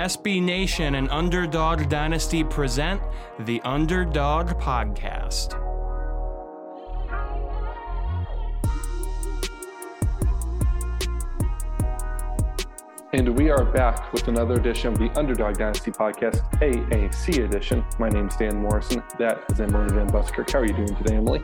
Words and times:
SB 0.00 0.42
Nation 0.42 0.94
and 0.94 1.10
Underdog 1.10 1.90
Dynasty 1.90 2.42
present 2.42 3.02
the 3.40 3.60
Underdog 3.64 4.48
Podcast. 4.58 5.52
And 13.12 13.36
we 13.36 13.50
are 13.50 13.62
back 13.62 14.10
with 14.14 14.26
another 14.28 14.54
edition 14.54 14.94
of 14.94 14.98
the 14.98 15.10
Underdog 15.18 15.58
Dynasty 15.58 15.90
Podcast, 15.90 16.50
AAC 16.62 17.44
edition. 17.44 17.84
My 17.98 18.08
name's 18.08 18.34
Dan 18.36 18.56
Morrison. 18.56 19.02
That 19.18 19.44
is 19.50 19.60
Emily 19.60 19.94
Van 19.94 20.06
Buskirk. 20.06 20.50
How 20.50 20.60
are 20.60 20.64
you 20.64 20.72
doing 20.72 20.96
today, 20.96 21.16
Emily? 21.16 21.42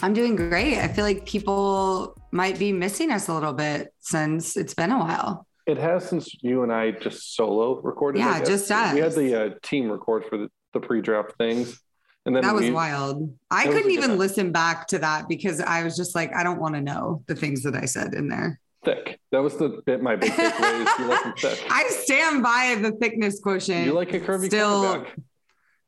I'm 0.00 0.12
doing 0.12 0.36
great. 0.36 0.78
I 0.78 0.86
feel 0.86 1.04
like 1.04 1.26
people 1.26 2.16
might 2.30 2.56
be 2.56 2.70
missing 2.70 3.10
us 3.10 3.26
a 3.26 3.34
little 3.34 3.52
bit 3.52 3.92
since 3.98 4.56
it's 4.56 4.74
been 4.74 4.92
a 4.92 4.98
while. 5.00 5.48
It 5.66 5.78
has 5.78 6.08
since 6.08 6.34
you 6.42 6.62
and 6.62 6.72
I 6.72 6.90
just 6.90 7.34
solo 7.34 7.80
recorded. 7.80 8.18
Yeah, 8.18 8.42
just 8.42 8.70
us. 8.70 8.94
We 8.94 9.00
had 9.00 9.12
the 9.12 9.34
uh, 9.34 9.50
team 9.62 9.90
record 9.90 10.24
for 10.28 10.36
the, 10.36 10.50
the 10.74 10.80
pre-draft 10.80 11.36
things, 11.38 11.80
and 12.26 12.36
then 12.36 12.42
that 12.42 12.54
was 12.54 12.70
wild. 12.70 13.34
I 13.50 13.64
couldn't 13.66 13.90
even 13.90 14.18
listen 14.18 14.52
back 14.52 14.86
to 14.88 14.98
that 14.98 15.28
because 15.28 15.60
I 15.60 15.82
was 15.82 15.96
just 15.96 16.14
like, 16.14 16.34
I 16.34 16.42
don't 16.42 16.60
want 16.60 16.74
to 16.74 16.82
know 16.82 17.22
the 17.26 17.34
things 17.34 17.62
that 17.62 17.74
I 17.74 17.86
said 17.86 18.12
in 18.12 18.28
there. 18.28 18.60
Thick. 18.84 19.18
That 19.32 19.42
was 19.42 19.56
the 19.56 19.80
bit. 19.86 20.02
My 20.02 20.16
big 20.16 20.32
takeaway 20.32 20.82
is 20.82 20.98
you 20.98 21.06
like 21.06 21.22
them 21.22 21.34
thick. 21.38 21.64
I 21.70 21.88
stand 21.88 22.42
by 22.42 22.76
the 22.80 22.92
thickness 22.92 23.40
quotient. 23.40 23.86
You 23.86 23.94
like 23.94 24.12
a 24.12 24.20
curvy 24.20 24.46
Still, 24.46 25.06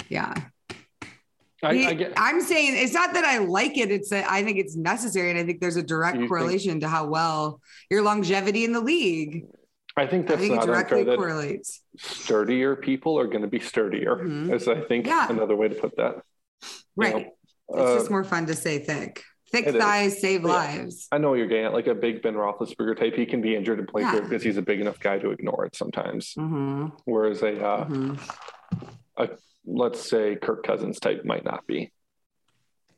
Yeah. 0.08 0.34
I, 1.62 2.12
I'm 2.16 2.40
saying 2.42 2.74
it's 2.76 2.92
not 2.92 3.14
that 3.14 3.24
I 3.24 3.38
like 3.38 3.76
it. 3.78 3.90
It's 3.90 4.10
that 4.10 4.30
I 4.30 4.44
think 4.44 4.58
it's 4.58 4.76
necessary, 4.76 5.30
and 5.30 5.38
I 5.38 5.44
think 5.44 5.60
there's 5.60 5.76
a 5.76 5.82
direct 5.82 6.28
correlation 6.28 6.72
think, 6.72 6.82
to 6.82 6.88
how 6.88 7.06
well 7.06 7.60
your 7.90 8.02
longevity 8.02 8.64
in 8.64 8.72
the 8.72 8.80
league. 8.80 9.46
I 9.96 10.06
think 10.06 10.26
that's 10.26 10.38
I 10.38 10.42
think 10.42 10.54
not 10.56 10.66
directly 10.66 11.00
unfair. 11.00 11.16
correlates. 11.16 11.80
Sturdier 11.96 12.76
people 12.76 13.18
are 13.18 13.26
going 13.26 13.42
to 13.42 13.48
be 13.48 13.60
sturdier, 13.60 14.16
mm-hmm. 14.16 14.52
is 14.52 14.68
I 14.68 14.82
think 14.82 15.06
yeah. 15.06 15.28
another 15.30 15.56
way 15.56 15.68
to 15.68 15.74
put 15.74 15.96
that. 15.96 16.16
Right. 16.96 17.14
You 17.14 17.20
know, 17.20 17.30
it's 17.70 17.90
uh, 17.90 17.98
just 17.98 18.10
more 18.10 18.24
fun 18.24 18.46
to 18.46 18.54
say 18.54 18.78
thick. 18.78 19.22
Thick 19.52 19.68
thighs 19.68 20.14
is. 20.14 20.20
save 20.20 20.42
yeah. 20.42 20.48
lives. 20.48 21.08
I 21.12 21.18
know 21.18 21.30
what 21.30 21.38
you're 21.38 21.46
getting 21.46 21.66
at. 21.66 21.72
Like 21.72 21.86
a 21.86 21.94
big 21.94 22.20
Ben 22.20 22.34
Roethlisberger 22.34 22.98
type, 22.98 23.14
he 23.14 23.26
can 23.26 23.40
be 23.40 23.54
injured 23.54 23.78
and 23.78 23.88
play 23.88 24.02
yeah. 24.02 24.12
through 24.12 24.22
because 24.22 24.42
he's 24.42 24.56
a 24.56 24.62
big 24.62 24.80
enough 24.80 24.98
guy 24.98 25.18
to 25.18 25.30
ignore 25.30 25.64
it 25.64 25.76
sometimes. 25.76 26.34
Mm-hmm. 26.34 26.88
Whereas 27.04 27.42
a, 27.42 27.64
uh, 27.64 27.84
mm-hmm. 27.86 28.14
a 29.16 29.28
let's 29.64 30.00
say 30.08 30.36
Kirk 30.36 30.64
Cousins 30.64 30.98
type 30.98 31.24
might 31.24 31.44
not 31.44 31.66
be. 31.66 31.92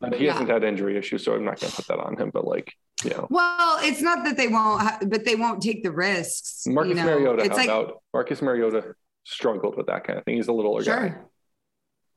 But 0.01 0.15
he 0.15 0.27
yeah. 0.27 0.33
hasn't 0.33 0.51
had 0.51 0.65
injury 0.65 0.97
issues, 0.97 1.25
so 1.25 1.35
I'm 1.35 1.45
not 1.45 1.61
going 1.61 1.71
to 1.71 1.77
put 1.77 1.89
that 1.89 1.99
on 1.99 2.17
him. 2.17 2.31
But 2.31 2.47
like, 2.47 2.73
know, 3.05 3.27
well, 3.31 3.79
it's 3.83 4.01
not 4.01 4.25
that 4.25 4.37
they 4.37 4.49
won't, 4.49 4.83
ha- 4.83 4.99
but 5.07 5.25
they 5.25 5.37
won't 5.37 5.63
take 5.63 5.83
the 5.83 5.93
risks. 5.93 6.65
Marcus 6.67 6.91
you 6.91 6.95
know? 6.97 7.05
Mariota 7.05 7.45
it's 7.45 7.57
like, 7.57 7.69
out. 7.69 8.03
Marcus 8.13 8.43
Mariota 8.43 8.95
struggled 9.25 9.77
with 9.77 9.87
that 9.87 10.05
kind 10.05 10.19
of 10.19 10.25
thing. 10.25 10.37
He's 10.37 10.49
a 10.49 10.53
little 10.53 10.73
older 10.73 10.85
sure. 10.85 11.09
guy. 11.09 11.17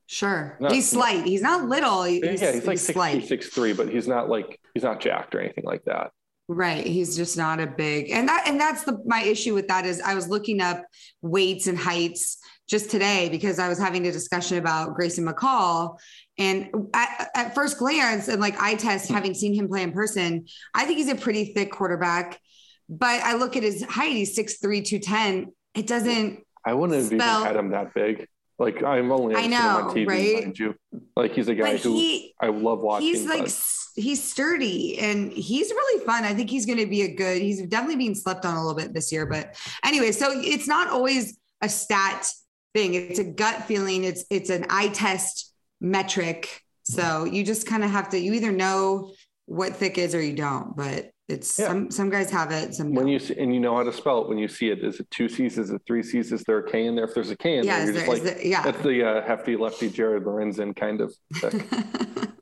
Sure. 0.07 0.57
Not, 0.59 0.73
he's 0.73 0.89
slight. 0.89 1.23
He's 1.25 1.41
not 1.41 1.69
little. 1.69 2.03
He's, 2.03 2.21
yeah, 2.21 2.51
he's 2.51 2.65
like 2.65 2.71
he's 2.71 2.81
six, 2.81 2.93
slight. 2.93 3.25
six 3.25 3.47
three, 3.47 3.71
but 3.71 3.87
he's 3.87 4.07
not 4.07 4.29
like 4.29 4.59
he's 4.73 4.83
not 4.83 4.99
jacked 4.99 5.33
or 5.35 5.39
anything 5.39 5.63
like 5.63 5.85
that. 5.85 6.11
Right. 6.49 6.85
He's 6.85 7.15
just 7.15 7.37
not 7.37 7.61
a 7.61 7.67
big 7.67 8.09
and 8.09 8.27
that 8.27 8.43
and 8.45 8.59
that's 8.59 8.83
the 8.83 9.01
my 9.05 9.23
issue 9.23 9.53
with 9.53 9.69
that 9.69 9.85
is 9.85 10.01
I 10.01 10.15
was 10.15 10.27
looking 10.27 10.59
up 10.59 10.83
weights 11.21 11.67
and 11.67 11.77
heights 11.77 12.39
just 12.71 12.89
today 12.89 13.27
because 13.29 13.59
I 13.59 13.67
was 13.67 13.77
having 13.77 14.07
a 14.07 14.11
discussion 14.13 14.57
about 14.57 14.95
Grayson 14.95 15.25
McCall. 15.25 15.99
And 16.37 16.69
at, 16.93 17.29
at, 17.35 17.53
first 17.53 17.77
glance, 17.77 18.29
and 18.29 18.39
like 18.39 18.59
I 18.59 18.75
test, 18.75 19.09
hmm. 19.09 19.13
having 19.13 19.33
seen 19.33 19.53
him 19.53 19.67
play 19.67 19.83
in 19.83 19.91
person, 19.91 20.45
I 20.73 20.85
think 20.85 20.97
he's 20.97 21.09
a 21.09 21.15
pretty 21.15 21.53
thick 21.53 21.69
quarterback. 21.71 22.39
But 22.87 23.21
I 23.23 23.35
look 23.35 23.57
at 23.57 23.63
his 23.63 23.83
height, 23.83 24.13
he's 24.13 24.37
6'3, 24.37 24.85
210. 24.85 25.53
It 25.75 25.85
doesn't. 25.85 26.43
I 26.65 26.73
wouldn't 26.73 26.97
have 26.97 27.11
even 27.11 27.19
had 27.19 27.55
him 27.57 27.71
that 27.71 27.93
big. 27.93 28.27
Like 28.57 28.83
I'm 28.83 29.11
only 29.11 29.35
I 29.35 29.47
know, 29.47 29.57
on 29.57 29.95
TV, 29.95 30.07
right? 30.07 30.75
Like 31.15 31.33
he's 31.33 31.47
a 31.47 31.55
guy 31.55 31.73
but 31.73 31.81
who 31.81 31.93
he, 31.93 32.35
I 32.39 32.47
love 32.47 32.81
watching. 32.81 33.07
He's 33.07 33.25
like 33.25 33.45
but. 33.45 33.57
he's 33.95 34.23
sturdy 34.23 34.99
and 34.99 35.31
he's 35.31 35.71
really 35.71 36.05
fun. 36.05 36.25
I 36.25 36.35
think 36.35 36.49
he's 36.51 36.67
going 36.67 36.77
to 36.77 36.85
be 36.85 37.01
a 37.01 37.15
good. 37.15 37.41
He's 37.41 37.63
definitely 37.63 37.95
being 37.95 38.13
slept 38.13 38.45
on 38.45 38.55
a 38.55 38.61
little 38.61 38.77
bit 38.77 38.93
this 38.93 39.11
year, 39.11 39.25
but 39.25 39.55
anyway, 39.83 40.11
so 40.11 40.29
it's 40.31 40.67
not 40.67 40.89
always 40.89 41.39
a 41.61 41.69
stat 41.69 42.31
thing. 42.73 42.93
It's 42.93 43.19
a 43.19 43.23
gut 43.23 43.65
feeling. 43.65 44.03
It's 44.03 44.25
it's 44.29 44.49
an 44.49 44.65
eye 44.69 44.89
test 44.89 45.53
metric. 45.79 46.61
So 46.83 47.25
you 47.25 47.43
just 47.43 47.67
kind 47.67 47.83
of 47.83 47.91
have 47.91 48.09
to. 48.09 48.19
You 48.19 48.33
either 48.33 48.51
know 48.51 49.13
what 49.45 49.75
thick 49.75 49.97
is 49.97 50.15
or 50.15 50.21
you 50.21 50.35
don't. 50.35 50.75
But 50.75 51.11
it's 51.27 51.57
yeah. 51.57 51.67
some 51.67 51.91
some 51.91 52.09
guys 52.09 52.29
have 52.31 52.51
it. 52.51 52.73
Some 52.73 52.93
when 52.93 53.05
don't. 53.05 53.13
you 53.13 53.19
see, 53.19 53.35
and 53.37 53.53
you 53.53 53.59
know 53.59 53.75
how 53.75 53.83
to 53.83 53.93
spell 53.93 54.21
it 54.21 54.29
when 54.29 54.37
you 54.37 54.47
see 54.47 54.69
it. 54.69 54.83
Is 54.83 54.99
it 54.99 55.09
two 55.11 55.29
C's? 55.29 55.57
Is 55.57 55.69
it 55.69 55.81
three 55.87 56.03
C's? 56.03 56.31
Is 56.31 56.43
there 56.43 56.59
a 56.59 56.69
K 56.69 56.85
in 56.85 56.95
there? 56.95 57.05
If 57.05 57.13
there's 57.13 57.29
a 57.29 57.37
K 57.37 57.57
in 57.57 57.65
yeah, 57.65 57.77
there, 57.77 57.85
you're 57.85 57.93
there, 57.93 58.07
like 58.07 58.23
there, 58.23 58.41
yeah. 58.45 58.63
That's 58.63 58.83
the 58.83 59.03
uh, 59.03 59.21
hefty 59.25 59.55
lefty 59.55 59.89
Jared 59.89 60.23
Lorenzen 60.23 60.75
kind 60.75 61.01
of. 61.01 61.13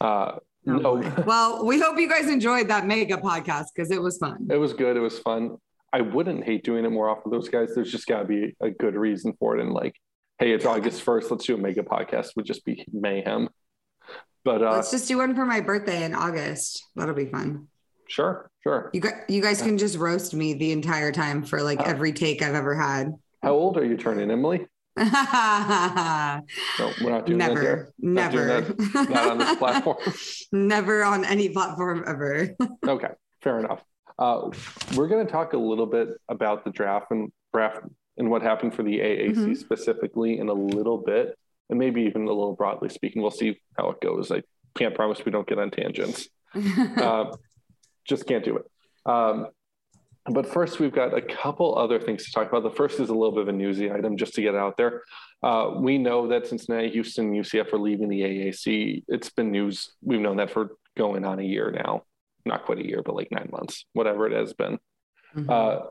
uh, 0.00 0.38
Oh, 0.66 0.96
no. 0.96 1.24
well, 1.26 1.66
we 1.66 1.78
hope 1.78 1.98
you 1.98 2.08
guys 2.08 2.28
enjoyed 2.28 2.68
that 2.68 2.86
mega 2.86 3.18
podcast 3.18 3.66
because 3.74 3.90
it 3.90 4.00
was 4.00 4.16
fun. 4.16 4.48
It 4.50 4.56
was 4.56 4.72
good. 4.72 4.96
It 4.96 5.00
was 5.00 5.18
fun. 5.18 5.58
I 5.94 6.00
wouldn't 6.00 6.42
hate 6.42 6.64
doing 6.64 6.84
it 6.84 6.90
more 6.90 7.08
often. 7.08 7.30
Those 7.30 7.48
guys, 7.48 7.72
there's 7.72 7.92
just 7.92 8.08
got 8.08 8.18
to 8.18 8.24
be 8.24 8.56
a 8.60 8.68
good 8.68 8.96
reason 8.96 9.32
for 9.38 9.56
it. 9.56 9.62
And 9.62 9.72
like, 9.72 9.94
hey, 10.40 10.50
it's 10.50 10.66
August 10.66 11.06
1st. 11.06 11.30
Let's 11.30 11.44
do 11.44 11.54
a 11.54 11.56
mega 11.56 11.84
podcast. 11.84 12.34
Would 12.34 12.46
just 12.46 12.64
be 12.64 12.84
mayhem. 12.92 13.48
But 14.42 14.60
uh, 14.60 14.72
let's 14.72 14.90
just 14.90 15.06
do 15.06 15.18
one 15.18 15.36
for 15.36 15.46
my 15.46 15.60
birthday 15.60 16.02
in 16.02 16.12
August. 16.12 16.84
That'll 16.96 17.14
be 17.14 17.26
fun. 17.26 17.68
Sure, 18.08 18.50
sure. 18.64 18.90
You 18.92 19.02
guys, 19.02 19.22
you 19.28 19.40
guys 19.40 19.62
can 19.62 19.78
just 19.78 19.96
roast 19.96 20.34
me 20.34 20.54
the 20.54 20.72
entire 20.72 21.12
time 21.12 21.44
for 21.44 21.62
like 21.62 21.78
uh, 21.78 21.84
every 21.84 22.12
take 22.12 22.42
I've 22.42 22.56
ever 22.56 22.74
had. 22.74 23.12
How 23.44 23.52
old 23.52 23.78
are 23.78 23.84
you 23.84 23.96
turning, 23.96 24.32
Emily? 24.32 24.66
no, 24.96 25.04
we're 27.02 27.10
not 27.10 27.24
doing 27.24 27.38
never, 27.38 27.54
that 27.54 27.60
here. 27.60 27.94
Never, 28.00 28.74
not, 28.94 29.10
not 29.10 29.30
on 29.30 29.38
this 29.38 29.56
platform. 29.58 29.96
never 30.50 31.04
on 31.04 31.24
any 31.24 31.50
platform 31.50 32.02
ever. 32.04 32.56
okay, 32.84 33.10
fair 33.42 33.60
enough. 33.60 33.80
Uh, 34.18 34.50
we're 34.94 35.08
going 35.08 35.24
to 35.24 35.30
talk 35.30 35.52
a 35.52 35.58
little 35.58 35.86
bit 35.86 36.08
about 36.28 36.64
the 36.64 36.70
draft 36.70 37.10
and 37.10 37.32
draft 37.52 37.80
and 38.16 38.30
what 38.30 38.42
happened 38.42 38.74
for 38.74 38.82
the 38.82 38.98
AAC 38.98 39.34
mm-hmm. 39.34 39.54
specifically 39.54 40.38
in 40.38 40.48
a 40.48 40.52
little 40.52 40.98
bit, 40.98 41.36
and 41.68 41.78
maybe 41.78 42.02
even 42.02 42.22
a 42.22 42.28
little 42.28 42.54
broadly 42.54 42.88
speaking. 42.88 43.22
We'll 43.22 43.32
see 43.32 43.60
how 43.76 43.90
it 43.90 44.00
goes. 44.00 44.30
I 44.30 44.42
can't 44.76 44.94
promise 44.94 45.24
we 45.24 45.32
don't 45.32 45.46
get 45.46 45.58
on 45.58 45.70
tangents. 45.70 46.28
uh, 46.96 47.32
just 48.04 48.26
can't 48.26 48.44
do 48.44 48.58
it. 48.58 48.70
Um, 49.06 49.48
but 50.26 50.46
first, 50.46 50.78
we've 50.78 50.94
got 50.94 51.12
a 51.12 51.20
couple 51.20 51.76
other 51.76 52.00
things 52.00 52.24
to 52.24 52.32
talk 52.32 52.48
about. 52.48 52.62
The 52.62 52.70
first 52.70 53.00
is 53.00 53.10
a 53.10 53.14
little 53.14 53.32
bit 53.32 53.42
of 53.42 53.48
a 53.48 53.52
newsy 53.52 53.90
item 53.90 54.16
just 54.16 54.32
to 54.34 54.42
get 54.42 54.54
out 54.54 54.76
there. 54.76 55.02
Uh, 55.42 55.72
we 55.76 55.98
know 55.98 56.28
that 56.28 56.46
Cincinnati, 56.46 56.88
Houston, 56.90 57.32
UCF 57.32 57.72
are 57.72 57.78
leaving 57.78 58.08
the 58.08 58.22
AAC. 58.22 59.04
It's 59.08 59.28
been 59.28 59.50
news. 59.50 59.92
We've 60.02 60.20
known 60.20 60.38
that 60.38 60.50
for 60.50 60.76
going 60.96 61.24
on 61.24 61.40
a 61.40 61.42
year 61.42 61.70
now 61.72 62.04
not 62.44 62.64
quite 62.64 62.78
a 62.78 62.86
year, 62.86 63.02
but 63.04 63.14
like 63.14 63.30
nine 63.30 63.48
months, 63.50 63.84
whatever 63.92 64.26
it 64.26 64.32
has 64.32 64.52
been. 64.52 64.78
Mm-hmm. 65.34 65.50
Uh, 65.50 65.86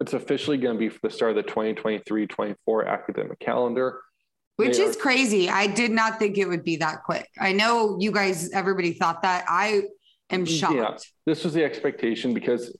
it's 0.00 0.12
officially 0.12 0.56
going 0.56 0.74
to 0.74 0.78
be 0.78 0.88
for 0.88 1.00
the 1.02 1.10
start 1.10 1.30
of 1.30 1.36
the 1.36 1.42
2023 1.42 2.26
24 2.26 2.86
academic 2.86 3.38
calendar. 3.38 4.00
Which 4.56 4.76
they 4.76 4.84
is 4.84 4.96
are- 4.96 5.00
crazy. 5.00 5.48
I 5.48 5.66
did 5.66 5.90
not 5.90 6.18
think 6.18 6.38
it 6.38 6.48
would 6.48 6.64
be 6.64 6.76
that 6.76 7.02
quick. 7.04 7.28
I 7.40 7.52
know 7.52 7.96
you 8.00 8.12
guys, 8.12 8.50
everybody 8.52 8.92
thought 8.92 9.22
that. 9.22 9.44
I 9.48 9.82
am 10.30 10.44
shocked. 10.44 10.74
Yeah, 10.74 10.96
this 11.26 11.44
was 11.44 11.54
the 11.54 11.64
expectation 11.64 12.34
because 12.34 12.76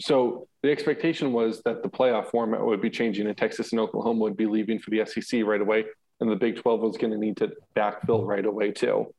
so 0.00 0.48
the 0.62 0.70
expectation 0.70 1.32
was 1.32 1.60
that 1.64 1.82
the 1.82 1.88
playoff 1.88 2.30
format 2.30 2.64
would 2.64 2.80
be 2.80 2.90
changing 2.90 3.26
and 3.26 3.36
Texas 3.36 3.72
and 3.72 3.80
Oklahoma 3.80 4.20
would 4.20 4.36
be 4.36 4.46
leaving 4.46 4.78
for 4.78 4.90
the 4.90 5.04
SEC 5.04 5.44
right 5.44 5.60
away. 5.60 5.84
And 6.20 6.30
the 6.30 6.36
Big 6.36 6.56
12 6.56 6.80
was 6.80 6.96
going 6.96 7.12
to 7.12 7.18
need 7.18 7.36
to 7.38 7.52
backfill 7.76 8.24
right 8.24 8.46
away, 8.46 8.70
too 8.70 9.12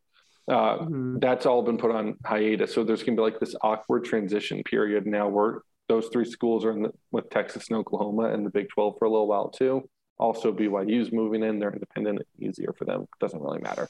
uh, 0.50 0.80
mm-hmm. 0.80 1.20
that's 1.20 1.46
all 1.46 1.62
been 1.62 1.78
put 1.78 1.92
on 1.92 2.16
hiatus. 2.26 2.74
So 2.74 2.84
there's 2.84 3.04
going 3.04 3.16
to 3.16 3.22
be 3.22 3.24
like 3.24 3.40
this 3.40 3.56
awkward 3.62 4.06
transition 4.06 4.64
period 4.64 5.06
now 5.06 5.28
where 5.30 5.62
those 5.90 6.08
three 6.08 6.26
schools 6.26 6.66
are 6.66 6.72
in 6.72 6.84
the, 6.84 6.92
with 7.12 7.30
Texas 7.30 7.70
and 7.70 7.78
Oklahoma 7.78 8.34
and 8.34 8.46
the 8.46 8.50
Big 8.50 8.70
12 8.70 8.96
for 8.98 9.06
a 9.06 9.10
little 9.10 9.28
while 9.28 9.50
too. 9.50 9.90
Also, 10.18 10.54
BYU's 10.54 11.12
moving 11.12 11.44
in; 11.44 11.60
they're 11.60 11.74
independent, 11.74 12.22
easier 12.40 12.74
for 12.78 12.86
them. 12.86 13.08
Doesn't 13.20 13.42
really 13.42 13.60
matter. 13.60 13.90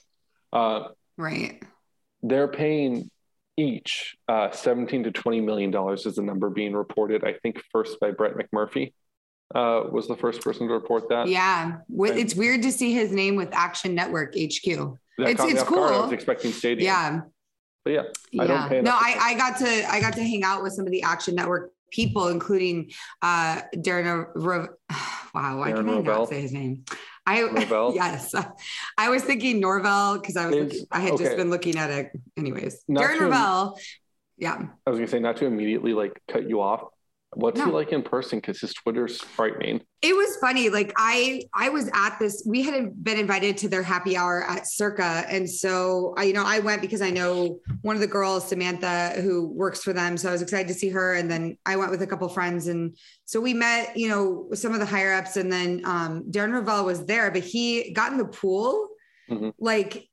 Uh, 0.52 0.88
right. 1.18 1.62
They're 2.22 2.48
paying 2.48 3.10
each. 3.58 4.16
Uh, 4.28 4.50
17 4.50 5.04
to 5.04 5.12
20 5.12 5.42
million 5.42 5.70
dollars 5.70 6.06
is 6.06 6.16
the 6.16 6.22
number 6.22 6.50
being 6.50 6.74
reported. 6.74 7.24
I 7.24 7.34
think 7.34 7.62
first 7.72 8.00
by 8.00 8.12
Brett 8.12 8.36
McMurphy 8.36 8.94
uh, 9.54 9.84
was 9.92 10.08
the 10.08 10.16
first 10.16 10.42
person 10.42 10.68
to 10.68 10.74
report 10.74 11.10
that. 11.10 11.28
Yeah, 11.28 11.78
it's 11.90 12.36
weird 12.36 12.64
to 12.64 12.72
see 12.72 12.94
his 12.94 13.12
name 13.12 13.36
with 13.36 13.50
Action 13.52 13.94
Network 13.94 14.34
HQ. 14.36 14.98
That 15.18 15.30
it's 15.30 15.44
it's 15.44 15.64
cool. 15.64 15.78
guard. 15.78 15.94
I 15.94 16.00
was 16.02 16.12
expecting 16.12 16.52
Stadium. 16.52 16.86
Yeah, 16.86 17.22
but 17.86 17.94
yeah, 17.94 18.02
I 18.02 18.08
yeah. 18.32 18.48
don't 18.48 18.70
pay 18.70 18.82
no, 18.82 18.92
I, 18.92 19.16
I 19.20 19.34
got 19.36 19.58
to 19.60 19.92
I 19.92 20.00
got 20.00 20.14
to 20.14 20.24
hang 20.24 20.44
out 20.44 20.64
with 20.64 20.74
some 20.74 20.86
of 20.86 20.92
the 20.92 21.04
Action 21.04 21.36
Network 21.36 21.72
people, 21.92 22.30
including 22.30 22.92
uh 23.22 23.62
Darren. 23.76 24.28
Ro- 24.36 24.68
wow, 25.34 25.60
why 25.60 25.72
Darren 25.72 25.76
can 25.76 25.90
I 25.90 25.94
Rovell? 25.94 26.20
not 26.20 26.30
say 26.30 26.42
his 26.42 26.52
name? 26.52 26.86
I 27.26 27.42
Rovell? 27.44 27.94
yes, 27.96 28.34
I 28.98 29.10
was 29.10 29.24
thinking 29.24 29.60
Norvell 29.60 30.20
because 30.20 30.36
I 30.36 30.48
was 30.48 30.56
looking, 30.56 30.86
I 30.92 31.00
had 31.00 31.14
okay. 31.14 31.24
just 31.26 31.38
been 31.38 31.50
looking 31.50 31.78
at 31.78 31.90
it. 31.90 32.12
Anyways, 32.38 32.84
Not 32.88 33.04
Darren 33.04 33.18
to- 33.18 33.24
Rovell. 33.26 33.78
Yeah, 34.38 34.58
I 34.86 34.90
was 34.90 34.98
gonna 34.98 35.08
say 35.08 35.20
not 35.20 35.38
to 35.38 35.46
immediately 35.46 35.94
like 35.94 36.20
cut 36.28 36.50
you 36.50 36.62
off. 36.62 36.86
What's 37.36 37.60
he 37.62 37.70
like 37.70 37.92
in 37.92 38.04
person? 38.04 38.40
Because 38.40 38.60
his 38.60 38.74
Twitter's 38.74 39.20
frightening. 39.20 39.82
it 40.02 40.16
was 40.16 40.38
funny. 40.38 40.70
Like 40.70 40.94
I, 40.98 41.44
I 41.54 41.70
was 41.70 41.90
at 41.94 42.18
this. 42.20 42.44
We 42.46 42.62
had 42.64 43.04
been 43.04 43.18
invited 43.18 43.58
to 43.60 43.70
their 43.70 43.84
happy 43.84 44.16
hour 44.18 44.44
at 44.44 44.68
Circa, 44.68 45.26
and 45.30 45.50
so 45.50 46.14
I, 46.18 46.24
you 46.24 46.34
know, 46.34 46.44
I 46.46 46.60
went 46.60 46.82
because 46.82 47.02
I 47.02 47.10
know 47.10 47.60
one 47.82 47.96
of 47.96 48.02
the 48.02 48.08
girls, 48.08 48.48
Samantha, 48.48 49.22
who 49.22 49.48
works 49.48 49.84
for 49.84 49.94
them. 49.94 50.18
So 50.18 50.30
I 50.30 50.32
was 50.32 50.42
excited 50.42 50.68
to 50.68 50.74
see 50.74 50.90
her, 50.90 51.16
and 51.16 51.30
then 51.30 51.58
I 51.66 51.76
went 51.76 51.92
with 51.92 52.02
a 52.02 52.08
couple 52.08 52.28
friends, 52.30 52.68
and 52.68 52.98
so 53.26 53.40
we 53.40 53.54
met, 53.54 53.98
you 53.98 54.10
know, 54.10 54.50
some 54.54 54.74
of 54.74 54.80
the 54.80 54.86
higher 54.86 55.14
ups, 55.14 55.38
and 55.38 55.52
then 55.52 55.82
um, 55.86 56.24
Darren 56.30 56.52
Rovell 56.52 56.86
was 56.86 57.06
there, 57.06 57.32
but 57.32 57.44
he 57.44 57.92
got 57.94 58.12
in 58.12 58.18
the 58.18 58.26
pool 58.26 58.90
Mhm. 59.30 59.54
like 59.58 60.10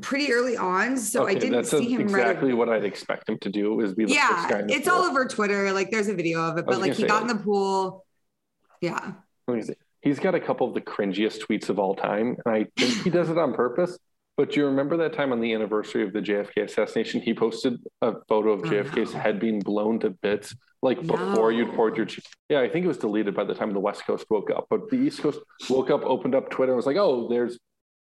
pretty 0.00 0.32
early 0.32 0.56
on, 0.56 0.96
so 0.96 1.26
I 1.26 1.34
didn't 1.34 1.64
see 1.64 1.90
him 1.92 2.02
right 2.08 2.28
exactly 2.28 2.54
what 2.54 2.68
I'd 2.68 2.84
expect 2.84 3.28
him 3.28 3.38
to 3.40 3.50
do. 3.50 3.80
Is 3.80 3.94
be 3.94 4.04
guy 4.06 4.14
yeah, 4.14 4.62
it's 4.68 4.88
pool. 4.88 4.98
all 4.98 5.02
over 5.04 5.26
Twitter. 5.26 5.72
Like 5.72 5.90
there's 5.90 6.08
a 6.08 6.14
video 6.14 6.40
of 6.42 6.58
it, 6.58 6.66
but 6.66 6.80
like 6.80 6.92
he 6.92 7.02
say, 7.02 7.08
got 7.08 7.22
in 7.22 7.28
the 7.28 7.42
pool. 7.42 8.04
Yeah. 8.80 9.12
Let 9.48 9.56
me 9.56 9.62
see. 9.62 9.74
He's 10.00 10.18
got 10.18 10.34
a 10.34 10.40
couple 10.40 10.66
of 10.68 10.74
the 10.74 10.80
cringiest 10.80 11.44
tweets 11.46 11.68
of 11.68 11.78
all 11.78 11.94
time, 11.94 12.36
and 12.44 12.54
I 12.54 12.66
think 12.76 13.02
he 13.02 13.10
does 13.10 13.30
it 13.30 13.38
on 13.38 13.54
purpose. 13.54 13.98
But 14.36 14.52
do 14.52 14.60
you 14.60 14.66
remember 14.66 14.96
that 14.98 15.12
time 15.12 15.30
on 15.32 15.40
the 15.40 15.52
anniversary 15.52 16.02
of 16.04 16.12
the 16.12 16.20
JFK 16.20 16.62
assassination? 16.64 17.20
He 17.20 17.34
posted 17.34 17.78
a 18.00 18.14
photo 18.28 18.52
of 18.52 18.60
Oh, 18.60 18.62
JFK's 18.64 19.12
no. 19.12 19.20
head 19.20 19.38
being 19.38 19.60
blown 19.60 19.98
to 20.00 20.10
bits, 20.10 20.54
like 20.82 21.04
before 21.06 21.52
you'd 21.52 21.74
poured 21.74 21.96
your. 21.98 22.06
Yeah, 22.48 22.60
I 22.60 22.68
think 22.68 22.84
it 22.84 22.88
was 22.88 22.96
deleted 22.98 23.34
by 23.34 23.44
the 23.44 23.54
time 23.54 23.72
the 23.72 23.78
West 23.80 24.06
Coast 24.06 24.24
woke 24.30 24.50
up, 24.50 24.66
but 24.70 24.88
the 24.88 24.96
East 24.96 25.20
Coast 25.20 25.38
woke 25.68 25.90
up, 25.90 26.02
opened 26.04 26.34
up 26.34 26.48
Twitter, 26.50 26.72
and 26.72 26.76
was 26.76 26.86
like, 26.86 26.96
"Oh, 26.96 27.28
there's, 27.28 27.58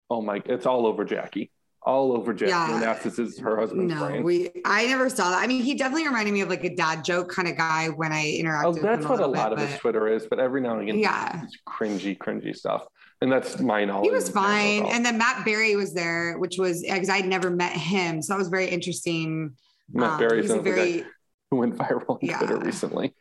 oh 0.09 0.21
my, 0.21 0.42
it's 0.45 0.65
all 0.65 0.86
over 0.86 1.04
Jackie, 1.06 1.51
all 1.83 2.12
over 2.13 2.33
Jackie." 2.33 2.50
Yeah. 2.51 2.94
And 2.94 3.00
this 3.04 3.19
is 3.19 3.39
her 3.39 3.57
husband's 3.57 3.94
No, 3.94 4.06
brain. 4.07 4.24
we. 4.24 4.50
I 4.65 4.86
never 4.88 5.09
saw 5.09 5.31
that. 5.31 5.42
I 5.44 5.48
mean, 5.48 5.62
he 5.63 5.75
definitely 5.75 6.07
reminded 6.07 6.33
me 6.33 6.42
of 6.42 6.50
like 6.50 6.63
a 6.63 6.75
dad 6.75 7.04
joke 7.04 7.30
kind 7.30 7.48
of 7.48 7.57
guy 7.57 7.88
when 7.89 8.12
I 8.12 8.24
interacted. 8.25 8.65
Oh, 8.65 8.74
that's 8.74 9.06
what 9.06 9.19
a 9.19 9.27
lot 9.27 9.50
bit, 9.56 9.59
of 9.63 9.69
his 9.69 9.80
Twitter 9.80 10.07
is, 10.07 10.27
but 10.30 10.39
every 10.39 10.62
now 10.62 10.74
and 10.74 10.83
again, 10.83 11.00
Yeah. 11.00 11.44
it's 11.44 11.57
cringy, 11.68 12.18
cringy 12.18 12.56
stuff, 12.56 12.86
and 13.21 13.31
that's 13.31 13.59
my 13.59 13.86
knowledge. 13.86 14.06
He 14.06 14.12
was 14.12 14.30
fine, 14.30 14.86
and 14.86 15.06
then 15.06 15.18
Matt 15.18 15.45
Berry 15.45 15.75
was 15.75 15.94
there, 15.94 16.38
which 16.39 16.57
was 16.57 16.81
because 16.81 17.10
I'd 17.10 17.25
never 17.27 17.50
met 17.50 17.74
him, 17.74 18.21
so 18.21 18.33
that 18.33 18.38
was 18.39 18.48
very 18.50 18.68
interesting. 18.68 19.56
Matt 19.94 20.21
Um, 20.21 20.27
a 20.27 20.30
sounds 20.48 20.50
like 20.51 20.60
a 20.60 20.63
very 20.63 21.06
who 21.50 21.57
went 21.57 21.75
viral 21.77 22.10
on 22.10 22.18
Yeah. 22.21 22.39
Twitter 22.39 22.60
recently. 22.60 23.15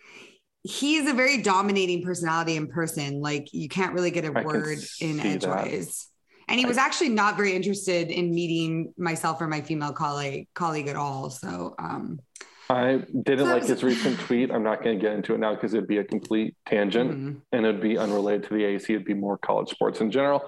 he's 0.64 1.08
a 1.08 1.12
very 1.12 1.36
dominating 1.42 2.02
personality 2.02 2.56
in 2.56 2.66
person. 2.66 3.20
Like 3.20 3.52
you 3.52 3.68
can't 3.68 3.92
really 3.92 4.10
get 4.10 4.24
a 4.24 4.36
I 4.36 4.42
word 4.42 4.78
in 5.00 5.20
edgeways. 5.20 6.08
And 6.48 6.60
he 6.60 6.66
was 6.66 6.78
actually 6.78 7.08
not 7.08 7.37
very 7.37 7.54
interested 7.54 8.10
in 8.10 8.32
meeting 8.32 8.93
myself 8.96 9.40
or 9.40 9.46
my 9.48 9.60
female 9.60 9.93
colleague 9.93 10.48
colleague 10.54 10.88
at 10.88 10.96
all. 10.96 11.31
So 11.31 11.75
um 11.78 12.20
I 12.69 13.02
didn't 13.22 13.46
So 13.46 13.52
like 13.52 13.60
was- 13.62 13.69
his 13.70 13.84
recent 13.84 14.19
tweet. 14.20 14.50
I'm 14.50 14.64
not 14.64 14.82
going 14.82 14.98
to 14.98 15.00
get 15.02 15.12
into 15.14 15.34
it 15.34 15.38
now 15.38 15.54
because 15.54 15.72
it'd 15.72 15.87
be 15.88 15.98
a 15.98 16.04
complete 16.04 16.56
tangent 16.66 17.10
mhm. 17.12 17.40
and 17.52 17.64
it'd 17.66 17.81
be 17.81 17.96
unrelated 17.96 18.44
to 18.48 18.54
the 18.54 18.64
AAC. 18.64 18.90
It'd 18.90 19.04
be 19.04 19.14
more 19.14 19.38
college 19.38 19.69
sports 19.69 20.00
in 20.00 20.10
general. 20.10 20.43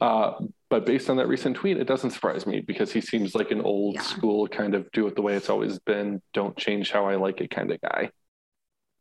Uh, 0.00 0.32
but 0.68 0.84
based 0.86 1.10
on 1.10 1.16
that 1.18 1.28
recent 1.28 1.54
tweet, 1.56 1.76
it 1.76 1.86
doesn't 1.86 2.10
surprise 2.10 2.46
me 2.46 2.60
because 2.60 2.90
he 2.92 3.00
seems 3.00 3.34
like 3.36 3.50
an 3.52 3.60
old 3.60 3.96
Yeah. 3.96 4.02
school 4.02 4.48
kind 4.48 4.74
of 4.74 4.90
do 4.92 5.06
it 5.06 5.14
the 5.14 5.22
way 5.22 5.34
it's 5.34 5.48
always 5.50 5.78
been. 5.78 6.20
Don't 6.32 6.56
change 6.56 6.90
how 6.90 7.06
I 7.06 7.14
like 7.16 7.40
it 7.40 7.50
kind 7.50 7.70
of 7.70 7.80
guy. 7.80 8.10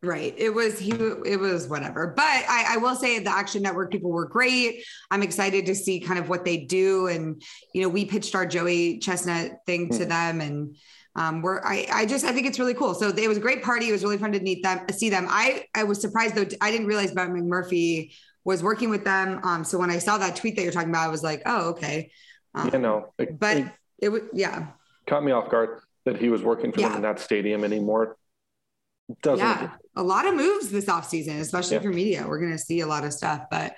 Right. 0.01 0.33
It 0.37 0.51
was 0.51 0.79
he 0.79 0.91
it 0.91 1.37
was 1.39 1.67
whatever. 1.67 2.13
But 2.15 2.23
I, 2.23 2.75
I 2.75 2.77
will 2.77 2.95
say 2.95 3.19
the 3.19 3.31
Action 3.31 3.61
Network 3.61 3.91
people 3.91 4.11
were 4.11 4.27
great. 4.27 4.85
I'm 5.11 5.21
excited 5.21 5.65
to 5.65 5.75
see 5.75 5.99
kind 5.99 6.17
of 6.17 6.29
what 6.29 6.45
they 6.45 6.55
do. 6.57 7.07
And 7.07 7.41
you 7.73 7.81
know, 7.81 7.89
we 7.89 8.05
pitched 8.05 8.33
our 8.33 8.45
Joey 8.45 8.99
Chestnut 8.99 9.57
thing 9.65 9.89
to 9.89 10.05
Mhm. 10.05 10.07
them 10.09 10.41
and 10.41 10.77
um 11.15 11.41
we're 11.41 11.59
I, 11.65 11.85
I 11.91 12.05
just 12.05 12.23
I 12.23 12.31
think 12.31 12.47
it's 12.47 12.59
really 12.59 12.75
cool. 12.75 12.93
So 12.93 13.09
it 13.09 13.27
was 13.27 13.37
a 13.37 13.41
great 13.41 13.61
party. 13.61 13.89
It 13.89 13.91
was 13.91 14.01
really 14.03 14.17
fun 14.17 14.31
to 14.31 14.39
meet 14.39 14.63
them, 14.63 14.79
see 14.93 15.09
them. 15.09 15.27
I 15.27 15.65
I 15.75 15.83
was 15.83 15.99
surprised 15.99 16.35
though, 16.35 16.45
I 16.61 16.71
didn't 16.71 16.87
realize 16.87 17.11
Brett 17.11 17.27
McMurphy 17.29 18.13
was 18.45 18.63
working 18.63 18.89
with 18.89 19.03
them. 19.03 19.41
Um 19.43 19.65
so 19.65 19.77
when 19.77 19.89
I 19.89 19.97
saw 19.97 20.17
that 20.19 20.37
tweet 20.37 20.55
that 20.55 20.61
you're 20.63 20.71
talking 20.71 20.89
about, 20.91 21.07
I 21.07 21.11
was 21.11 21.23
like, 21.23 21.41
oh, 21.45 21.71
okay. 21.71 22.11
Um, 22.55 22.69
you 22.71 22.79
know, 22.79 23.13
it, 23.17 23.37
but 23.37 23.57
it 23.57 23.67
it 24.01 24.09
was 24.09 24.21
yeah. 24.31 24.67
caught 25.07 25.25
me 25.25 25.33
off 25.33 25.51
guard 25.51 25.81
that 26.05 26.15
he 26.15 26.29
was 26.29 26.41
working 26.41 26.71
for 26.71 26.79
them 26.79 26.93
in 26.95 27.01
that 27.01 27.19
stadium 27.19 27.65
anymore. 27.65 28.15
Doesn't 29.23 29.45
Yeah. 29.45 29.71
A 29.99 30.03
lot 30.03 30.25
of 30.25 30.33
moves 30.33 30.69
this 30.69 30.85
offseason, 30.85 31.39
especially 31.41 31.75
Yeah. 31.75 31.81
for 31.81 31.89
media. 31.89 32.25
We're 32.27 32.39
gonna 32.39 32.57
see 32.57 32.79
a 32.79 32.87
lot 32.87 33.03
of 33.03 33.11
stuff, 33.11 33.41
but 33.51 33.75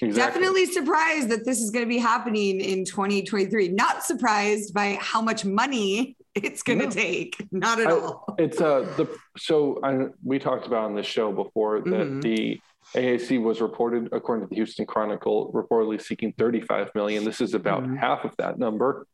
exactly. 0.00 0.12
Definitely 0.12 0.66
surprised 0.66 1.28
that 1.30 1.44
this 1.44 1.60
is 1.60 1.70
going 1.72 1.84
to 1.84 1.88
be 1.88 1.98
happening 1.98 2.60
in 2.60 2.84
2023. 2.84 3.68
Not 3.68 4.04
surprised 4.04 4.72
by 4.72 4.98
how 5.00 5.20
much 5.20 5.44
money 5.44 6.16
it's 6.36 6.62
going 6.62 6.78
to 6.80 6.84
No. 6.86 6.90
take. 6.90 7.44
Not 7.50 7.80
at 7.80 7.88
I- 7.88 7.90
all. 7.90 8.34
It's 8.38 8.60
uh 8.60 8.80
the 8.96 9.06
so 9.36 9.80
I, 9.82 10.06
we 10.22 10.38
talked 10.38 10.66
about 10.68 10.84
on 10.84 10.94
this 10.94 11.06
show 11.06 11.32
before 11.32 11.80
that 11.80 12.06
Mhm. 12.08 12.22
the 12.22 12.60
AAC 12.94 13.38
was 13.42 13.60
reported, 13.60 14.10
according 14.12 14.44
to 14.46 14.48
the 14.50 14.54
Houston 14.56 14.86
Chronicle, 14.86 15.50
reportedly 15.52 16.00
seeking 16.00 16.32
35 16.38 16.90
million. 16.94 17.24
This 17.24 17.40
is 17.40 17.54
about 17.54 17.82
Mhm. 17.82 17.96
half 17.98 18.24
of 18.24 18.32
that 18.38 18.58
number, 18.60 19.06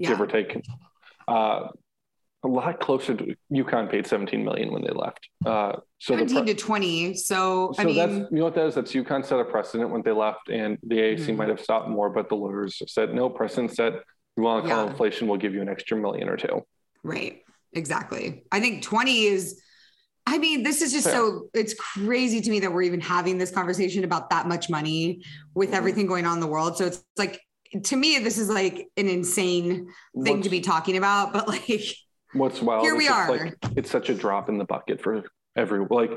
give 0.00 0.20
or 0.20 0.26
take. 0.26 0.60
Uh, 1.28 1.68
a 2.44 2.48
lot 2.48 2.78
closer 2.78 3.14
to 3.14 3.34
UConn 3.52 3.90
paid 3.90 4.06
17 4.06 4.44
million 4.44 4.72
when 4.72 4.82
they 4.82 4.90
left. 4.92 5.28
Uh, 5.44 5.72
so 5.98 6.14
the 6.14 6.28
17 6.28 6.44
pre- 6.44 6.54
to 6.54 6.54
20. 6.54 7.14
So, 7.14 7.72
so 7.74 7.82
I 7.82 7.84
mean, 7.84 7.96
that's 7.96 8.12
you 8.30 8.38
know 8.38 8.44
what 8.44 8.54
that 8.54 8.66
is. 8.66 8.74
That's 8.76 8.92
UConn 8.92 9.24
set 9.24 9.40
a 9.40 9.44
precedent 9.44 9.90
when 9.90 10.02
they 10.02 10.12
left, 10.12 10.48
and 10.48 10.78
the 10.84 10.96
AAC 11.00 11.26
Mhm. 11.32 11.36
might 11.36 11.48
have 11.48 11.60
stopped 11.60 11.88
more, 11.88 12.10
but 12.10 12.28
the 12.28 12.36
lawyers 12.36 12.80
said 12.86 13.12
no. 13.12 13.28
Precedent 13.28 13.74
said 13.74 13.94
you 14.36 14.42
want 14.44 14.64
to 14.64 14.70
call 14.70 14.84
Yeah. 14.84 14.90
inflation, 14.90 15.26
we'll 15.26 15.38
give 15.38 15.52
you 15.52 15.62
an 15.62 15.68
extra 15.68 15.96
million 15.96 16.28
or 16.28 16.36
two. 16.36 16.62
right. 17.02 17.42
Exactly. 17.74 18.44
I 18.50 18.60
think 18.60 18.82
20 18.82 19.24
is, 19.26 19.60
I 20.26 20.38
mean, 20.38 20.62
this 20.62 20.80
is 20.80 20.90
just 20.90 21.04
so, 21.04 21.48
it's 21.52 21.74
crazy 21.74 22.40
to 22.40 22.50
me 22.50 22.60
that 22.60 22.72
we're 22.72 22.82
even 22.82 23.00
having 23.00 23.36
this 23.36 23.50
conversation 23.50 24.04
about 24.04 24.30
that 24.30 24.48
much 24.48 24.70
money 24.70 25.22
with 25.54 25.70
Mhm. 25.72 25.74
everything 25.74 26.06
going 26.06 26.24
on 26.24 26.34
in 26.38 26.40
the 26.40 26.46
world. 26.46 26.78
So 26.78 26.86
it's 26.86 27.04
like, 27.18 27.40
to 27.84 27.96
me, 27.96 28.18
this 28.20 28.38
is 28.38 28.48
like 28.48 28.88
an 28.96 29.06
insane 29.08 29.88
thing 30.24 30.40
to 30.42 30.48
be 30.48 30.60
talking 30.62 30.96
about, 30.96 31.32
but 31.34 31.46
like, 31.48 31.94
What's 32.32 32.60
wild? 32.60 32.82
Here 32.84 32.96
we 32.96 33.08
are. 33.08 33.28
Like, 33.30 33.56
it's 33.76 33.90
such 33.90 34.08
a 34.10 34.14
drop 34.14 34.48
in 34.48 34.58
the 34.58 34.64
bucket 34.64 35.00
for 35.02 35.22
every 35.56 35.84
like. 35.90 36.10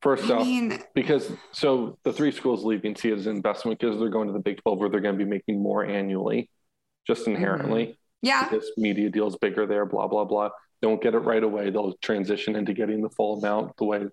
First 0.00 0.28
I 0.28 0.34
off, 0.34 0.42
mean, 0.46 0.82
because 0.96 1.30
so 1.52 1.96
the 2.02 2.12
three 2.12 2.32
schools 2.32 2.64
leaving 2.64 2.96
see 2.96 3.12
as 3.12 3.26
an 3.28 3.36
investment 3.36 3.78
because 3.78 4.00
they're 4.00 4.08
going 4.08 4.26
to 4.26 4.32
the 4.32 4.40
Big 4.40 4.60
Twelve 4.60 4.80
where 4.80 4.88
they're 4.88 4.98
going 5.00 5.16
to 5.16 5.24
be 5.24 5.30
making 5.30 5.62
more 5.62 5.84
annually, 5.84 6.50
just 7.06 7.22
Mm-hmm. 7.22 7.36
inherently. 7.36 7.98
yeah, 8.20 8.48
This 8.48 8.68
media 8.76 9.10
deal's 9.10 9.36
bigger 9.36 9.64
there. 9.64 9.86
Blah 9.86 10.08
blah 10.08 10.24
blah. 10.24 10.50
Don't 10.82 11.00
get 11.00 11.14
it 11.14 11.18
right 11.20 11.44
away. 11.44 11.70
They'll 11.70 11.94
transition 12.02 12.56
into 12.56 12.72
getting 12.72 13.00
the 13.00 13.10
full 13.10 13.38
amount. 13.38 13.76
The 13.76 13.84
way, 13.84 14.06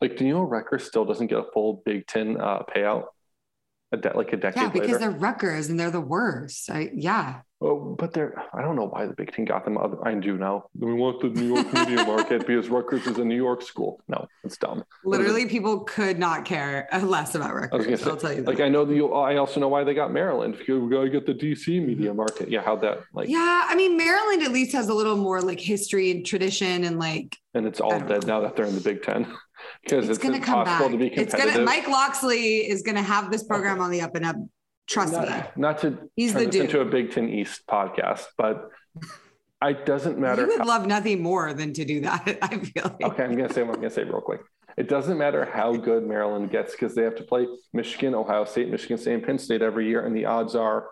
like, 0.00 0.16
do 0.16 0.24
you 0.24 0.34
know 0.34 0.42
Rutgers 0.42 0.84
still 0.84 1.04
doesn't 1.04 1.26
get 1.26 1.38
a 1.40 1.46
full 1.52 1.82
Big 1.84 2.06
Ten 2.06 2.40
uh, 2.40 2.62
payout? 2.72 3.06
A 3.90 3.96
de- 3.96 4.16
like 4.16 4.32
a 4.32 4.36
decade 4.36 4.62
yeah, 4.62 4.68
because 4.68 4.86
later. 4.92 4.98
they're 5.00 5.10
Rutgers 5.10 5.68
and 5.68 5.80
they're 5.80 5.90
the 5.90 6.00
worst. 6.00 6.70
I, 6.70 6.90
yeah. 6.94 7.40
Oh, 7.62 7.96
but 7.98 8.12
they're, 8.12 8.34
I 8.52 8.60
don't 8.60 8.76
know 8.76 8.84
why 8.84 9.06
the 9.06 9.14
Big 9.14 9.32
Ten 9.32 9.46
got 9.46 9.64
them. 9.64 9.78
Other- 9.78 10.06
I 10.06 10.12
do 10.14 10.36
now. 10.36 10.66
We 10.78 10.92
want 10.92 11.20
the 11.20 11.30
New 11.30 11.54
York 11.54 11.72
media 11.72 12.04
market 12.06 12.46
because 12.46 12.68
Rutgers 12.68 13.06
is 13.06 13.16
a 13.16 13.24
New 13.24 13.36
York 13.36 13.62
school. 13.62 14.02
No, 14.08 14.26
it's 14.44 14.58
dumb. 14.58 14.84
Literally, 15.06 15.46
people 15.46 15.80
could 15.80 16.18
not 16.18 16.44
care 16.44 16.86
less 17.02 17.34
about 17.34 17.54
Rutgers. 17.54 17.86
gonna 17.86 17.96
say, 17.96 18.10
I'll 18.10 18.16
tell 18.18 18.32
you 18.34 18.42
that. 18.42 18.46
like, 18.46 18.60
I 18.60 18.68
know 18.68 18.84
that 18.84 18.94
you, 18.94 19.10
I 19.14 19.36
also 19.36 19.58
know 19.58 19.68
why 19.68 19.84
they 19.84 19.94
got 19.94 20.12
Maryland 20.12 20.56
because 20.58 20.80
we 20.80 20.90
got 20.90 21.04
to 21.04 21.08
get 21.08 21.24
the 21.24 21.32
DC 21.32 21.82
media 21.82 22.08
mm-hmm. 22.08 22.18
market. 22.18 22.50
Yeah, 22.50 22.60
how'd 22.60 22.82
that, 22.82 23.00
like, 23.14 23.30
yeah, 23.30 23.64
I 23.66 23.74
mean, 23.74 23.96
Maryland 23.96 24.42
at 24.42 24.52
least 24.52 24.72
has 24.72 24.90
a 24.90 24.94
little 24.94 25.16
more 25.16 25.40
like 25.40 25.58
history 25.58 26.10
and 26.10 26.26
tradition, 26.26 26.84
and 26.84 26.98
like 26.98 27.38
and 27.54 27.66
it's 27.66 27.80
all 27.80 27.90
don't 27.90 28.06
dead 28.06 28.26
now 28.26 28.40
that 28.40 28.54
they're 28.54 28.66
in 28.66 28.74
the 28.74 28.82
Big 28.82 29.02
Ten 29.02 29.22
because 29.82 30.10
it's, 30.10 30.18
it's, 30.18 30.18
gonna 30.18 30.40
come 30.40 30.58
impossible 30.58 30.90
back. 30.90 30.92
to 30.92 30.98
be 30.98 31.06
It's 31.06 31.32
competitive. 31.32 31.54
gonna. 31.54 31.64
Mike 31.64 31.88
Locksley 31.88 32.68
is 32.68 32.82
gonna 32.82 33.02
have 33.02 33.30
this 33.30 33.44
program 33.44 33.80
on 33.80 33.90
the 33.90 34.02
up 34.02 34.14
and 34.14 34.26
up. 34.26 34.36
Trust 34.86 35.12
me. 35.14 35.18
not, 35.26 35.56
not 35.56 35.78
to 35.78 35.98
He's 36.16 36.32
turn 36.32 36.40
the 36.40 36.46
this 36.46 36.52
dude. 36.54 36.64
into 36.66 36.80
a 36.80 36.84
Big 36.84 37.10
Ten 37.12 37.28
East 37.28 37.62
podcast, 37.68 38.26
but 38.38 38.70
it 39.64 39.84
doesn't 39.86 40.18
matter. 40.18 40.42
You 40.42 40.48
would 40.48 40.58
how- 40.60 40.66
love 40.66 40.86
nothing 40.86 41.22
more 41.22 41.52
than 41.54 41.72
to 41.72 41.84
do 41.84 42.00
that. 42.02 42.38
I 42.42 42.58
feel 42.58 42.84
like. 42.84 43.02
Okay, 43.02 43.24
I'm 43.24 43.36
gonna 43.36 43.52
say 43.52 43.62
what 43.62 43.74
I'm 43.74 43.80
gonna 43.80 43.90
say 43.90 44.04
real 44.04 44.20
quick. 44.20 44.40
It 44.76 44.88
doesn't 44.88 45.16
matter 45.16 45.44
how 45.46 45.72
good 45.74 46.06
Maryland 46.06 46.50
gets 46.50 46.72
because 46.72 46.94
they 46.94 47.02
have 47.02 47.14
to 47.16 47.22
play 47.24 47.46
Michigan, 47.72 48.14
Ohio 48.14 48.44
State, 48.44 48.70
Michigan 48.70 48.98
State, 48.98 49.14
and 49.14 49.22
Penn 49.24 49.38
State 49.38 49.62
every 49.62 49.88
year, 49.88 50.04
and 50.04 50.14
the 50.14 50.26
odds 50.26 50.54
are, 50.54 50.88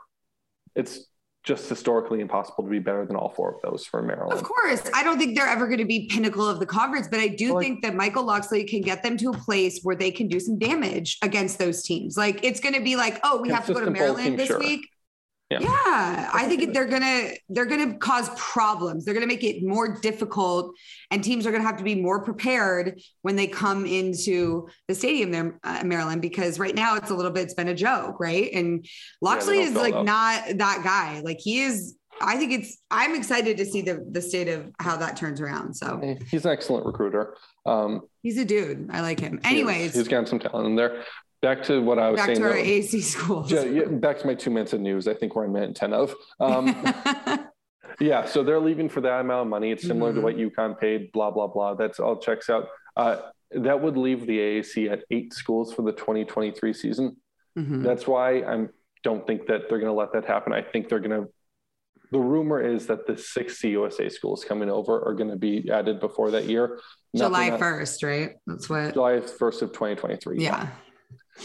it's 0.74 1.00
just 1.44 1.68
historically 1.68 2.20
impossible 2.20 2.64
to 2.64 2.70
be 2.70 2.78
better 2.78 3.04
than 3.04 3.16
all 3.16 3.28
four 3.28 3.54
of 3.54 3.60
those 3.62 3.84
for 3.84 4.02
Maryland. 4.02 4.32
Of 4.32 4.42
course. 4.42 4.82
I 4.94 5.04
don't 5.04 5.18
think 5.18 5.36
they're 5.36 5.46
ever 5.46 5.66
going 5.66 5.78
to 5.78 5.84
be 5.84 6.06
pinnacle 6.06 6.48
of 6.48 6.58
the 6.58 6.64
conference, 6.64 7.06
but 7.06 7.20
I 7.20 7.28
do 7.28 7.60
think 7.60 7.82
that 7.82 7.94
Michael 7.94 8.24
Locksley 8.24 8.64
can 8.64 8.80
get 8.80 9.02
them 9.02 9.18
to 9.18 9.28
a 9.28 9.34
place 9.34 9.80
where 9.82 9.94
they 9.94 10.10
can 10.10 10.26
do 10.26 10.40
some 10.40 10.58
damage 10.58 11.18
against 11.20 11.58
those 11.58 11.82
teams. 11.82 12.16
Like 12.16 12.42
it's 12.42 12.60
going 12.60 12.74
to 12.74 12.80
be 12.80 12.96
like, 12.96 13.20
oh, 13.24 13.40
we 13.42 13.50
have 13.50 13.66
to 13.66 13.74
go 13.74 13.84
to 13.84 13.90
Maryland 13.90 14.24
team, 14.24 14.36
this 14.36 14.48
sure. 14.48 14.58
week. 14.58 14.88
Yeah. 15.60 15.68
yeah. 15.68 16.30
I 16.32 16.46
think 16.48 16.72
they're 16.72 16.86
gonna 16.86 17.30
they're 17.48 17.66
gonna 17.66 17.94
cause 17.98 18.28
problems. 18.36 19.04
They're 19.04 19.14
gonna 19.14 19.26
make 19.26 19.44
it 19.44 19.62
more 19.62 19.98
difficult, 20.00 20.74
and 21.10 21.22
teams 21.22 21.46
are 21.46 21.52
gonna 21.52 21.64
have 21.64 21.76
to 21.78 21.84
be 21.84 21.94
more 21.94 22.22
prepared 22.22 23.00
when 23.22 23.36
they 23.36 23.46
come 23.46 23.86
into 23.86 24.68
the 24.88 24.94
stadium 24.94 25.30
there, 25.30 25.58
uh, 25.64 25.82
Maryland. 25.84 26.22
Because 26.22 26.58
right 26.58 26.74
now 26.74 26.96
it's 26.96 27.10
a 27.10 27.14
little 27.14 27.30
bit 27.30 27.44
it's 27.44 27.54
been 27.54 27.68
a 27.68 27.74
joke, 27.74 28.18
right? 28.20 28.50
And 28.52 28.86
Locksley 29.20 29.58
yeah, 29.58 29.66
is 29.66 29.74
like 29.74 29.94
up. 29.94 30.04
not 30.04 30.58
that 30.58 30.82
guy. 30.84 31.20
Like 31.20 31.38
he 31.40 31.60
is. 31.60 31.96
I 32.20 32.36
think 32.36 32.52
it's. 32.52 32.78
I'm 32.90 33.14
excited 33.16 33.56
to 33.56 33.64
see 33.64 33.82
the 33.82 34.06
the 34.10 34.22
state 34.22 34.48
of 34.48 34.70
how 34.78 34.96
that 34.96 35.16
turns 35.16 35.40
around. 35.40 35.74
So 35.74 36.16
he's 36.30 36.44
an 36.44 36.52
excellent 36.52 36.86
recruiter. 36.86 37.36
Um, 37.66 38.02
he's 38.22 38.38
a 38.38 38.44
dude. 38.44 38.88
I 38.92 39.00
like 39.00 39.18
him. 39.18 39.40
Anyways, 39.42 39.86
he's, 39.86 39.94
he's 39.94 40.08
got 40.08 40.28
some 40.28 40.38
talent 40.38 40.68
in 40.68 40.76
there 40.76 41.04
back 41.44 41.62
to 41.64 41.80
what 41.82 41.98
I 41.98 42.10
was 42.10 42.18
back 42.18 42.26
saying. 42.26 42.40
Back 42.40 42.52
to 42.52 42.58
our 42.58 42.64
though, 42.64 42.70
AAC 42.70 43.02
schools. 43.02 43.52
Yeah, 43.52 43.84
back 43.84 44.18
to 44.20 44.26
my 44.26 44.34
two 44.34 44.50
minutes 44.50 44.72
of 44.72 44.80
news. 44.80 45.06
I 45.06 45.14
think 45.14 45.36
we're 45.36 45.44
in 45.44 45.52
minute 45.52 45.76
10 45.76 45.92
of. 45.92 46.14
Um, 46.40 46.74
yeah, 48.00 48.24
so 48.24 48.42
they're 48.42 48.60
leaving 48.60 48.88
for 48.88 49.02
that 49.02 49.20
amount 49.20 49.42
of 49.42 49.48
money. 49.48 49.70
It's 49.70 49.86
similar 49.86 50.10
mm-hmm. 50.12 50.20
to 50.20 50.24
what 50.24 50.36
UConn 50.36 50.78
paid, 50.80 51.12
blah, 51.12 51.30
blah, 51.30 51.46
blah. 51.46 51.74
That's 51.74 52.00
all 52.00 52.16
checks 52.16 52.48
out. 52.48 52.68
Uh, 52.96 53.16
that 53.50 53.80
would 53.80 53.96
leave 53.96 54.26
the 54.26 54.38
AAC 54.38 54.90
at 54.90 55.04
eight 55.10 55.34
schools 55.34 55.72
for 55.72 55.82
the 55.82 55.92
2023 55.92 56.72
season. 56.72 57.16
Mm-hmm. 57.58 57.82
That's 57.82 58.06
why 58.06 58.38
I 58.38 58.66
don't 59.02 59.26
think 59.26 59.46
that 59.46 59.68
they're 59.68 59.78
going 59.78 59.92
to 59.92 59.98
let 59.98 60.12
that 60.14 60.24
happen. 60.24 60.52
I 60.52 60.62
think 60.62 60.88
they're 60.88 60.98
going 60.98 61.22
to. 61.22 61.28
The 62.10 62.20
rumor 62.20 62.60
is 62.60 62.86
that 62.86 63.06
the 63.06 63.18
six 63.18 63.60
CUSA 63.60 64.10
schools 64.12 64.44
coming 64.44 64.70
over 64.70 65.02
are 65.04 65.14
going 65.14 65.30
to 65.30 65.36
be 65.36 65.68
added 65.70 66.00
before 66.00 66.30
that 66.32 66.44
year. 66.44 66.78
July 67.16 67.50
1st, 67.50 68.04
right? 68.04 68.36
That's 68.46 68.68
what. 68.68 68.94
July 68.94 69.14
1st 69.14 69.62
of 69.62 69.72
2023. 69.72 70.38
Yeah. 70.38 70.68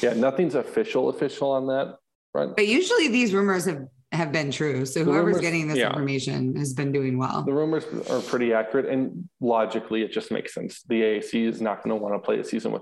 Yeah, 0.01 0.13
nothing's 0.13 0.55
official 0.55 1.09
official 1.09 1.51
on 1.51 1.67
that 1.67 1.97
right? 2.33 2.49
But 2.55 2.67
usually 2.67 3.07
these 3.07 3.33
rumors 3.33 3.65
have 3.65 3.87
have 4.11 4.31
been 4.31 4.49
true. 4.49 4.85
So 4.87 4.99
the 4.99 5.05
whoever's 5.05 5.35
rumors, 5.35 5.41
getting 5.41 5.67
this 5.67 5.77
yeah. 5.77 5.89
information 5.89 6.55
has 6.55 6.73
been 6.73 6.91
doing 6.91 7.19
well. 7.19 7.43
The 7.43 7.53
rumors 7.53 7.85
are 8.09 8.21
pretty 8.21 8.53
accurate 8.53 8.87
and 8.87 9.29
logically 9.39 10.01
it 10.01 10.11
just 10.11 10.31
makes 10.31 10.53
sense. 10.53 10.81
The 10.83 11.01
AAC 11.01 11.47
is 11.47 11.61
not 11.61 11.83
going 11.83 11.95
to 11.95 11.95
want 11.95 12.15
to 12.15 12.19
play 12.19 12.39
a 12.39 12.43
season 12.43 12.71
with 12.71 12.81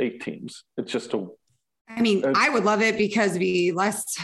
eight 0.00 0.22
teams. 0.22 0.64
It's 0.78 0.90
just 0.90 1.12
a 1.12 1.26
I 1.88 2.00
mean, 2.00 2.24
I 2.34 2.48
would 2.48 2.64
love 2.64 2.82
it 2.82 2.96
because 2.98 3.30
it'd 3.30 3.40
be 3.40 3.70
less 3.70 4.18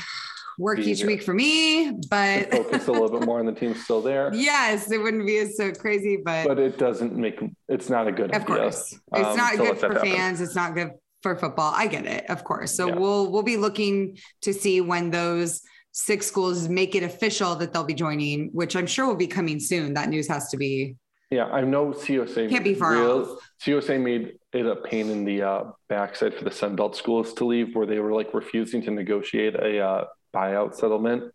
work 0.59 0.81
each 0.81 1.05
week 1.05 1.23
for 1.23 1.33
me, 1.33 1.93
but 2.11 2.51
focus 2.51 2.89
a 2.89 2.93
little 2.93 3.11
bit 3.11 3.25
more 3.25 3.39
on 3.39 3.47
the 3.47 3.53
team 3.53 3.75
still 3.75 4.01
there. 4.01 4.33
Yes, 4.35 4.91
it 4.91 4.99
wouldn't 4.99 5.27
be 5.27 5.39
as 5.39 5.57
so 5.57 5.71
crazy, 5.71 6.17
but 6.17 6.49
but 6.49 6.59
it 6.59 6.79
doesn't 6.79 7.15
make 7.15 7.41
it's 7.69 7.89
not 7.89 8.09
a 8.09 8.13
good 8.13 8.35
of 8.35 8.43
idea. 8.43 8.57
course. 8.57 8.99
It's 9.15 9.29
um, 9.29 9.37
not 9.37 9.57
good 9.59 9.79
for 9.79 9.95
fans. 10.01 10.41
It's 10.41 10.57
not 10.57 10.75
good 10.75 10.91
for 11.23 11.37
football. 11.37 11.73
I 11.75 11.87
get 11.87 12.07
it, 12.07 12.29
of 12.29 12.45
course. 12.45 12.75
So 12.75 12.89
yeah. 12.89 12.97
we'll 12.97 13.31
we'll 13.31 13.43
be 13.43 13.57
looking 13.57 14.19
to 14.43 14.53
see 14.53 14.81
when 14.81 15.11
those 15.11 15.63
six 15.93 16.27
schools 16.27 16.69
make 16.69 16.95
it 16.95 17.03
official 17.03 17.55
that 17.57 17.73
they'll 17.73 17.85
be 17.85 17.95
joining, 17.95 18.49
which 18.53 18.75
I'm 18.75 18.87
sure 18.87 19.07
will 19.07 19.15
be 19.15 19.27
coming 19.27 19.61
soon. 19.61 19.95
That 19.95 20.09
news 20.09 20.27
has 20.29 20.49
to 20.49 20.57
be. 20.57 20.97
Yeah, 21.31 21.47
I 21.47 21.63
know 21.63 21.93
CUSA 21.93 22.51
can't 22.51 22.65
be 22.65 22.75
far 22.75 22.93
real, 22.93 23.23
off. 23.23 23.39
CUSA 23.65 23.99
made 23.99 24.35
it 24.53 24.67
a 24.67 24.77
pain 24.77 25.09
in 25.09 25.25
the 25.25 25.43
uh, 25.43 25.65
backside 25.89 26.35
for 26.35 26.45
the 26.45 26.51
Sun 26.51 26.77
Belt 26.77 26.95
schools 26.95 27.33
to 27.35 27.47
leave, 27.47 27.75
where 27.75 27.87
they 27.87 28.01
were 28.01 28.13
like 28.13 28.35
refusing 28.35 28.83
to 28.83 28.91
negotiate 28.91 29.55
a 29.55 29.81
uh, 29.81 30.05
buyout 30.35 30.75
settlement, 30.75 31.33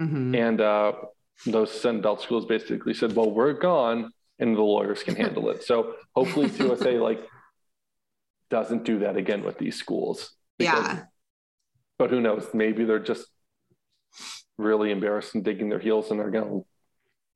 mm-hmm. 0.00 0.34
and 0.34 0.60
uh, 0.60 0.92
those 1.46 1.70
Sun 1.70 2.00
Belt 2.00 2.20
schools 2.20 2.44
basically 2.46 2.94
said, 2.94 3.14
"Well, 3.14 3.30
we're 3.30 3.52
gone." 3.52 4.12
And 4.38 4.54
the 4.54 4.60
lawyers 4.60 5.02
can 5.02 5.16
handle 5.16 5.48
it. 5.48 5.64
So 5.64 5.94
hopefully, 6.14 6.50
CUSA 6.50 7.00
like 7.00 7.26
doesn't 8.50 8.84
do 8.84 9.00
that 9.00 9.16
again 9.16 9.44
with 9.44 9.58
these 9.58 9.76
schools. 9.76 10.34
Because, 10.58 10.86
yeah. 10.86 11.02
But 11.98 12.10
who 12.10 12.20
knows? 12.20 12.48
Maybe 12.54 12.84
they're 12.84 12.98
just 12.98 13.26
really 14.58 14.90
embarrassed 14.90 15.34
and 15.34 15.44
digging 15.44 15.68
their 15.68 15.78
heels 15.78 16.10
and 16.10 16.18
they're 16.18 16.30
going 16.30 16.44
to 16.44 16.66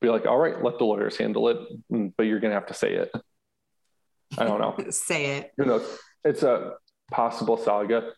be 0.01 0.09
like, 0.09 0.27
all 0.27 0.39
right, 0.39 0.63
let 0.63 0.79
the 0.79 0.85
lawyers 0.85 1.17
handle 1.17 1.49
it, 1.49 1.59
but 2.17 2.25
you're 2.25 2.41
going 2.41 2.51
to 2.51 2.55
have 2.55 2.67
to 2.67 2.75
say 2.75 2.95
it. 2.95 3.11
I 4.39 4.45
don't 4.45 4.61
know. 4.61 4.77
say 4.91 5.39
it. 5.39 5.53
Who 5.59 5.67
knows? 5.67 5.99
It's 6.25 6.43
a 6.43 6.73
possible 7.11 7.57
saga. 7.57 8.13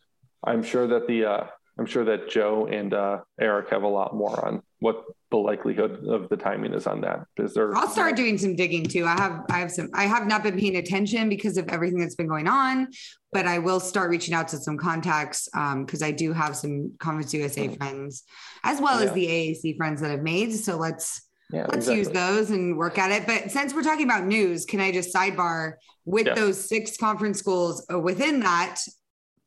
I'm 0.44 0.62
sure 0.62 0.86
that 0.88 1.06
the 1.06 1.24
uh, 1.24 1.46
I'm 1.78 1.86
sure 1.86 2.04
that 2.04 2.28
Joe 2.28 2.66
and 2.66 2.92
uh, 2.92 3.20
Eric 3.40 3.70
have 3.70 3.82
a 3.82 3.88
lot 3.88 4.14
more 4.14 4.44
on 4.44 4.62
what 4.80 5.04
the 5.30 5.38
likelihood 5.38 6.06
of 6.06 6.28
the 6.28 6.36
timing 6.36 6.74
is 6.74 6.86
on 6.86 7.00
that. 7.00 7.26
Is 7.38 7.54
there? 7.54 7.74
I'll 7.74 7.88
start 7.88 8.14
doing 8.14 8.36
some 8.36 8.54
digging 8.54 8.84
too. 8.84 9.06
I 9.06 9.18
have 9.18 9.44
I 9.50 9.58
have 9.60 9.70
some. 9.70 9.88
I 9.94 10.04
have 10.04 10.26
not 10.26 10.42
been 10.42 10.58
paying 10.58 10.76
attention 10.76 11.28
because 11.30 11.56
of 11.56 11.68
everything 11.68 11.98
that's 11.98 12.14
been 12.14 12.28
going 12.28 12.46
on, 12.46 12.88
but 13.32 13.46
I 13.46 13.58
will 13.58 13.80
start 13.80 14.10
reaching 14.10 14.34
out 14.34 14.48
to 14.48 14.58
some 14.58 14.76
contacts 14.76 15.48
because 15.52 16.02
um, 16.02 16.08
I 16.08 16.10
do 16.10 16.32
have 16.34 16.56
some 16.56 16.92
Conference 16.98 17.32
USA 17.32 17.68
mm. 17.68 17.78
friends 17.78 18.24
as 18.64 18.80
well 18.80 19.00
yeah. 19.00 19.06
as 19.06 19.12
the 19.14 19.26
AAC 19.26 19.76
friends 19.78 20.02
that 20.02 20.10
I've 20.10 20.22
made. 20.22 20.52
So 20.52 20.76
let's. 20.76 21.22
Yeah, 21.50 21.66
let's 21.68 21.86
exactly. 21.86 21.98
use 21.98 22.08
those 22.08 22.50
and 22.50 22.78
work 22.78 22.96
at 22.96 23.10
it. 23.10 23.26
But 23.26 23.50
since 23.50 23.74
we're 23.74 23.82
talking 23.82 24.06
about 24.06 24.24
news, 24.24 24.64
can 24.64 24.80
I 24.80 24.90
just 24.90 25.14
sidebar 25.14 25.74
with 26.06 26.34
those 26.34 26.66
six 26.66 26.96
conference 26.96 27.38
schools 27.38 27.84
uh, 27.92 27.98
within 27.98 28.40
that? 28.40 28.78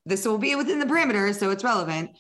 This 0.06 0.26
will 0.26 0.38
be 0.38 0.56
within 0.56 0.80
the 0.80 0.86
parameters, 0.86 1.40
so 1.40 1.52
it's 1.52 1.64
relevant. 1.64 2.12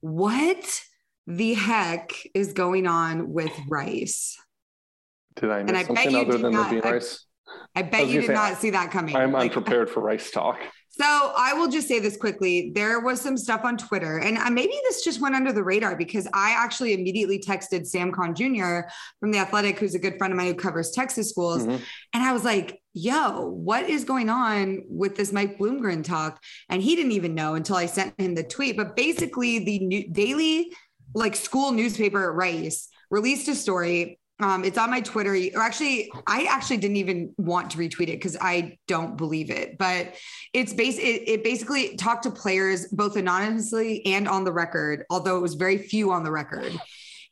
What 0.00 0.80
the 1.26 1.54
heck 1.54 2.12
is 2.34 2.52
going 2.52 2.86
on 2.86 3.32
with 3.32 3.52
Rice? 3.68 4.36
Did 5.34 5.50
I 5.50 5.62
miss 5.62 5.68
and 5.68 5.76
I 5.76 5.82
something 5.82 6.16
other 6.16 6.38
than 6.38 6.52
not, 6.52 6.70
the 6.70 6.80
bean 6.80 6.92
rice? 6.92 7.25
I, 7.74 7.80
I 7.80 7.82
bet 7.82 8.08
you 8.08 8.20
did 8.20 8.28
say, 8.28 8.32
not 8.34 8.56
see 8.58 8.70
that 8.70 8.90
coming. 8.90 9.14
I'm 9.14 9.32
like, 9.32 9.54
unprepared 9.56 9.90
for 9.90 10.00
rice 10.00 10.30
talk. 10.30 10.58
So 10.98 11.04
I 11.04 11.52
will 11.52 11.68
just 11.68 11.88
say 11.88 11.98
this 11.98 12.16
quickly. 12.16 12.72
There 12.74 13.00
was 13.00 13.20
some 13.20 13.36
stuff 13.36 13.64
on 13.64 13.76
Twitter, 13.76 14.16
and 14.16 14.38
uh, 14.38 14.48
maybe 14.48 14.72
this 14.84 15.04
just 15.04 15.20
went 15.20 15.34
under 15.34 15.52
the 15.52 15.62
radar 15.62 15.94
because 15.94 16.26
I 16.32 16.52
actually 16.56 16.94
immediately 16.94 17.38
texted 17.38 17.86
Sam 17.86 18.10
Khan 18.12 18.34
Jr. 18.34 18.88
from 19.20 19.30
the 19.30 19.36
Athletic, 19.36 19.78
who's 19.78 19.94
a 19.94 19.98
good 19.98 20.16
friend 20.16 20.32
of 20.32 20.38
mine 20.38 20.46
who 20.46 20.54
covers 20.54 20.92
Texas 20.92 21.28
schools, 21.28 21.64
mm-hmm. 21.64 21.82
and 22.14 22.22
I 22.22 22.32
was 22.32 22.44
like, 22.44 22.80
"Yo, 22.94 23.46
what 23.46 23.90
is 23.90 24.04
going 24.04 24.30
on 24.30 24.84
with 24.88 25.16
this 25.16 25.32
Mike 25.32 25.58
Bloomgren 25.58 26.02
talk?" 26.02 26.42
And 26.70 26.80
he 26.80 26.96
didn't 26.96 27.12
even 27.12 27.34
know 27.34 27.56
until 27.56 27.76
I 27.76 27.84
sent 27.84 28.18
him 28.18 28.34
the 28.34 28.42
tweet. 28.42 28.78
But 28.78 28.96
basically, 28.96 29.58
the 29.66 29.78
new, 29.80 30.08
daily 30.10 30.72
like 31.14 31.36
school 31.36 31.72
newspaper 31.72 32.30
at 32.30 32.34
Rice 32.34 32.88
released 33.10 33.48
a 33.48 33.54
story 33.54 34.18
um, 34.38 34.64
it's 34.64 34.76
on 34.76 34.90
my 34.90 35.00
Twitter. 35.00 35.34
Or 35.54 35.62
actually, 35.62 36.10
I 36.26 36.46
actually 36.50 36.76
didn't 36.78 36.96
even 36.96 37.34
want 37.38 37.70
to 37.70 37.78
retweet 37.78 38.08
it 38.08 38.16
because 38.16 38.36
I 38.40 38.78
don't 38.86 39.16
believe 39.16 39.50
it. 39.50 39.78
But 39.78 40.14
it's 40.52 40.72
base 40.72 40.98
it, 40.98 41.22
it 41.26 41.44
basically 41.44 41.96
talked 41.96 42.24
to 42.24 42.30
players 42.30 42.88
both 42.88 43.16
anonymously 43.16 44.04
and 44.06 44.28
on 44.28 44.44
the 44.44 44.52
record, 44.52 45.04
although 45.10 45.38
it 45.38 45.42
was 45.42 45.54
very 45.54 45.78
few 45.78 46.12
on 46.12 46.22
the 46.22 46.30
record. 46.30 46.72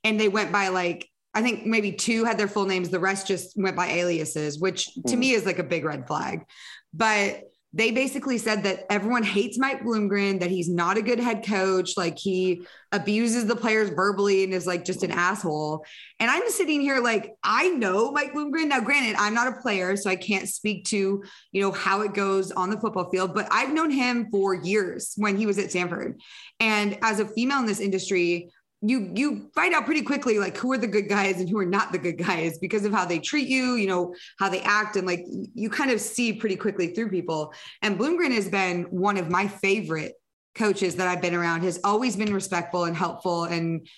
And 0.03 0.19
they 0.19 0.29
went 0.29 0.53
by 0.53 0.69
like 0.69 1.09
I 1.35 1.43
think 1.43 1.67
maybe 1.67 1.93
two 1.93 2.25
had 2.25 2.39
their 2.39 2.49
full 2.49 2.65
names. 2.65 2.91
The 2.91 3.01
rest 3.01 3.27
just 3.27 3.55
went 3.57 3.77
by 3.77 3.89
aliases, 3.89 4.61
which 4.61 4.95
to 4.95 5.17
mm. 5.17 5.19
me 5.19 5.31
is 5.33 5.45
like 5.45 5.59
a 5.59 5.65
big 5.65 5.85
red 5.85 6.07
flag. 6.07 6.45
But 6.93 7.43
they 7.75 7.90
basically 7.90 8.38
said 8.38 8.62
that 8.62 8.87
everyone 8.88 9.25
hates 9.25 9.59
Mike 9.59 9.83
Bloomgren, 9.83 10.38
that 10.38 10.50
he's 10.50 10.71
not 10.71 10.97
a 10.97 11.02
good 11.02 11.19
head 11.19 11.45
coach, 11.45 11.97
like 11.97 12.16
he 12.16 12.64
abuses 12.93 13.47
the 13.47 13.57
players 13.57 13.90
verbally 13.90 14.45
and 14.45 14.54
is 14.54 14.64
like 14.64 14.85
just 14.85 15.02
an 15.02 15.11
asshole. 15.11 15.85
And 16.21 16.31
I'm 16.31 16.49
sitting 16.50 16.81
here 16.81 17.00
like 17.00 17.33
I 17.43 17.71
know 17.71 18.12
Mike 18.12 18.33
Bloomgren. 18.33 18.69
Now, 18.69 18.81
granted, 18.81 19.16
I'm 19.19 19.35
not 19.35 19.49
a 19.49 19.61
player, 19.61 19.97
so 19.97 20.09
I 20.09 20.14
can't 20.14 20.49
speak 20.49 20.85
to 20.87 21.25
you 21.50 21.61
know 21.61 21.73
how 21.73 22.02
it 22.02 22.14
goes 22.14 22.52
on 22.52 22.71
the 22.71 22.78
football 22.81 23.11
field, 23.11 23.35
but 23.35 23.49
I've 23.50 23.75
known 23.75 23.90
him 23.90 24.28
for 24.31 24.54
years 24.54 25.14
when 25.16 25.37
he 25.37 25.45
was 25.45 25.59
at 25.59 25.71
Stanford. 25.71 26.21
And 26.61 26.97
as 27.02 27.19
a 27.19 27.26
female 27.26 27.59
in 27.59 27.66
this 27.66 27.81
industry, 27.81 28.52
you 28.87 29.11
you 29.14 29.50
find 29.55 29.75
out 29.75 29.87
pretty 29.87 30.03
quickly 30.03 30.38
like 30.38 30.57
who 30.57 30.73
are 30.73 30.79
the 30.79 30.87
good 30.87 31.09
guys 31.09 31.41
and 31.41 31.49
who 31.49 31.59
are 31.59 31.67
not 31.67 31.93
the 31.93 31.99
good 31.99 32.19
guys 32.19 32.59
because 32.59 32.85
of 32.85 32.93
how 32.93 33.05
they 33.05 33.19
treat 33.19 33.49
you 33.49 33.75
you 33.75 33.87
know 33.87 34.14
how 34.38 34.49
they 34.49 34.61
act 34.61 34.97
and 34.97 35.07
like 35.07 35.25
you 35.55 35.71
kind 35.71 35.91
of 35.91 36.00
see 36.00 36.33
pretty 36.33 36.57
quickly 36.57 36.88
through 36.88 37.11
people. 37.11 37.53
And 37.83 37.99
bloomgren 37.99 38.33
has 38.33 38.49
been 38.49 38.85
one 38.85 39.17
of 39.17 39.31
my 39.31 39.49
favorite 39.49 40.12
coaches 40.55 40.97
that 40.97 41.09
i've 41.09 41.21
been 41.21 41.35
around 41.35 41.62
has 41.62 41.81
always 41.83 42.14
been 42.14 42.33
respectful 42.33 42.85
and 42.85 42.97
helpful 42.97 43.43
and 43.43 43.88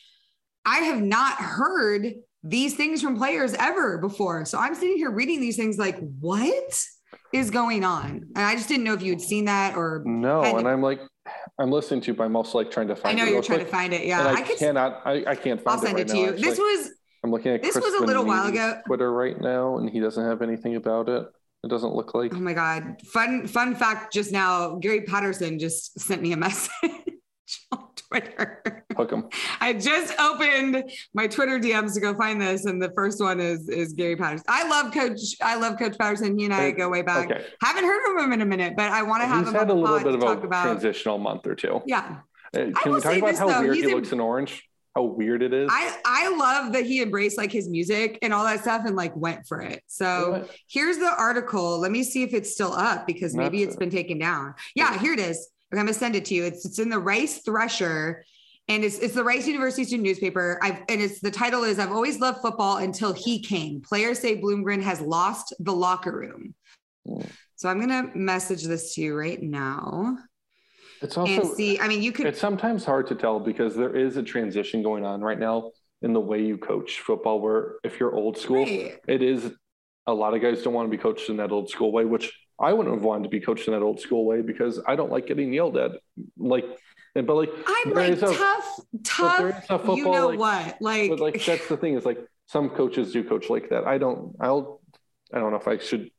i 0.65 0.79
have 0.79 1.03
not 1.03 1.37
heard 1.37 2.15
these 2.43 2.75
things 2.75 3.03
from 3.03 3.17
players 3.17 3.55
ever 3.55 3.99
before. 3.99 4.45
So 4.45 4.59
i'm 4.59 4.75
sitting 4.75 4.97
here 4.97 5.11
reading 5.11 5.41
these 5.41 5.57
things 5.57 5.79
like 5.79 5.99
what 6.21 6.85
is 7.33 7.51
going 7.51 7.85
on? 7.85 8.29
And 8.35 8.45
i 8.45 8.55
just 8.55 8.69
didn't 8.69 8.85
know 8.85 8.95
if 8.95 9.03
you 9.03 9.13
had 9.13 9.21
seen 9.21 9.47
that 9.47 9.77
or 9.77 10.03
no 10.07 10.43
and 10.43 10.69
i'm 10.69 10.83
like 10.83 11.01
I'm 11.59 11.71
listening 11.71 12.01
to, 12.03 12.15
but 12.15 12.25
I'm 12.25 12.37
also 12.37 12.59
like 12.59 12.71
trying 12.71 12.89
to 12.89 12.97
find. 12.97 13.19
I 13.19 13.23
know 13.23 13.29
it 13.29 13.33
you're 13.33 13.43
trying 13.43 13.61
quick. 13.61 13.71
to 13.71 13.77
find 13.77 13.93
it. 13.93 14.07
Yeah, 14.07 14.27
I, 14.27 14.33
I 14.35 14.43
could, 14.43 14.59
cannot. 14.59 15.03
I, 15.05 15.25
I 15.27 15.35
can't 15.35 15.61
find 15.61 15.83
it. 15.83 15.87
I'll 15.87 15.87
send 15.87 15.99
it, 15.99 16.11
it 16.11 16.13
to 16.13 16.19
you. 16.19 16.33
This 16.33 16.59
was. 16.59 16.91
I'm 17.25 17.31
looking 17.31 17.53
at. 17.53 17.63
This 17.63 17.73
Chris 17.73 17.85
was 17.85 17.95
a 17.95 18.05
little 18.05 18.25
while 18.25 18.47
ago. 18.47 18.81
Twitter 18.87 19.13
right 19.13 19.41
now, 19.41 19.79
and 19.79 19.89
he 19.89 20.01
doesn't 20.01 20.25
have 20.25 20.43
anything 20.43 20.77
about 20.77 21.09
it. 21.09 21.27
It 21.65 21.69
doesn't 21.69 21.95
look 21.95 22.15
like. 22.15 22.35
Oh 22.35 22.41
my 22.41 22.53
god! 22.53 23.01
Fun 23.03 23.47
fun 23.47 23.75
fact. 23.75 24.13
Just 24.13 24.33
now, 24.33 24.77
Gary 24.77 25.03
Patterson 25.03 25.59
just 25.59 25.99
sent 25.99 26.23
me 26.23 26.33
a 26.33 26.37
message 26.37 26.71
Twitter. 28.09 28.85
Hook 28.97 29.13
'em. 29.13 29.29
I 29.61 29.73
just 29.73 30.19
opened 30.21 30.91
my 31.15 31.27
Twitter 31.27 31.59
DMs 31.59 31.95
to 31.95 32.01
go 32.01 32.15
find 32.15 32.41
this, 32.41 32.65
and 32.65 32.81
the 32.81 32.91
first 32.95 33.21
one 33.21 33.41
is 33.41 33.69
is 33.69 33.93
Gary 33.93 34.17
Patterson. 34.17 34.45
I 34.49 34.69
love 34.69 34.93
Coach. 34.93 35.21
I 35.43 35.57
love 35.57 35.79
Coach 35.79 35.97
Patterson. 35.99 36.39
He 36.39 36.45
and 36.45 36.55
I 36.55 36.71
go 36.71 36.89
way 36.89 37.03
back. 37.03 37.31
Okay. 37.31 37.45
Haven't 37.63 37.85
heard 37.85 38.03
from 38.05 38.19
him 38.25 38.33
in 38.33 38.41
a 38.41 38.47
minute, 38.47 38.75
but 38.77 38.91
I 38.91 39.03
want 39.03 39.23
to 39.23 39.27
have 39.27 39.41
He's 39.41 39.49
him 39.49 39.55
had 39.55 39.71
a 39.71 39.75
little 39.75 39.99
bit 39.99 40.15
of 40.15 40.23
a 40.23 40.27
about. 40.47 40.65
transitional 40.65 41.19
month 41.19 41.47
or 41.47 41.55
two. 41.55 41.83
Yeah, 41.87 42.19
Uh, 42.55 42.71
Can 42.83 42.93
we 42.93 43.01
talk 43.01 43.17
about 43.17 43.27
this, 43.31 43.39
how 43.39 43.49
though, 43.49 43.61
weird 43.63 43.75
he's 43.77 43.85
he 43.87 43.95
looks 43.95 44.13
in 44.13 44.21
orange? 44.21 44.63
How 44.95 45.03
weird 45.03 45.43
it 45.43 45.53
is? 45.53 45.69
I 45.71 45.95
I 46.07 46.29
love 46.35 46.73
that 46.73 46.87
he 46.87 47.03
embraced 47.03 47.37
like 47.37 47.53
his 47.53 47.69
music 47.69 48.19
and 48.23 48.33
all 48.33 48.45
that 48.45 48.61
stuff 48.63 48.83
and 48.87 48.97
like 48.97 49.15
went 49.15 49.47
for 49.47 49.61
it. 49.61 49.83
So 49.89 50.47
here's 50.71 50.97
the 50.97 51.13
article. 51.19 51.79
Let 51.81 51.93
me 51.93 52.03
see 52.03 52.23
if 52.23 52.33
it's 52.33 52.51
still 52.51 52.73
up 52.73 53.07
because 53.07 53.35
maybe 53.35 53.59
Not 53.59 53.67
it's 53.69 53.77
been 53.77 53.91
taken 53.91 54.19
down. 54.19 54.55
Yeah, 54.75 54.99
here 54.99 55.13
it 55.13 55.19
is. 55.21 55.49
I'm 55.73 55.79
gonna 55.79 55.93
send 55.95 56.17
it 56.17 56.25
to 56.27 56.35
you. 56.35 56.45
It's 56.45 56.65
it's 56.65 56.79
in 56.79 56.89
the 56.89 56.99
Rice 56.99 57.43
Thresher. 57.43 58.25
And 58.69 58.83
it's, 58.83 58.99
it's 58.99 59.15
the 59.15 59.23
Rice 59.23 59.47
University 59.47 59.85
student 59.85 60.09
newspaper. 60.09 60.59
I've, 60.61 60.79
and 60.89 61.01
it's 61.01 61.21
the 61.21 61.31
title 61.31 61.63
is 61.63 61.79
I've 61.79 61.93
always 61.93 62.19
loved 62.19 62.41
football 62.41 62.79
until 62.79 63.13
he 63.13 63.39
came. 63.41 63.81
Players 63.81 64.19
say 64.19 64.41
Bloomgren 64.41 64.83
has 64.83 65.01
lost 65.01 65.55
the 65.61 65.73
locker 65.73 66.11
room. 66.11 66.53
Mm. 67.07 67.31
So 67.55 67.69
I'm 67.69 67.79
gonna 67.79 68.11
message 68.17 68.65
this 68.65 68.95
to 68.97 69.03
you 69.03 69.17
right 69.17 69.41
now 69.41 70.19
It's 71.01 71.17
and 71.17 71.29
also 71.29 71.55
see. 71.55 71.79
I 71.79 71.87
mean, 71.87 72.03
you 72.03 72.11
could 72.11 72.27
it's 72.27 72.41
sometimes 72.41 72.85
hard 72.85 73.07
to 73.07 73.15
tell 73.15 73.39
because 73.39 73.77
there 73.77 73.95
is 73.95 74.17
a 74.17 74.23
transition 74.23 74.83
going 74.83 75.05
on 75.05 75.21
right 75.21 75.39
now 75.39 75.71
in 76.03 76.13
the 76.13 76.21
way 76.21 76.43
you 76.43 76.59
coach 76.59 76.99
football. 77.01 77.41
Where 77.41 77.77
if 77.85 78.01
you're 78.01 78.15
old 78.15 78.37
school, 78.37 78.65
Right. 78.65 78.99
it 79.07 79.23
is 79.23 79.53
a 80.09 80.13
lot 80.13 80.35
of 80.35 80.43
guys 80.43 80.63
don't 80.65 80.75
want 80.75 80.91
to 80.91 80.97
be 80.97 81.01
coached 81.01 81.31
in 81.31 81.37
that 81.37 81.53
old 81.53 81.71
school 81.71 81.93
way, 81.93 82.05
which 82.05 82.33
I 82.59 82.73
wouldn't 82.73 82.95
have 82.95 83.05
wanted 83.05 83.25
to 83.25 83.29
be 83.29 83.41
coached 83.41 83.67
in 83.69 83.75
that 83.75 83.83
old 83.83 84.01
school 84.01 84.25
way 84.25 84.41
because 84.43 84.81
I 84.87 84.97
don't 84.97 85.11
like 85.11 85.27
getting 85.27 85.53
yelled 85.53 85.77
at. 85.77 85.93
Like, 86.39 86.65
and- 87.15 87.27
but 87.27 87.35
like, 87.37 87.51
I'm 87.67 87.93
like 87.93 88.13
is 88.13 88.23
a- 88.23 88.35
tough, 88.35 88.81
tough. 89.05 89.67
football, 89.67 89.97
You 89.97 90.05
know 90.05 90.29
like- 90.29 90.39
what? 90.39 90.77
Like, 90.83 91.11
but 91.11 91.21
like 91.21 91.45
that's 91.45 91.69
the 91.69 91.77
thing 91.77 91.95
is 91.95 92.05
like 92.05 92.19
some 92.47 92.71
coaches 92.71 93.13
do 93.13 93.25
coach 93.25 93.51
like 93.51 93.71
that. 93.71 93.87
I 93.87 93.99
don't. 93.99 94.35
I'll. 94.41 94.81
I 95.35 95.39
don't 95.41 95.51
know 95.51 95.57
if 95.59 95.67
I 95.67 95.79
should 95.79 96.11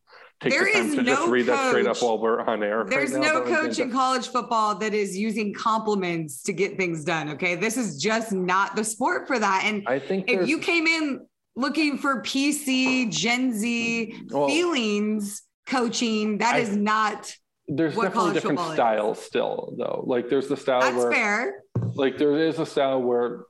take 0.41 0.51
There 0.53 0.65
the 0.65 0.71
time 0.73 0.95
to 0.97 1.03
just 1.03 1.21
no 1.25 1.29
read 1.31 1.45
that 1.47 1.69
straight 1.69 1.87
up 1.87 1.95
coach- 1.95 2.03
while 2.03 2.19
we're 2.21 2.41
on 2.41 2.61
air. 2.61 2.79
right 2.79 2.89
There's 2.89 3.13
now, 3.13 3.21
no 3.21 3.41
coach 3.41 3.79
in 3.79 3.89
college 3.91 4.27
football 4.27 4.75
that 4.75 4.93
is 4.93 5.17
using 5.17 5.53
compliments 5.53 6.43
to 6.43 6.53
get 6.53 6.77
things 6.77 7.03
done. 7.05 7.29
Okay. 7.29 7.55
This 7.55 7.77
is 7.77 7.97
just 8.01 8.31
not 8.33 8.75
the 8.75 8.83
sport 8.83 9.25
for 9.27 9.39
that. 9.39 9.63
And 9.65 9.83
I 9.87 9.97
think 9.97 10.29
if 10.29 10.47
you 10.47 10.59
came 10.59 10.85
in 10.85 11.25
looking 11.55 11.97
for 11.97 12.21
PC, 12.21 13.09
Gen 13.09 13.53
Z 13.53 14.13
Well- 14.29 14.47
feelings 14.49 15.41
coaching, 15.67 16.39
that 16.39 16.55
I- 16.55 16.59
is 16.59 16.75
not, 16.75 17.33
there's 17.67 17.95
definitely 17.95 18.33
different 18.33 18.57
football 18.59 18.71
is. 18.71 18.75
styles 18.75 19.19
still 19.21 19.73
though. 19.77 20.03
Like 20.07 20.29
there's 20.29 20.47
the 20.47 20.55
style 20.57 20.79
that's 20.81 20.95
where 20.95 21.11
fair. 21.11 21.63
like 21.95 22.17
there 22.17 22.37
is 22.37 22.59
a 22.59 22.65
style 22.65 23.01
where 23.01 23.43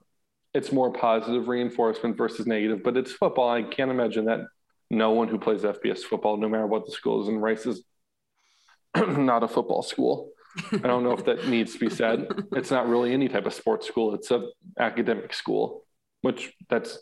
it's 0.53 0.71
more 0.71 0.91
positive 0.91 1.47
reinforcement 1.47 2.17
versus 2.17 2.47
negative, 2.47 2.81
but 2.83 2.97
it's 2.97 3.11
football. 3.11 3.47
I 3.49 3.61
can't 3.61 3.91
imagine 3.91 4.25
that 4.25 4.39
no 4.89 5.11
one 5.11 5.27
who 5.27 5.37
plays 5.37 5.61
FBS 5.61 5.99
football, 5.99 6.37
no 6.37 6.49
matter 6.49 6.65
what 6.65 6.85
the 6.87 6.91
school 6.93 7.21
is, 7.21 7.27
and 7.27 7.39
Rice 7.41 7.65
is 7.67 7.83
not 8.95 9.43
a 9.43 9.47
football 9.47 9.83
school. 9.83 10.31
I 10.71 10.77
don't 10.77 11.03
know 11.03 11.11
if 11.11 11.25
that 11.25 11.47
needs 11.55 11.73
to 11.73 11.79
be 11.79 11.89
said. 11.89 12.27
It's 12.53 12.71
not 12.71 12.87
really 12.87 13.13
any 13.13 13.27
type 13.29 13.45
of 13.45 13.53
sports 13.53 13.87
school. 13.87 14.15
It's 14.15 14.31
a 14.31 14.47
academic 14.79 15.33
school, 15.33 15.83
which 16.21 16.53
that's 16.69 16.97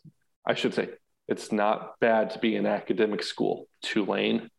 I 0.46 0.54
should 0.56 0.74
say 0.74 0.90
it's 1.30 1.52
not 1.52 1.98
bad 2.02 2.32
to 2.32 2.40
be 2.40 2.56
an 2.58 2.66
academic 2.66 3.24
school. 3.24 3.68
Tulane, 3.82 4.50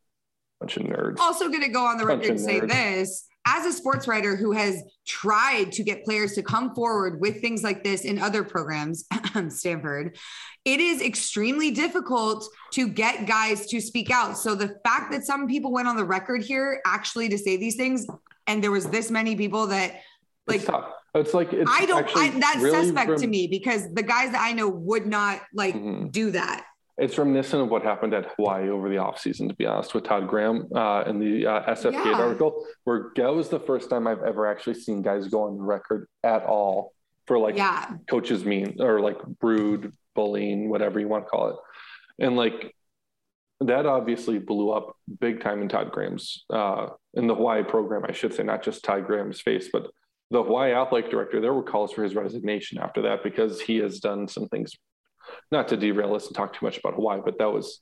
bunch 0.61 0.77
of 0.77 0.85
nerds. 0.85 1.19
also 1.19 1.49
going 1.49 1.63
to 1.63 1.69
go 1.69 1.85
on 1.85 1.99
the 1.99 2.07
record 2.07 2.31
and 2.31 2.41
say 2.41 2.61
nerds. 2.61 2.69
this 2.69 3.27
as 3.49 3.65
a 3.65 3.73
sports 3.73 4.09
writer 4.09 4.35
who 4.35 4.51
has 4.53 4.83
tried 5.07 5.71
to 5.71 5.85
get 5.85 6.05
players 6.05 6.33
to 6.35 6.43
come 6.43 6.75
forward 6.75 7.21
with 7.21 7.41
things 7.41 7.63
like 7.63 7.85
this 7.85 8.05
in 8.05 8.19
other 8.19 8.43
programs, 8.43 9.05
Stanford, 9.51 10.19
it 10.65 10.81
is 10.81 11.01
extremely 11.01 11.71
difficult 11.71 12.45
to 12.73 12.89
get 12.89 13.27
guys 13.27 13.67
to 13.69 13.81
speak 13.81 14.11
out. 14.11 14.37
So 14.37 14.57
the 14.57 14.77
fact 14.85 15.13
that 15.13 15.25
some 15.25 15.47
people 15.47 15.71
went 15.73 15.87
on 15.87 15.97
the 15.97 16.05
record 16.05 16.43
here 16.43 16.81
actually 16.85 17.29
to 17.29 17.39
say 17.39 17.57
these 17.57 17.77
things, 17.77 18.05
and 18.49 18.65
there 18.65 18.73
was 18.73 18.87
this 18.89 19.13
many 19.13 19.37
people 19.37 19.69
that 19.69 20.01
like 20.49 20.57
it's 20.57 20.65
tough. 20.67 20.91
It's 21.15 21.33
like 21.33 21.53
it's 21.53 21.71
I 21.73 21.87
don't. 21.87 22.07
I, 22.17 22.31
that's 22.31 22.59
really 22.59 22.85
suspect 22.87 23.19
to 23.21 23.27
me 23.29 23.47
because 23.47 23.93
the 23.95 24.03
guys 24.03 24.33
that 24.33 24.43
I 24.43 24.53
know 24.53 24.69
would 24.69 25.07
not 25.07 25.41
like 25.55 25.75
Mhm. 25.77 26.11
do 26.13 26.33
that. 26.33 26.67
It's 26.99 27.19
reminiscent 27.19 27.63
of 27.63 27.69
what 27.69 27.83
happened 27.83 28.15
at 28.15 28.33
Hawaii 28.37 28.71
over 28.71 28.89
the 28.89 28.97
offseason, 28.97 29.49
to 29.49 29.55
be 29.55 29.67
honest, 29.67 29.95
with 29.95 30.05
Todd 30.05 30.29
Graham 30.29 30.67
uh, 30.75 31.05
in 31.07 31.19
the 31.19 31.47
uh, 31.47 31.75
SF 31.75 31.93
Gate 31.93 32.07
Yeah. 32.07 32.13
article, 32.23 32.67
where 32.85 33.11
that 33.17 33.35
was 33.35 33.51
the 33.51 33.61
first 33.61 33.91
time 33.91 34.07
I've 34.07 34.23
ever 34.23 34.47
actually 34.47 34.75
seen 34.75 35.03
guys 35.03 35.29
go 35.29 35.43
on 35.43 35.59
the 35.59 35.63
record 35.63 36.09
at 36.25 36.45
all 36.45 36.93
for 37.27 37.39
like 37.39 37.57
yeah, 37.57 37.91
coaches 38.09 38.45
mean 38.47 38.77
or 38.81 39.01
like 39.01 39.19
rude, 39.43 39.93
bullying, 40.15 40.71
whatever 40.71 40.99
you 40.99 41.09
want 41.09 41.25
to 41.27 41.29
call 41.29 41.49
it. 41.51 41.57
And 42.25 42.35
like 42.37 42.75
that 43.61 43.85
obviously 43.85 44.39
blew 44.39 44.71
up 44.71 44.97
big 45.21 45.43
time 45.43 45.61
in 45.61 45.69
Todd 45.69 45.91
Graham's, 45.93 46.45
uh, 46.51 46.89
in 47.15 47.27
the 47.27 47.35
Hawaii 47.35 47.63
program, 47.63 48.05
I 48.09 48.13
should 48.13 48.33
say, 48.33 48.43
not 48.43 48.63
just 48.63 48.85
Todd 48.85 49.07
Graham's 49.07 49.41
face, 49.43 49.69
but 49.71 49.91
the 50.31 50.43
Hawaii 50.43 50.73
athletic 50.73 51.11
director, 51.11 51.41
there 51.41 51.53
were 51.55 51.63
calls 51.63 51.93
for 51.93 52.03
his 52.03 52.15
resignation 52.15 52.79
after 52.79 53.03
that 53.03 53.23
because 53.23 53.61
he 53.61 53.77
has 53.79 54.01
done 54.01 54.29
some 54.29 54.49
things, 54.49 54.73
not 55.51 55.69
to 55.69 55.77
derail 55.77 56.15
us 56.15 56.27
and 56.27 56.37
talk 56.37 56.53
too 56.53 56.65
much 56.65 56.79
about 56.79 56.95
Hawaii, 56.95 57.21
but 57.25 57.39
that 57.39 57.53
was, 57.53 57.81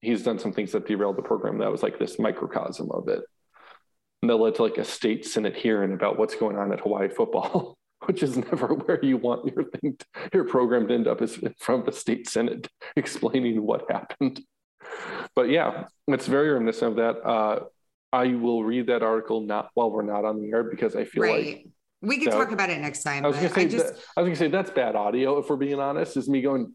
he's 0.00 0.22
done 0.22 0.38
some 0.38 0.52
things 0.52 0.72
that 0.72 0.86
derailed 0.86 1.16
the 1.16 1.22
program. 1.22 1.58
That 1.58 1.72
was 1.72 1.82
like 1.82 1.98
this 1.98 2.18
microcosm 2.18 2.90
of 2.90 3.08
it. 3.08 3.22
And 4.22 4.30
that 4.30 4.36
led 4.36 4.56
to 4.56 4.62
like 4.62 4.78
a 4.78 4.84
state 4.84 5.24
senate 5.24 5.56
hearing 5.56 5.92
about 5.92 6.18
what's 6.18 6.34
going 6.34 6.56
on 6.56 6.72
at 6.72 6.80
Hawaii 6.80 7.08
football, 7.08 7.78
which 8.06 8.22
is 8.22 8.36
never 8.36 8.66
where 8.74 9.04
you 9.04 9.16
want 9.16 9.52
your 9.54 9.64
thing, 9.64 9.96
to, 9.98 10.06
your 10.32 10.44
program 10.44 10.88
to 10.88 10.94
end 10.94 11.08
up 11.08 11.22
is 11.22 11.38
in 11.38 11.54
front 11.58 11.82
of 11.82 11.88
a 11.88 11.96
state 11.96 12.28
senate 12.28 12.68
explaining 12.96 13.62
what 13.62 13.90
happened. 13.90 14.40
But 15.34 15.50
yeah, 15.50 15.84
it's 16.06 16.26
very 16.26 16.50
reminiscent 16.50 16.92
of 16.92 16.96
that. 16.96 17.28
Uh, 17.28 17.60
I 18.12 18.28
will 18.28 18.64
read 18.64 18.86
that 18.86 19.02
article 19.02 19.42
not 19.42 19.68
while 19.74 19.90
we're 19.90 20.02
not 20.02 20.24
on 20.24 20.40
the 20.40 20.50
air 20.50 20.64
because 20.64 20.96
I 20.96 21.04
feel 21.04 21.24
like 21.24 21.30
right. 21.30 21.66
We 22.00 22.18
can 22.18 22.30
so- 22.30 22.38
talk 22.38 22.52
about 22.52 22.70
it 22.70 22.80
next 22.80 23.02
time. 23.02 23.24
I 23.24 23.28
was 23.28 23.36
gonna 23.36 23.50
say 23.50 23.62
I 23.62 23.68
just 23.68 23.86
that, 23.94 24.02
I 24.16 24.22
was 24.22 24.28
gonna 24.28 24.36
say 24.36 24.48
that's 24.48 24.70
bad 24.70 24.94
audio 24.96 25.38
if 25.38 25.48
we're 25.50 25.56
being 25.56 25.80
honest. 25.80 26.16
Is 26.16 26.28
me 26.28 26.40
going 26.42 26.72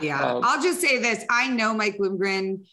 Yeah, 0.00 0.22
Um, 0.34 0.42
I'll 0.44 0.62
just 0.62 0.80
say 0.80 0.98
this. 0.98 1.24
I 1.30 1.48
know 1.48 1.72
Mike 1.72 1.96
Bloomgren. 1.98 2.66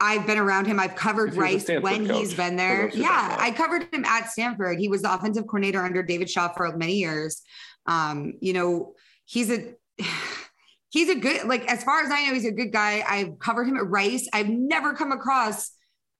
I've 0.00 0.26
been 0.26 0.38
around 0.38 0.66
him. 0.66 0.78
I've 0.78 0.94
covered 0.94 1.32
He 1.32 1.38
was 1.40 1.68
a 1.68 1.74
Rice 1.74 1.82
when 1.82 2.06
he's 2.08 2.34
been 2.34 2.54
there. 2.56 2.84
those 2.84 2.94
who 2.94 3.02
don't 3.02 3.10
Yeah. 3.10 3.36
I 3.38 3.50
covered 3.50 3.92
him 3.92 4.04
at 4.04 4.30
Stanford. 4.30 4.78
He 4.78 4.88
was 4.88 5.02
the 5.02 5.12
offensive 5.12 5.46
coordinator 5.46 5.82
under 5.82 6.02
David 6.04 6.30
Shaw 6.30 6.52
for 6.52 6.76
many 6.76 6.94
years. 6.94 7.42
Um, 7.86 8.34
you 8.40 8.52
know, 8.52 8.94
he's 9.24 9.50
a 9.50 9.74
he's 10.90 11.08
a 11.08 11.16
good 11.16 11.44
like 11.48 11.66
as 11.66 11.82
far 11.82 12.00
as 12.00 12.10
I 12.12 12.26
know, 12.26 12.34
he's 12.34 12.44
a 12.44 12.52
good 12.52 12.72
guy. 12.72 13.02
I've 13.08 13.38
covered 13.40 13.66
him 13.66 13.76
at 13.76 13.88
Rice. 13.88 14.28
I've 14.32 14.48
never 14.48 14.92
come 14.92 15.10
across 15.10 15.72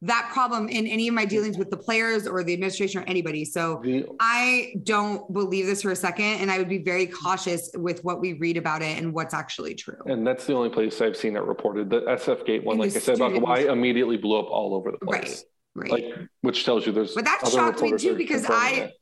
that 0.03 0.31
problem 0.33 0.69
in 0.69 0.87
any 0.87 1.09
of 1.09 1.15
my 1.15 1.25
dealings 1.25 1.59
with 1.59 1.71
the 1.71 1.77
players 1.77 2.27
or 2.27 2.45
the 2.45 2.53
administration 2.53 3.03
or 3.03 3.05
anybody. 3.07 3.45
So 3.45 3.83
I 4.21 4.75
don't 4.85 5.33
believe 5.33 5.67
this 5.67 5.83
for 5.83 5.91
a 5.91 5.97
second, 5.97 6.41
and 6.41 6.51
I 6.51 6.59
would 6.59 6.69
be 6.69 6.79
very 6.79 7.07
cautious 7.07 7.71
with 7.75 8.05
what 8.05 8.21
we 8.21 8.35
read 8.35 8.57
about 8.57 8.83
it 8.83 8.97
and 8.97 9.13
what's 9.13 9.35
actually 9.35 9.75
true. 9.75 9.99
And 10.07 10.25
that's 10.25 10.47
the 10.47 10.55
only 10.55 10.71
place 10.71 11.01
I've 11.01 11.17
seen 11.17 11.37
it 11.37 11.43
reported. 11.43 11.91
The 11.91 12.03
SF 12.03 12.47
Gate 12.47 12.65
one, 12.65 12.79
like 12.79 12.95
I 12.95 12.99
said 13.01 13.17
about 13.17 13.33
Hawaii, 13.33 13.67
immediately 13.67 14.17
blew 14.17 14.39
up 14.39 14.47
all 14.51 14.75
over 14.75 14.93
the 14.93 14.99
place. 14.99 15.45
Right, 15.75 15.91
right. 15.91 16.05
Like, 16.05 16.29
which 16.43 16.65
tells 16.65 16.87
you 16.87 16.93
there's. 16.93 17.15
But 17.15 17.25
that 17.25 17.49
shocked 17.53 17.83
me 17.83 17.97
too 17.97 18.15
because 18.15 18.45
I- 18.49 18.71
it. 18.71 18.95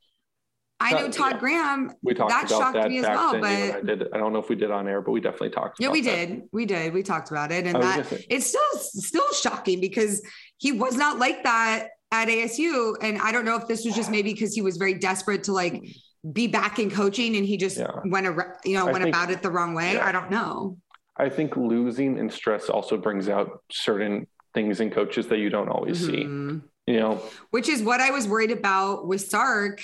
I 0.79 0.93
know 0.93 1.11
Todd 1.11 1.33
yeah. 1.33 1.39
Graham. 1.39 1.93
we 2.03 2.13
talked 2.13 2.31
that 2.31 2.51
about 2.51 2.61
shocked 2.61 2.75
that 2.75 2.91
me 2.91 2.99
as 2.99 3.07
well, 3.07 3.33
but- 3.33 3.45
I 3.47 3.81
did. 3.81 4.09
I 4.13 4.19
don't 4.19 4.35
know 4.35 4.41
if 4.41 4.51
we 4.51 4.57
did 4.57 4.71
on 4.71 4.87
air, 4.87 5.01
but 5.01 5.13
we 5.13 5.21
definitely 5.21 5.49
talked. 5.51 5.81
Yeah, 5.81 5.89
we 5.89 6.03
that. 6.03 6.29
did. 6.29 6.43
We 6.53 6.67
did. 6.67 6.93
We 6.93 7.03
talked 7.03 7.31
about 7.31 7.51
it, 7.51 7.67
and 7.67 7.83
that 7.83 8.13
it's 8.29 8.47
still 8.47 8.61
still 8.75 9.33
shocking 9.33 9.81
because 9.81 10.21
he 10.59 10.73
was 10.73 10.97
not 10.97 11.19
like 11.19 11.42
that 11.45 11.88
at 12.12 12.29
ASU, 12.29 12.95
and 13.03 13.19
I 13.19 13.33
don't 13.33 13.45
know 13.45 13.57
if 13.57 13.66
this 13.66 13.85
was 13.85 13.95
just 13.95 14.11
maybe 14.11 14.33
because 14.33 14.55
he 14.55 14.62
was 14.62 14.77
very 14.77 14.95
desperate 14.95 15.45
to 15.45 15.53
like 15.53 15.85
be 16.33 16.47
back 16.47 16.79
in 16.79 16.90
coaching, 16.90 17.37
and 17.37 17.45
he 17.47 17.57
just 17.57 17.79
Yeah. 17.79 17.90
went 18.07 18.27
ar- 18.27 18.59
you 18.64 18.75
know 18.75 18.88
I 18.88 18.92
went 18.92 19.05
think- 19.05 19.14
about 19.14 19.31
it 19.31 19.42
the 19.42 19.51
wrong 19.51 19.75
way. 19.75 19.95
yeah. 19.95 20.07
I 20.07 20.12
don't 20.12 20.31
know. 20.31 20.79
I 21.16 21.29
think 21.31 21.57
losing 21.57 22.19
and 22.19 22.31
stress 22.33 22.69
also 22.69 22.97
brings 22.97 23.29
out 23.29 23.62
certain 23.71 24.27
things 24.55 24.81
in 24.81 24.90
coaches 24.90 25.27
that 25.29 25.38
you 25.38 25.51
don't 25.51 25.69
always 25.69 25.99
see. 26.05 26.25
Mhm. 26.25 26.62
You 26.87 27.01
know, 27.01 27.23
which 27.51 27.69
is 27.69 27.83
what 27.83 28.01
I 28.01 28.11
was 28.11 28.29
worried 28.29 28.51
about 28.53 29.07
with 29.09 29.21
Sark 29.21 29.83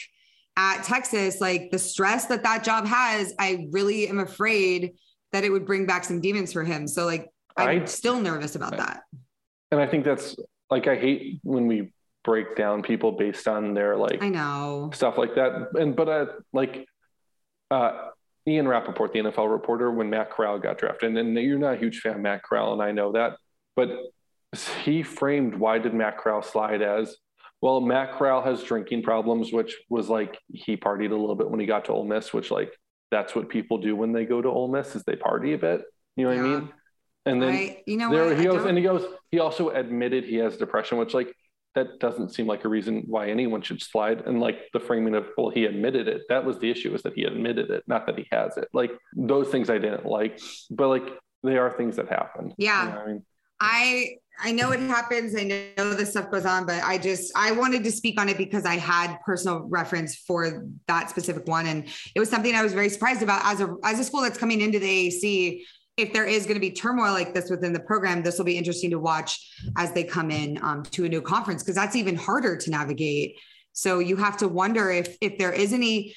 at 0.57 0.85
Texas. 0.85 1.41
Like 1.41 1.71
the 1.71 1.79
stress 1.79 2.27
that 2.27 2.43
that 2.45 2.63
job 2.65 2.87
has, 2.87 3.35
I 3.39 3.67
really 3.73 4.07
am 4.09 4.21
afraid 4.21 4.93
that 5.33 5.43
it 5.45 5.51
would 5.51 5.65
bring 5.67 5.87
back 5.87 6.05
some 6.05 6.21
demons 6.21 6.53
for 6.53 6.63
him. 6.63 6.87
So 6.87 7.07
like, 7.07 7.29
I'm 7.57 7.83
I- 7.83 7.85
still 7.87 8.21
nervous 8.21 8.55
about 8.55 8.77
that. 8.77 9.03
and 9.71 9.81
I 9.81 9.87
think 9.87 10.05
that's 10.05 10.37
like 10.73 10.87
I 10.87 10.97
hate 10.97 11.39
when 11.43 11.67
we 11.67 11.93
break 12.25 12.57
down 12.57 12.81
people 12.81 13.13
based 13.13 13.47
on 13.47 13.75
their 13.75 13.95
like 13.95 14.23
I 14.23 14.31
know. 14.31 14.91
stuff 14.95 15.19
like 15.19 15.35
that. 15.35 15.69
And 15.75 15.95
but 15.95 16.09
uh, 16.09 16.27
like 16.55 16.87
uh, 17.71 18.09
Ian 18.49 18.67
Rapoport, 18.67 19.13
the 19.13 19.19
NFL 19.19 19.53
reporter, 19.53 19.91
when 19.91 20.09
Matt 20.09 20.31
Corral 20.31 20.59
got 20.59 20.79
drafted, 20.79 21.15
and 21.15 21.37
you're 21.37 21.59
not 21.59 21.75
a 21.75 21.77
huge 21.77 22.01
fan 22.01 22.15
of 22.15 22.21
Matt 22.21 22.43
Corral, 22.43 22.73
and 22.73 22.81
I 22.81 22.91
know 22.91 23.13
that, 23.13 23.37
but 23.77 23.91
he 24.83 25.03
framed 25.03 25.55
why 25.55 25.79
did 25.79 25.93
Matt 25.93 26.17
Corral 26.17 26.41
slide 26.41 26.81
as 26.81 27.17
Well, 27.61 27.83
Matt 27.83 28.15
Corral 28.15 28.41
has 28.41 28.63
drinking 28.63 29.03
problems, 29.03 29.53
which 29.53 29.77
was 29.91 30.09
like 30.09 30.39
he 30.49 30.79
partied 30.79 31.13
a 31.13 31.17
little 31.17 31.37
bit 31.37 31.51
when 31.51 31.61
he 31.61 31.67
got 31.67 31.85
to 31.85 31.93
Ole 31.93 32.07
Miss, 32.07 32.33
which 32.33 32.51
like 32.51 32.73
that's 33.11 33.35
what 33.35 33.51
people 33.51 33.77
do 33.77 33.95
when 33.95 34.13
they 34.13 34.25
go 34.25 34.41
to 34.41 34.49
Ole 34.49 34.69
Miss 34.69 34.97
is 34.97 35.03
they 35.05 35.17
party 35.17 35.53
a 35.53 35.59
bit. 35.59 35.83
You 36.17 36.25
know 36.25 36.31
what 36.31 36.37
yeah. 36.37 36.57
I 36.57 36.61
mean? 36.61 36.73
And 37.25 37.41
then 37.41 37.51
I, 37.51 37.83
you 37.87 37.97
know 37.97 38.11
there 38.11 38.27
what? 38.27 38.39
he 38.39 38.45
goes, 38.45 38.65
and 38.65 38.77
he 38.77 38.83
goes. 38.85 39.05
He 39.31 39.39
also 39.39 39.71
admitted 39.71 40.25
he 40.25 40.37
has 40.37 40.57
depression, 40.57 40.99
which 40.99 41.15
like 41.15 41.35
that 41.75 42.01
doesn't 42.01 42.31
seem 42.31 42.47
like 42.47 42.65
a 42.65 42.69
reason 42.69 43.05
why 43.07 43.29
anyone 43.29 43.63
should 43.63 43.81
slide. 43.81 44.23
And 44.27 44.41
like 44.41 44.59
the 44.73 44.81
framing 44.81 45.15
of 45.15 45.29
well, 45.37 45.51
he 45.51 45.65
admitted 45.65 46.09
it. 46.09 46.23
That 46.29 46.45
was 46.45 46.59
the 46.59 46.71
issue 46.71 46.95
is 46.95 47.03
that 47.03 47.15
he 47.15 47.25
admitted 47.25 47.71
it, 47.71 47.85
not 47.87 48.07
that 48.07 48.19
he 48.19 48.27
has 48.33 48.57
it. 48.57 48.69
Like 48.73 48.91
those 49.17 49.49
things 49.49 49.71
I 49.71 49.79
didn't 49.79 50.05
like, 50.05 50.41
but 50.71 50.89
like 50.89 51.09
they 51.43 51.57
are 51.57 51.71
things 51.77 51.97
that 51.97 52.09
happen. 52.09 52.55
Yeah. 52.59 52.87
You 52.87 52.93
know 52.93 53.01
I 53.01 53.07
mean, 53.07 53.25
I 53.61 54.17
I 54.41 54.51
know 54.51 54.73
it 54.73 54.81
happens. 54.81 55.37
I 55.37 55.45
know 55.77 55.95
this 55.95 56.11
stuff 56.11 56.31
goes 56.31 56.45
on, 56.45 56.67
but 56.67 56.83
I 56.83 56.99
just 56.99 57.33
I 57.37 57.53
wanted 57.53 57.85
to 57.85 57.93
speak 57.93 58.21
on 58.21 58.29
it 58.29 58.37
because 58.37 58.65
I 58.65 58.77
had 58.77 59.19
personal 59.25 59.61
reference 59.69 60.17
for 60.17 60.67
that 60.89 61.11
specific 61.11 61.47
one, 61.47 61.67
and 61.67 61.87
it 62.15 62.19
was 62.19 62.29
something 62.29 62.55
I 62.55 62.63
was 62.63 62.73
very 62.73 62.89
surprised 62.89 63.23
about 63.23 63.45
as 63.45 63.61
a 63.61 63.75
as 63.85 64.01
a 64.01 64.05
school 64.05 64.23
that's 64.23 64.39
coming 64.39 64.61
into 64.61 64.79
the 64.79 65.11
AAC. 65.11 65.63
If 65.97 66.13
there 66.13 66.25
is 66.25 66.45
going 66.45 66.55
to 66.55 66.61
be 66.61 66.71
turmoil 66.71 67.13
like 67.13 67.35
this 67.35 67.51
within 67.51 67.73
the 67.73 67.81
program, 67.81 68.23
this 68.23 68.39
will 68.39 68.47
be 68.47 68.57
interesting 68.57 68.91
to 68.91 68.99
watch 68.99 69.53
as 69.77 69.93
they 69.93 70.05
come 70.05 70.31
in 70.31 70.59
um, 70.63 70.83
to 70.85 71.05
a 71.05 71.09
new 71.09 71.21
conference 71.21 71.63
because 71.63 71.75
that's 71.75 71.97
even 71.97 72.17
harder 72.17 72.57
to 72.57 72.71
navigate. 72.71 73.37
So 73.73 73.99
you 73.99 74.17
have 74.17 74.37
to 74.39 74.49
wonder 74.49 74.91
if 74.91 75.17
if 75.21 75.39
there 75.39 75.53
is 75.53 75.73
any 75.73 76.15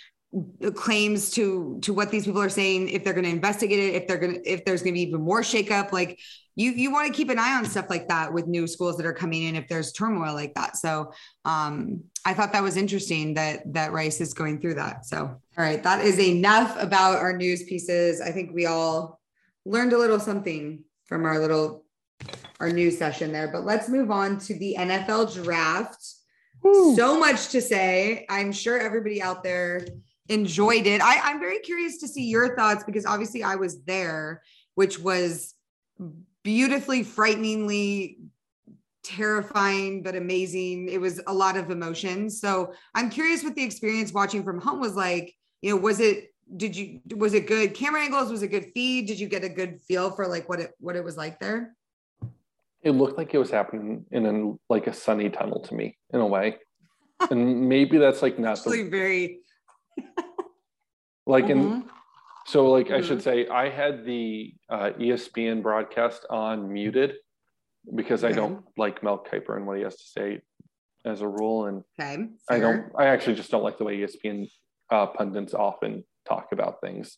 claims 0.76 1.30
to 1.32 1.80
to 1.82 1.94
what 1.94 2.12
these 2.12 2.26
people 2.26 2.42
are 2.42 2.50
saying 2.50 2.90
if 2.90 3.04
they're 3.04 3.14
going 3.14 3.26
to 3.26 3.30
investigate 3.30 3.80
it 3.80 3.96
if 3.96 4.08
they're 4.08 4.18
going 4.18 4.34
to 4.34 4.50
if 4.50 4.66
there's 4.66 4.82
going 4.82 4.94
to 4.94 4.98
be 4.98 5.04
even 5.04 5.22
more 5.22 5.42
shakeup 5.42 5.94
like 5.94 6.20
you 6.56 6.72
you 6.72 6.92
want 6.92 7.08
to 7.08 7.14
keep 7.14 7.30
an 7.30 7.38
eye 7.38 7.54
on 7.54 7.66
stuff 7.66 7.90
like 7.90 8.08
that 8.08 8.34
with 8.34 8.48
new 8.48 8.68
schools 8.68 8.98
that 8.98 9.06
are 9.06 9.14
coming 9.14 9.44
in 9.44 9.56
if 9.56 9.68
there's 9.68 9.92
turmoil 9.92 10.34
like 10.34 10.54
that. 10.56 10.78
So 10.78 11.12
um, 11.44 12.04
i 12.26 12.34
thought 12.34 12.54
that 12.54 12.64
was 12.64 12.76
interesting 12.76 13.36
that 13.36 13.62
that 13.74 13.92
rice 13.92 14.20
is 14.20 14.34
going 14.34 14.60
through 14.60 14.76
that. 14.76 15.06
So 15.06 15.20
all 15.20 15.40
right 15.58 15.82
that 15.84 16.04
is 16.04 16.20
enough 16.20 16.76
about 16.82 17.18
our 17.18 17.36
news 17.36 17.64
pieces. 17.64 18.22
I 18.22 18.32
think 18.32 18.52
we 18.54 18.66
all 18.66 19.20
learned 19.66 19.94
a 19.94 19.98
little 19.98 20.20
something 20.20 20.84
from 21.06 21.26
our 21.26 21.40
little 21.40 21.86
our 22.60 22.70
new 22.70 22.90
session 22.90 23.32
there 23.32 23.50
but 23.52 23.66
let's 23.66 23.90
move 23.90 24.10
on 24.10 24.38
to 24.38 24.58
the 24.58 24.76
nfl 24.80 25.34
draft 25.44 26.04
Woo. 26.64 26.96
so 26.96 27.20
much 27.20 27.50
to 27.50 27.62
say 27.62 28.26
i'm 28.30 28.52
sure 28.52 28.80
everybody 28.80 29.22
out 29.22 29.44
there 29.44 29.86
enjoyed 30.30 30.88
it. 30.88 31.02
I, 31.02 31.20
I'm 31.24 31.40
very 31.40 31.60
curious 31.60 31.98
to 32.00 32.08
see 32.08 32.26
your 32.26 32.56
thoughts 32.56 32.84
because 32.84 33.06
obviously 33.06 33.44
I 33.44 33.56
was 33.56 33.84
there, 33.84 34.42
which 34.76 35.00
was 35.00 35.54
beautifully, 36.44 37.04
frighteningly 37.04 38.20
terrifying, 39.04 40.02
but 40.02 40.16
amazing. 40.16 40.90
It 40.90 41.00
was 41.00 41.22
a 41.28 41.34
lot 41.34 41.58
of 41.58 41.70
emotions. 41.70 42.42
So 42.42 42.74
I'm 42.96 43.10
curious 43.10 43.44
what 43.44 43.56
the 43.56 43.64
experience 43.64 44.12
watching 44.12 44.44
from 44.44 44.60
home 44.60 44.80
was 44.80 44.96
like. 44.96 45.34
You 45.62 45.72
know, 45.72 45.78
was 45.78 46.00
it 46.00 46.34
did 46.58 46.76
you 46.76 47.02
was 47.16 47.34
it 47.34 47.48
good 47.48 47.74
camera 47.74 48.02
angles? 48.02 48.32
Was 48.32 48.44
it 48.44 48.50
good 48.50 48.72
feed? 48.74 49.08
Did 49.08 49.20
you 49.20 49.28
get 49.28 49.44
a 49.44 49.50
good 49.50 49.82
feel 49.82 50.12
for 50.12 50.28
like 50.28 50.48
what 50.48 50.60
it 50.60 50.74
what 50.80 50.96
it 50.96 51.04
was 51.04 51.18
like 51.18 51.40
there? 51.40 51.76
It 52.84 52.92
looked 52.92 53.18
like 53.18 53.34
it 53.34 53.40
was 53.40 53.50
happening 53.50 54.06
in 54.12 54.26
a, 54.26 54.72
like 54.72 54.86
a 54.86 54.94
sunny 54.94 55.30
tunnel 55.30 55.60
to 55.62 55.74
me 55.74 55.98
in 56.14 56.20
a 56.20 56.26
way. 56.26 56.58
and 57.32 57.68
maybe 57.68 57.98
that's 57.98 58.22
like 58.22 58.38
not 58.38 58.60
Actually 58.60 58.84
the, 58.84 58.90
very 58.90 59.40
like 61.26 61.46
mm-hmm. 61.46 61.74
in 61.74 61.90
so 62.46 62.70
like 62.70 62.88
mm-hmm. 62.88 62.96
I 62.96 63.02
should 63.02 63.20
mm-hmm. 63.20 63.48
say 63.48 63.48
I 63.48 63.70
had 63.70 64.06
the 64.06 64.54
uh, 64.70 64.92
ESPN 65.00 65.64
broadcast 65.64 66.26
on 66.30 66.72
muted 66.72 67.16
because 67.96 68.24
okay. 68.24 68.34
I 68.34 68.36
don't 68.36 68.64
like 68.78 69.02
Mel 69.02 69.24
Kiper 69.24 69.56
and 69.56 69.66
what 69.66 69.78
he 69.78 69.84
has 69.84 69.96
to 69.96 70.06
say 70.06 70.42
as 71.06 71.22
a 71.22 71.28
rule, 71.28 71.68
and 71.68 71.84
okay, 72.00 72.28
I 72.50 72.60
don't. 72.60 72.92
I 72.98 73.06
actually 73.06 73.36
just 73.36 73.52
don't 73.52 73.64
like 73.64 73.78
the 73.78 73.84
way 73.84 74.00
ESPN 74.00 74.48
uh, 74.92 75.06
pundits 75.08 75.54
often 75.54 76.04
talk 76.28 76.50
about 76.52 76.82
things. 76.82 77.18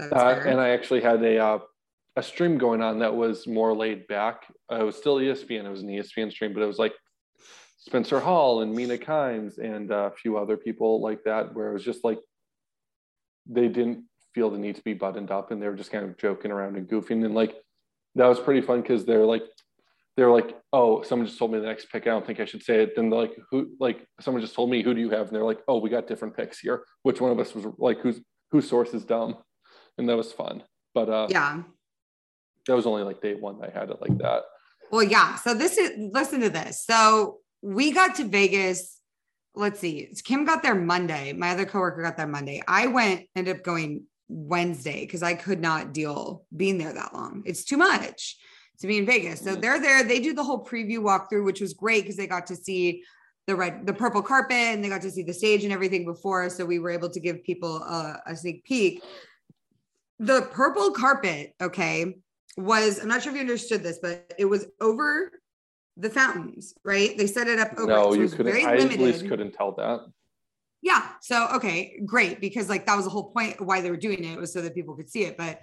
Uh, 0.00 0.40
and 0.46 0.60
I 0.60 0.70
actually 0.70 1.00
had 1.00 1.22
a 1.22 1.38
uh, 1.38 1.58
a 2.16 2.22
stream 2.22 2.58
going 2.58 2.82
on 2.82 2.98
that 2.98 3.14
was 3.14 3.46
more 3.46 3.74
laid 3.74 4.06
back. 4.06 4.46
Uh, 4.70 4.76
it 4.76 4.84
was 4.84 4.96
still 4.96 5.16
ESPN. 5.16 5.64
It 5.64 5.70
was 5.70 5.82
an 5.82 5.88
ESPN 5.88 6.30
stream, 6.30 6.52
but 6.52 6.62
it 6.62 6.66
was 6.66 6.78
like 6.78 6.94
Spencer 7.78 8.20
Hall 8.20 8.62
and 8.62 8.74
Mina 8.74 8.98
Kimes 8.98 9.58
and 9.58 9.90
a 9.90 10.12
few 10.20 10.36
other 10.36 10.56
people 10.56 11.00
like 11.00 11.24
that, 11.24 11.54
where 11.54 11.70
it 11.70 11.72
was 11.72 11.84
just 11.84 12.04
like 12.04 12.20
they 13.46 13.68
didn't 13.68 14.04
feel 14.34 14.50
the 14.50 14.58
need 14.58 14.76
to 14.76 14.82
be 14.82 14.94
buttoned 14.94 15.30
up 15.30 15.50
and 15.50 15.60
they 15.60 15.68
were 15.68 15.76
just 15.76 15.90
kind 15.90 16.04
of 16.04 16.16
joking 16.16 16.50
around 16.50 16.76
and 16.76 16.88
goofing. 16.88 17.24
And 17.24 17.34
like 17.34 17.54
that 18.14 18.26
was 18.26 18.40
pretty 18.40 18.60
fun 18.60 18.82
because 18.82 19.04
they're 19.04 19.26
like, 19.26 19.42
they're 20.16 20.30
like, 20.30 20.56
oh, 20.72 21.02
someone 21.02 21.26
just 21.26 21.38
told 21.38 21.52
me 21.52 21.58
the 21.58 21.66
next 21.66 21.90
pick. 21.90 22.06
I 22.06 22.10
don't 22.10 22.26
think 22.26 22.40
I 22.40 22.44
should 22.44 22.62
say 22.62 22.82
it. 22.82 22.94
Then 22.94 23.08
they're 23.08 23.20
like, 23.20 23.36
who, 23.50 23.70
like, 23.80 24.06
someone 24.20 24.42
just 24.42 24.54
told 24.54 24.70
me, 24.70 24.82
who 24.82 24.94
do 24.94 25.00
you 25.00 25.10
have? 25.10 25.28
And 25.28 25.36
they're 25.36 25.44
like, 25.44 25.60
oh, 25.68 25.78
we 25.78 25.88
got 25.88 26.06
different 26.06 26.36
picks 26.36 26.58
here. 26.60 26.84
Which 27.02 27.20
one 27.20 27.32
of 27.32 27.38
us 27.38 27.54
was 27.54 27.66
like, 27.78 28.00
who's, 28.00 28.20
whose 28.50 28.68
source 28.68 28.92
is 28.92 29.04
dumb? 29.04 29.36
And 29.96 30.08
that 30.08 30.16
was 30.16 30.32
fun. 30.32 30.62
But 30.94 31.08
uh, 31.08 31.28
yeah, 31.30 31.62
that 32.66 32.76
was 32.76 32.86
only 32.86 33.02
like 33.02 33.22
day 33.22 33.34
one 33.34 33.58
I 33.62 33.70
had 33.70 33.90
it 33.90 34.00
like 34.00 34.18
that. 34.18 34.42
Well, 34.90 35.02
yeah. 35.02 35.36
So 35.36 35.54
this 35.54 35.78
is, 35.78 35.92
listen 36.12 36.40
to 36.40 36.50
this. 36.50 36.84
So 36.84 37.38
we 37.62 37.92
got 37.92 38.16
to 38.16 38.24
Vegas. 38.24 38.98
Let's 39.54 39.80
see. 39.80 40.12
Kim 40.24 40.44
got 40.44 40.62
there 40.62 40.74
Monday. 40.74 41.32
My 41.32 41.50
other 41.50 41.64
coworker 41.64 42.02
got 42.02 42.18
there 42.18 42.26
Monday. 42.26 42.62
I 42.68 42.88
went, 42.88 43.26
ended 43.34 43.56
up 43.56 43.62
going 43.62 44.04
Wednesday 44.28 45.00
because 45.00 45.22
I 45.22 45.34
could 45.34 45.60
not 45.60 45.94
deal 45.94 46.44
being 46.54 46.76
there 46.76 46.92
that 46.92 47.14
long. 47.14 47.42
It's 47.46 47.64
too 47.64 47.78
much 47.78 48.36
to 48.82 48.86
be 48.86 48.98
in 48.98 49.06
Vegas. 49.06 49.40
So 49.40 49.54
they're 49.54 49.80
there. 49.80 50.04
They 50.04 50.20
do 50.20 50.34
the 50.34 50.44
whole 50.44 50.64
preview 50.64 50.98
walkthrough, 50.98 51.44
which 51.44 51.60
was 51.60 51.72
great 51.72 52.02
because 52.02 52.16
they 52.16 52.26
got 52.26 52.46
to 52.48 52.56
see 52.56 53.02
the 53.46 53.56
red, 53.56 53.86
the 53.86 53.94
purple 53.94 54.22
carpet, 54.22 54.56
and 54.56 54.84
they 54.84 54.88
got 54.88 55.02
to 55.02 55.10
see 55.10 55.22
the 55.22 55.32
stage 55.32 55.64
and 55.64 55.72
everything 55.72 56.04
before. 56.04 56.50
So 56.50 56.64
we 56.64 56.78
were 56.78 56.90
able 56.90 57.08
to 57.10 57.20
give 57.20 57.42
people 57.44 57.76
a, 57.76 58.20
a 58.26 58.36
sneak 58.36 58.64
peek. 58.64 59.02
The 60.18 60.42
purple 60.52 60.90
carpet, 60.90 61.54
okay, 61.60 62.16
was 62.56 63.00
I'm 63.00 63.08
not 63.08 63.22
sure 63.22 63.32
if 63.32 63.36
you 63.36 63.40
understood 63.40 63.82
this, 63.82 63.98
but 64.02 64.32
it 64.38 64.44
was 64.44 64.66
over 64.80 65.32
the 65.96 66.10
fountains, 66.10 66.74
right? 66.84 67.16
They 67.16 67.26
set 67.26 67.48
it 67.48 67.58
up 67.58 67.72
over. 67.78 67.86
No, 67.86 68.12
so 68.12 68.20
you 68.20 68.28
couldn't. 68.28 68.66
I 68.66 68.76
limited. 68.76 69.00
at 69.00 69.00
least 69.00 69.28
couldn't 69.28 69.52
tell 69.52 69.72
that. 69.72 70.00
Yeah. 70.82 71.06
So 71.20 71.48
okay, 71.54 72.00
great, 72.04 72.40
because 72.40 72.68
like 72.68 72.86
that 72.86 72.96
was 72.96 73.04
the 73.04 73.10
whole 73.10 73.30
point 73.32 73.60
why 73.60 73.80
they 73.80 73.90
were 73.90 73.96
doing 73.96 74.24
it 74.24 74.38
was 74.38 74.52
so 74.52 74.60
that 74.60 74.74
people 74.74 74.96
could 74.96 75.08
see 75.08 75.24
it. 75.24 75.36
But 75.36 75.60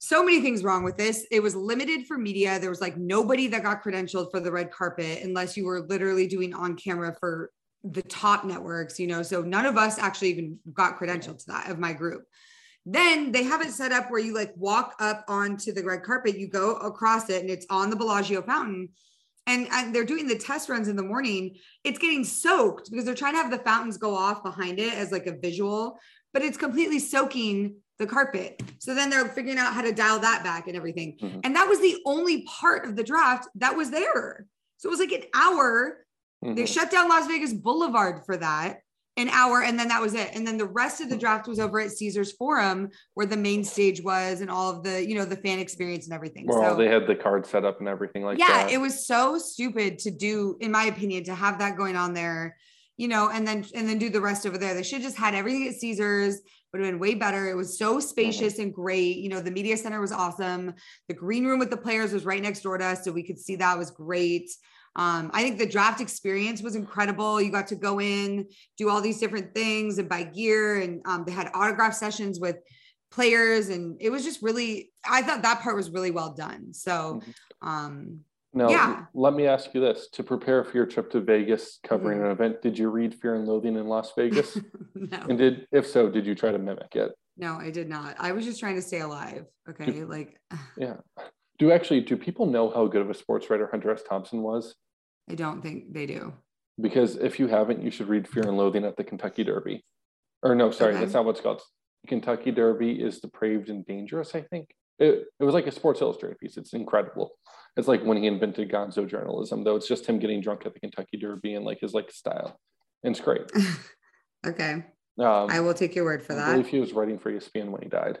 so 0.00 0.24
many 0.24 0.40
things 0.40 0.64
wrong 0.64 0.82
with 0.82 0.96
this. 0.96 1.26
It 1.30 1.42
was 1.42 1.54
limited 1.54 2.06
for 2.06 2.16
media. 2.16 2.58
There 2.58 2.70
was 2.70 2.80
like 2.80 2.96
nobody 2.96 3.46
that 3.48 3.62
got 3.62 3.84
credentialed 3.84 4.30
for 4.30 4.40
the 4.40 4.50
red 4.50 4.70
carpet 4.70 5.20
unless 5.22 5.58
you 5.58 5.66
were 5.66 5.82
literally 5.82 6.26
doing 6.26 6.54
on 6.54 6.74
camera 6.74 7.14
for 7.20 7.50
the 7.84 8.00
top 8.02 8.44
networks, 8.44 8.98
you 8.98 9.06
know. 9.06 9.22
So 9.22 9.42
none 9.42 9.66
of 9.66 9.76
us 9.76 9.98
actually 9.98 10.30
even 10.30 10.58
got 10.72 10.98
credentialed 10.98 11.38
to 11.40 11.46
that 11.48 11.70
of 11.70 11.78
my 11.78 11.92
group. 11.92 12.24
Then 12.86 13.30
they 13.30 13.42
have 13.42 13.60
it 13.60 13.72
set 13.72 13.92
up 13.92 14.10
where 14.10 14.20
you 14.20 14.34
like 14.34 14.54
walk 14.56 14.94
up 15.00 15.22
onto 15.28 15.70
the 15.70 15.84
red 15.84 16.02
carpet, 16.02 16.38
you 16.38 16.48
go 16.48 16.76
across 16.76 17.28
it, 17.28 17.42
and 17.42 17.50
it's 17.50 17.66
on 17.68 17.90
the 17.90 17.96
Bellagio 17.96 18.40
fountain 18.40 18.88
and, 19.46 19.68
and 19.70 19.94
they're 19.94 20.04
doing 20.04 20.26
the 20.26 20.38
test 20.38 20.68
runs 20.68 20.88
in 20.88 20.96
the 20.96 21.02
morning 21.02 21.56
it's 21.82 21.98
getting 21.98 22.24
soaked 22.24 22.90
because 22.90 23.04
they're 23.04 23.14
trying 23.14 23.34
to 23.34 23.42
have 23.42 23.50
the 23.50 23.58
fountains 23.58 23.96
go 23.96 24.14
off 24.14 24.42
behind 24.42 24.78
it 24.78 24.92
as 24.94 25.12
like 25.12 25.26
a 25.26 25.38
visual 25.38 25.98
but 26.32 26.42
it's 26.42 26.58
completely 26.58 26.98
soaking 26.98 27.74
the 28.00 28.06
carpet. 28.06 28.60
So 28.78 28.94
then 28.94 29.10
they're 29.10 29.28
figuring 29.28 29.58
out 29.58 29.74
how 29.74 29.82
to 29.82 29.92
dial 29.92 30.18
that 30.18 30.42
back 30.42 30.66
and 30.66 30.76
everything. 30.76 31.18
Mm-hmm. 31.22 31.40
and 31.44 31.54
that 31.54 31.68
was 31.68 31.80
the 31.80 31.98
only 32.06 32.42
part 32.42 32.86
of 32.86 32.96
the 32.96 33.04
draft 33.04 33.46
that 33.56 33.76
was 33.76 33.90
there. 33.90 34.46
So 34.78 34.88
it 34.88 34.90
was 34.90 34.98
like 34.98 35.12
an 35.12 35.24
hour. 35.34 35.98
Mm-hmm. 36.42 36.54
they 36.54 36.64
shut 36.64 36.90
down 36.90 37.10
las 37.10 37.26
vegas 37.26 37.52
boulevard 37.52 38.24
for 38.24 38.34
that 38.38 38.80
an 39.18 39.28
hour 39.28 39.62
and 39.62 39.78
then 39.78 39.88
that 39.88 40.00
was 40.00 40.14
it. 40.14 40.30
And 40.32 40.46
then 40.46 40.56
the 40.56 40.64
rest 40.64 41.02
of 41.02 41.10
the 41.10 41.16
draft 41.18 41.46
was 41.46 41.60
over 41.60 41.78
at 41.80 41.90
caesars 41.90 42.32
forum 42.32 42.88
where 43.12 43.26
the 43.26 43.36
main 43.36 43.62
stage 43.62 44.02
was 44.02 44.40
and 44.40 44.50
all 44.50 44.70
of 44.70 44.82
the 44.82 45.06
you 45.06 45.14
know 45.14 45.26
the 45.26 45.36
fan 45.36 45.58
experience 45.58 46.06
and 46.06 46.14
everything. 46.14 46.46
Well 46.46 46.70
so, 46.70 46.76
they 46.76 46.88
had 46.88 47.06
the 47.06 47.14
card 47.14 47.44
set 47.44 47.66
up 47.66 47.80
and 47.80 47.88
everything 47.88 48.24
like 48.24 48.38
yeah, 48.38 48.46
that. 48.46 48.70
yeah 48.70 48.76
it 48.76 48.80
was 48.80 49.06
so 49.06 49.38
stupid 49.38 49.98
to 50.00 50.10
do 50.10 50.56
in 50.60 50.70
my 50.70 50.84
opinion 50.84 51.24
to 51.24 51.34
have 51.34 51.58
that 51.58 51.76
going 51.76 51.96
on 51.96 52.14
there 52.14 52.56
you 52.96 53.08
know 53.08 53.28
and 53.28 53.46
then 53.46 53.66
and 53.74 53.86
then 53.86 53.98
do 53.98 54.08
the 54.08 54.20
rest 54.20 54.46
over 54.46 54.56
there. 54.56 54.72
They 54.72 54.82
should 54.82 55.02
just 55.02 55.18
had 55.18 55.34
everything 55.34 55.68
at 55.68 55.74
caesars 55.74 56.40
would 56.72 56.82
have 56.82 56.90
been 56.90 57.00
way 57.00 57.14
better 57.14 57.48
it 57.48 57.56
was 57.56 57.78
so 57.78 57.98
spacious 58.00 58.58
and 58.58 58.72
great 58.72 59.16
you 59.18 59.28
know 59.28 59.40
the 59.40 59.50
media 59.50 59.76
center 59.76 60.00
was 60.00 60.12
awesome 60.12 60.72
the 61.08 61.14
green 61.14 61.44
room 61.44 61.58
with 61.58 61.70
the 61.70 61.76
players 61.76 62.12
was 62.12 62.24
right 62.24 62.42
next 62.42 62.62
door 62.62 62.78
to 62.78 62.84
us 62.84 63.04
so 63.04 63.12
we 63.12 63.22
could 63.22 63.38
see 63.38 63.56
that 63.56 63.78
was 63.78 63.90
great 63.90 64.50
um, 64.96 65.30
I 65.32 65.42
think 65.42 65.58
the 65.58 65.66
draft 65.66 66.00
experience 66.00 66.62
was 66.62 66.74
incredible. 66.74 67.40
You 67.40 67.52
got 67.52 67.68
to 67.68 67.76
go 67.76 68.00
in, 68.00 68.48
do 68.76 68.90
all 68.90 69.00
these 69.00 69.20
different 69.20 69.54
things 69.54 69.98
and 69.98 70.08
buy 70.08 70.24
gear, 70.24 70.80
and 70.80 71.00
um, 71.06 71.24
they 71.24 71.32
had 71.32 71.50
autograph 71.54 71.94
sessions 71.94 72.40
with 72.40 72.56
players, 73.12 73.68
and 73.68 73.96
it 74.00 74.10
was 74.10 74.24
just 74.24 74.42
really. 74.42 74.90
I 75.08 75.22
thought 75.22 75.42
that 75.42 75.62
part 75.62 75.76
was 75.76 75.90
really 75.90 76.10
well 76.10 76.34
done. 76.34 76.74
So, 76.74 77.22
mm-hmm. 77.22 77.68
um, 77.68 78.20
now 78.52 78.68
yeah. 78.68 79.04
let 79.14 79.34
me 79.34 79.46
ask 79.46 79.72
you 79.74 79.80
this: 79.80 80.08
to 80.12 80.22
prepare 80.22 80.64
for 80.64 80.76
your 80.76 80.86
trip 80.86 81.10
to 81.12 81.20
Vegas, 81.20 81.78
covering 81.86 82.18
mm-hmm. 82.18 82.26
an 82.26 82.32
event, 82.32 82.62
did 82.62 82.78
you 82.78 82.90
read 82.90 83.14
Fear 83.14 83.36
and 83.36 83.46
Loathing 83.46 83.76
in 83.76 83.86
Las 83.86 84.12
Vegas? 84.16 84.58
no. 84.94 85.18
And 85.28 85.38
did, 85.38 85.66
if 85.72 85.86
so, 85.86 86.08
did 86.08 86.26
you 86.26 86.34
try 86.34 86.50
to 86.50 86.58
mimic 86.58 86.96
it? 86.96 87.12
No, 87.36 87.54
I 87.54 87.70
did 87.70 87.88
not. 87.88 88.16
I 88.18 88.32
was 88.32 88.44
just 88.44 88.60
trying 88.60 88.74
to 88.74 88.82
stay 88.82 89.00
alive. 89.00 89.44
Okay, 89.68 89.86
do, 89.86 90.06
like. 90.06 90.36
yeah. 90.76 90.96
Do 91.58 91.70
actually 91.72 92.00
do 92.00 92.16
people 92.16 92.46
know 92.46 92.70
how 92.70 92.86
good 92.86 93.02
of 93.02 93.10
a 93.10 93.14
sports 93.14 93.50
writer 93.50 93.68
Hunter 93.70 93.90
S. 93.90 94.02
Thompson 94.02 94.42
was? 94.42 94.74
I 95.30 95.34
don't 95.34 95.62
think 95.62 95.92
they 95.92 96.06
do. 96.06 96.32
because 96.80 97.16
if 97.16 97.38
you 97.38 97.46
haven't, 97.46 97.82
you 97.82 97.90
should 97.90 98.08
read 98.08 98.26
Fear 98.26 98.44
and 98.44 98.56
Loathing 98.56 98.84
at 98.84 98.96
the 98.96 99.04
Kentucky 99.04 99.44
Derby. 99.44 99.84
Or 100.42 100.54
no, 100.54 100.70
sorry, 100.70 100.92
Okay. 100.92 101.00
that's 101.00 101.12
not 101.12 101.24
what 101.24 101.32
it's 101.32 101.40
called. 101.40 101.60
Kentucky 102.08 102.50
Derby 102.50 102.92
is 102.92 103.20
depraved 103.20 103.68
and 103.68 103.84
dangerous. 103.84 104.34
I 104.34 104.40
think 104.40 104.70
it, 104.98 105.26
it 105.38 105.44
was 105.44 105.54
like 105.54 105.66
a 105.66 105.70
Sports 105.70 106.00
Illustrated 106.00 106.38
piece. 106.38 106.56
It's 106.56 106.72
incredible. 106.72 107.32
It's 107.76 107.88
like 107.88 108.02
when 108.02 108.16
he 108.18 108.26
invented 108.26 108.70
Gonzo 108.70 109.06
journalism, 109.08 109.64
though. 109.64 109.76
It's 109.76 109.88
just 109.88 110.06
him 110.06 110.18
getting 110.18 110.40
drunk 110.40 110.66
at 110.66 110.74
the 110.74 110.80
Kentucky 110.80 111.16
Derby 111.18 111.54
and 111.54 111.64
like 111.64 111.80
his 111.80 111.94
like 111.94 112.10
style. 112.10 112.58
And 113.04 113.14
it's 113.14 113.24
great. 113.24 113.50
okay. 114.46 114.84
Um, 115.18 115.50
I 115.50 115.60
will 115.60 115.74
take 115.74 115.94
your 115.94 116.04
word 116.04 116.22
for 116.22 116.32
I 116.32 116.36
that. 116.36 116.50
believe 116.52 116.66
he 116.68 116.80
was 116.80 116.92
writing 116.92 117.18
for 117.18 117.30
ESPN 117.32 117.70
when 117.70 117.82
he 117.82 117.88
died. 117.88 118.20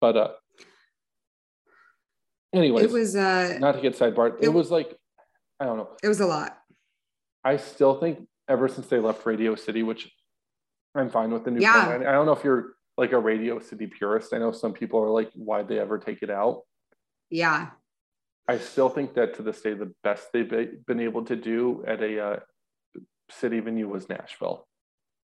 But 0.00 0.16
uh 0.16 0.28
anyways, 2.54 2.84
It 2.84 2.90
was 2.90 3.16
uh 3.16 3.56
not 3.60 3.72
to 3.72 3.80
get 3.80 3.96
sidebarred, 3.96 4.36
it, 4.38 4.44
it- 4.46 4.48
was 4.54 4.70
like 4.70 4.96
I 5.58 5.66
don't 5.66 5.76
know. 5.76 5.90
it 6.02 6.08
was 6.08 6.20
a 6.20 6.26
lot. 6.26 6.56
I 7.44 7.56
still 7.58 8.00
think 8.00 8.26
ever 8.48 8.66
since 8.68 8.86
they 8.86 8.98
left 8.98 9.26
Radio 9.26 9.54
City, 9.54 9.82
which 9.82 10.10
I'm 10.94 11.10
fine 11.10 11.30
with 11.30 11.44
the 11.44 11.50
new 11.50 11.60
Yeah. 11.60 11.84
format. 11.84 12.08
I 12.08 12.12
don't 12.12 12.24
know 12.26 12.32
if 12.32 12.42
you're 12.44 12.72
like 12.96 13.12
a 13.12 13.18
Radio 13.18 13.58
City 13.60 13.86
purist. 13.86 14.32
I 14.32 14.38
know 14.38 14.52
some 14.52 14.72
people 14.72 15.00
are 15.00 15.10
like, 15.10 15.30
why'd 15.34 15.68
they 15.68 15.78
ever 15.78 15.98
take 15.98 16.22
it 16.22 16.30
out? 16.30 16.62
Yeah. 17.30 17.68
I 18.50 18.58
still 18.58 18.88
think 18.88 19.14
that 19.14 19.36
to 19.36 19.42
this 19.42 19.60
day, 19.60 19.74
the 19.74 19.92
best 20.02 20.32
they've 20.32 20.50
been 20.84 20.98
able 20.98 21.24
to 21.26 21.36
do 21.36 21.84
at 21.86 22.02
a 22.02 22.20
uh, 22.20 22.36
city 23.30 23.60
venue 23.60 23.88
was 23.88 24.08
Nashville. 24.08 24.66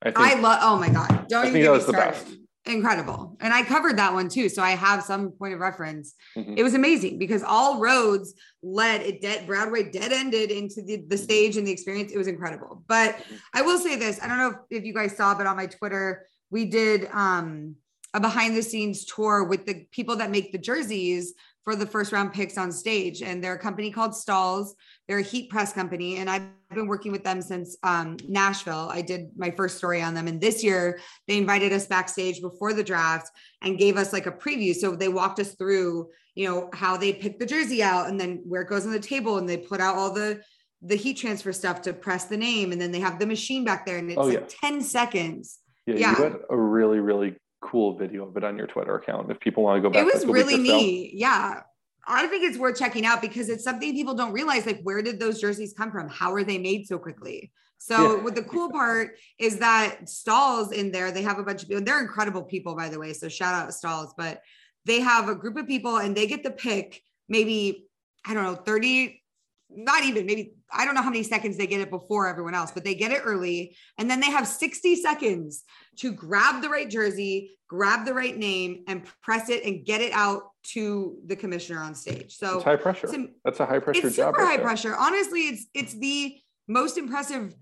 I 0.04 0.12
I 0.14 0.34
love 0.40 0.58
oh 0.62 0.78
my 0.78 0.88
god. 0.90 1.26
Don't 1.28 1.44
I 1.44 1.48
even 1.48 1.52
think 1.54 1.54
get 1.54 1.62
that 1.64 1.70
me 1.72 1.76
was 1.76 1.86
the 1.86 1.92
started. 1.92 2.12
best. 2.12 2.36
Incredible. 2.66 3.36
And 3.40 3.52
I 3.52 3.62
covered 3.64 3.96
that 3.98 4.12
one 4.12 4.28
too. 4.28 4.48
So 4.48 4.62
I 4.62 4.70
have 4.70 5.02
some 5.02 5.32
point 5.32 5.54
of 5.54 5.60
reference. 5.60 6.14
Mhm. 6.36 6.56
It 6.56 6.62
was 6.62 6.74
amazing 6.74 7.18
because 7.18 7.42
all 7.42 7.80
roads 7.80 8.34
led 8.62 9.00
it 9.02 9.20
dead 9.20 9.46
Broadway 9.48 9.90
dead 9.90 10.12
ended 10.12 10.52
into 10.52 10.82
the, 10.82 11.04
the 11.08 11.18
stage 11.18 11.56
and 11.56 11.66
the 11.66 11.72
experience. 11.72 12.12
It 12.12 12.18
was 12.18 12.28
incredible. 12.28 12.84
But 12.86 13.16
I 13.52 13.62
will 13.62 13.78
say 13.78 13.96
this. 13.96 14.20
I 14.22 14.28
don't 14.28 14.38
know 14.38 14.50
if, 14.50 14.78
if 14.78 14.84
you 14.84 14.94
guys 14.94 15.16
saw, 15.16 15.34
but 15.34 15.48
on 15.48 15.56
my 15.56 15.66
Twitter, 15.66 16.26
we 16.50 16.64
did 16.66 17.08
um 17.12 17.74
a 18.14 18.20
behind 18.20 18.56
the 18.56 18.62
scenes 18.62 19.04
tour 19.04 19.42
with 19.44 19.66
the 19.66 19.86
people 19.90 20.14
that 20.16 20.30
make 20.30 20.52
the 20.52 20.58
jerseys 20.58 21.34
for 21.66 21.74
the 21.74 21.84
first 21.84 22.12
round 22.12 22.32
picks 22.32 22.56
on 22.56 22.70
stage. 22.70 23.22
And 23.22 23.42
they're 23.42 23.54
a 23.54 23.58
company 23.58 23.90
called 23.90 24.12
Stahls'. 24.12 24.68
They're 25.08 25.18
a 25.18 25.22
heat 25.22 25.50
press 25.50 25.72
company. 25.72 26.18
And 26.18 26.30
I've 26.30 26.44
been 26.72 26.86
working 26.86 27.10
with 27.10 27.24
them 27.24 27.42
since 27.42 27.76
um, 27.82 28.16
Nashville. 28.28 28.88
I 28.88 29.02
did 29.02 29.30
my 29.36 29.50
first 29.50 29.76
story 29.76 30.00
on 30.00 30.14
them. 30.14 30.28
And 30.28 30.40
this 30.40 30.62
year 30.62 31.00
they 31.26 31.36
invited 31.36 31.72
us 31.72 31.88
backstage 31.88 32.40
before 32.40 32.72
the 32.72 32.84
draft 32.84 33.32
and 33.62 33.76
gave 33.76 33.96
us 33.96 34.12
like 34.12 34.26
a 34.26 34.30
preview. 34.32 34.76
So 34.76 34.94
they 34.94 35.08
walked 35.08 35.40
us 35.40 35.56
through, 35.56 36.08
you 36.36 36.48
know, 36.48 36.70
how 36.72 36.96
they 36.96 37.12
pick 37.12 37.40
the 37.40 37.46
jersey 37.46 37.82
out 37.82 38.08
and 38.08 38.20
then 38.20 38.42
where 38.46 38.62
it 38.62 38.68
goes 38.68 38.86
on 38.86 38.92
the 38.92 39.00
table 39.00 39.38
and 39.38 39.48
they 39.48 39.56
put 39.56 39.80
out 39.80 39.96
all 39.96 40.12
the 40.12 40.40
the 40.82 40.94
heat 40.94 41.14
transfer 41.16 41.52
stuff 41.52 41.82
to 41.82 41.92
press 41.92 42.26
the 42.26 42.36
name 42.36 42.70
and 42.70 42.80
then 42.80 42.92
they 42.92 43.00
have 43.00 43.18
the 43.18 43.26
machine 43.26 43.64
back 43.64 43.84
there 43.84 43.96
and 43.96 44.08
it's 44.08 44.18
Oh, 44.18 44.26
like 44.26 44.48
10 44.60 44.82
seconds. 44.82 45.58
yeah, 45.86 45.96
yeah. 45.96 46.16
you 46.16 46.22
had 46.22 46.36
a 46.48 46.56
really, 46.56 47.00
really 47.00 47.34
cool 47.60 47.96
video 47.96 48.28
of 48.28 48.36
it 48.36 48.44
on 48.44 48.56
your 48.56 48.66
Twitter 48.66 48.94
account. 48.96 49.30
If 49.30 49.40
people 49.40 49.62
want 49.64 49.78
to 49.78 49.82
go 49.82 49.90
back, 49.92 50.02
It 50.02 50.12
was 50.12 50.24
like 50.24 50.34
really 50.34 50.54
so. 50.66 50.76
neat. 50.76 51.14
Yeah. 51.14 51.62
I 52.06 52.26
think 52.28 52.44
it's 52.44 52.58
worth 52.58 52.78
checking 52.78 53.04
out 53.04 53.20
because 53.20 53.48
it's 53.48 53.64
something 53.64 53.92
people 53.92 54.14
don't 54.14 54.32
realize. 54.32 54.64
Like, 54.66 54.80
where 54.82 55.02
did 55.02 55.18
those 55.18 55.40
jerseys 55.40 55.74
come 55.76 55.90
from? 55.90 56.08
How 56.08 56.32
are 56.34 56.44
they 56.44 56.58
made 56.58 56.86
so 56.86 56.98
quickly? 56.98 57.52
So, 57.78 58.16
Yeah. 58.16 58.22
what 58.22 58.34
the 58.34 58.44
cool 58.44 58.70
part 58.70 59.16
is 59.38 59.58
that 59.58 60.02
Stahls' 60.04 60.72
in 60.72 60.92
there, 60.92 61.10
they 61.10 61.22
have 61.22 61.38
a 61.38 61.42
bunch 61.42 61.62
of 61.62 61.68
people. 61.68 61.84
They're 61.84 62.00
incredible 62.00 62.44
people, 62.44 62.76
by 62.76 62.88
the 62.88 62.98
way. 62.98 63.12
So, 63.12 63.28
shout 63.28 63.54
out 63.54 63.68
Stahls'. 63.70 64.12
But 64.16 64.40
they 64.84 65.00
have 65.00 65.28
a 65.28 65.34
group 65.34 65.56
of 65.56 65.66
people 65.66 65.96
and 65.96 66.16
they 66.16 66.26
get 66.26 66.44
to 66.44 66.50
pick 66.50 67.02
maybe, 67.28 67.88
I 68.24 68.34
don't 68.34 68.44
know, 68.44 68.54
30, 68.54 69.20
not 69.68 70.04
even 70.04 70.26
maybe, 70.26 70.52
I 70.72 70.84
don't 70.84 70.94
know 70.94 71.02
how 71.02 71.10
many 71.10 71.22
seconds 71.22 71.56
they 71.56 71.66
get 71.66 71.80
it 71.80 71.90
before 71.90 72.28
everyone 72.28 72.54
else, 72.54 72.72
but 72.72 72.84
they 72.84 72.94
get 72.94 73.12
it 73.12 73.20
early. 73.24 73.76
And 73.98 74.10
then 74.10 74.20
they 74.20 74.30
have 74.30 74.46
60 74.46 74.96
seconds 74.96 75.64
to 75.98 76.12
grab 76.12 76.62
the 76.62 76.68
right 76.68 76.88
jersey, 76.90 77.58
grab 77.68 78.04
the 78.04 78.14
right 78.14 78.36
name, 78.36 78.84
and 78.88 79.06
press 79.22 79.48
it 79.48 79.64
and 79.64 79.84
get 79.84 80.00
it 80.00 80.12
out 80.12 80.42
to 80.74 81.16
the 81.26 81.36
commissioner 81.36 81.80
on 81.80 81.94
stage. 81.94 82.36
So 82.36 82.56
It's 82.56 82.64
high 82.64 82.76
pressure. 82.76 83.06
it's, 83.12 83.32
That's 83.44 83.60
a 83.60 83.66
high 83.66 83.78
pressure 83.78 84.06
it's 84.08 84.16
job. 84.16 84.34
super 84.34 84.42
right 84.44 84.50
high 84.50 84.56
there. 84.56 84.66
pressure. 84.66 84.96
Honestly, 84.96 85.40
it's 85.42 85.66
it's 85.74 85.94
the 85.94 86.36
most 86.68 86.98
impressive 86.98 87.54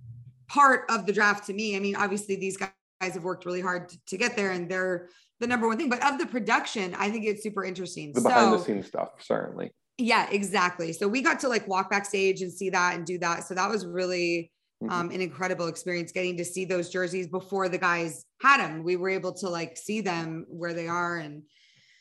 part 0.49 0.85
of 0.91 1.07
the 1.07 1.13
draft 1.13 1.47
to 1.47 1.53
me. 1.53 1.77
I 1.77 1.81
mean, 1.81 1.97
obviously 1.97 2.37
these 2.37 2.57
guys 2.57 2.71
have 3.01 3.25
worked 3.25 3.45
really 3.45 3.61
hard 3.61 3.91
to, 3.91 3.99
to 4.07 4.17
get 4.17 4.37
there, 4.37 4.53
and 4.53 4.71
they're 4.71 5.09
the 5.41 5.47
number 5.47 5.67
one 5.69 5.77
thing. 5.77 5.91
But 5.91 6.05
of 6.11 6.19
the 6.19 6.27
production, 6.27 6.95
I 6.95 7.11
think 7.11 7.27
it's 7.27 7.43
super 7.43 7.65
interesting. 7.65 8.13
The 8.15 8.23
behind 8.23 8.53
so 8.53 8.57
the 8.59 8.65
scenes 8.65 8.87
stuff, 8.87 9.11
certainly. 9.21 9.73
Yeah, 9.99 10.29
exactly. 10.31 10.93
So 10.93 11.07
we 11.09 11.23
got 11.23 11.41
to 11.41 11.49
like 11.49 11.67
walk 11.69 11.91
backstage 11.91 12.43
and 12.43 12.53
see 12.53 12.71
that 12.71 12.95
and 12.97 13.07
do 13.07 13.19
that. 13.19 13.45
So 13.45 13.55
that 13.55 13.69
was 13.71 13.87
really 13.87 14.51
Mhm. 14.83 14.91
um, 14.91 15.11
an 15.13 15.21
incredible 15.21 15.69
experience 15.69 16.11
getting 16.13 16.37
to 16.37 16.45
see 16.45 16.65
those 16.65 16.91
jerseys 16.91 17.29
before 17.29 17.69
the 17.69 17.79
guys 17.79 18.25
had 18.43 18.59
them. 18.59 18.83
We 18.83 18.97
were 18.97 19.09
able 19.09 19.33
to 19.35 19.49
like 19.49 19.77
see 19.77 20.01
them 20.01 20.47
where 20.49 20.75
they 20.75 20.89
are. 20.89 21.17
And 21.17 21.45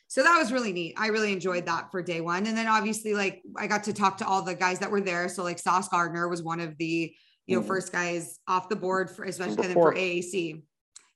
so 0.08 0.23
that 0.23 0.38
was 0.39 0.51
really 0.51 0.73
neat. 0.73 0.95
I 0.97 1.08
really 1.08 1.32
enjoyed 1.32 1.65
that 1.67 1.91
for 1.91 2.01
day 2.01 2.19
one. 2.19 2.45
And 2.47 2.58
then 2.58 2.67
obviously, 2.67 3.13
like 3.13 3.41
I 3.56 3.67
got 3.67 3.84
to 3.86 3.93
talk 3.93 4.17
to 4.17 4.27
all 4.27 4.41
the 4.41 4.56
guys 4.56 4.79
that 4.79 4.89
were 4.91 5.01
there. 5.01 5.29
So 5.29 5.43
like 5.43 5.60
Sauce 5.60 5.88
Gardner 5.88 6.27
was 6.27 6.41
one 6.43 6.60
of 6.60 6.75
the, 6.77 7.13
you 7.45 7.56
know, 7.56 7.63
Mhm. 7.63 7.67
first 7.67 7.91
guys 7.91 8.39
off 8.47 8.69
the 8.69 8.75
board 8.75 9.10
for 9.12 9.23
especially 9.23 9.71
for. 9.73 9.93
AAC. 9.93 10.63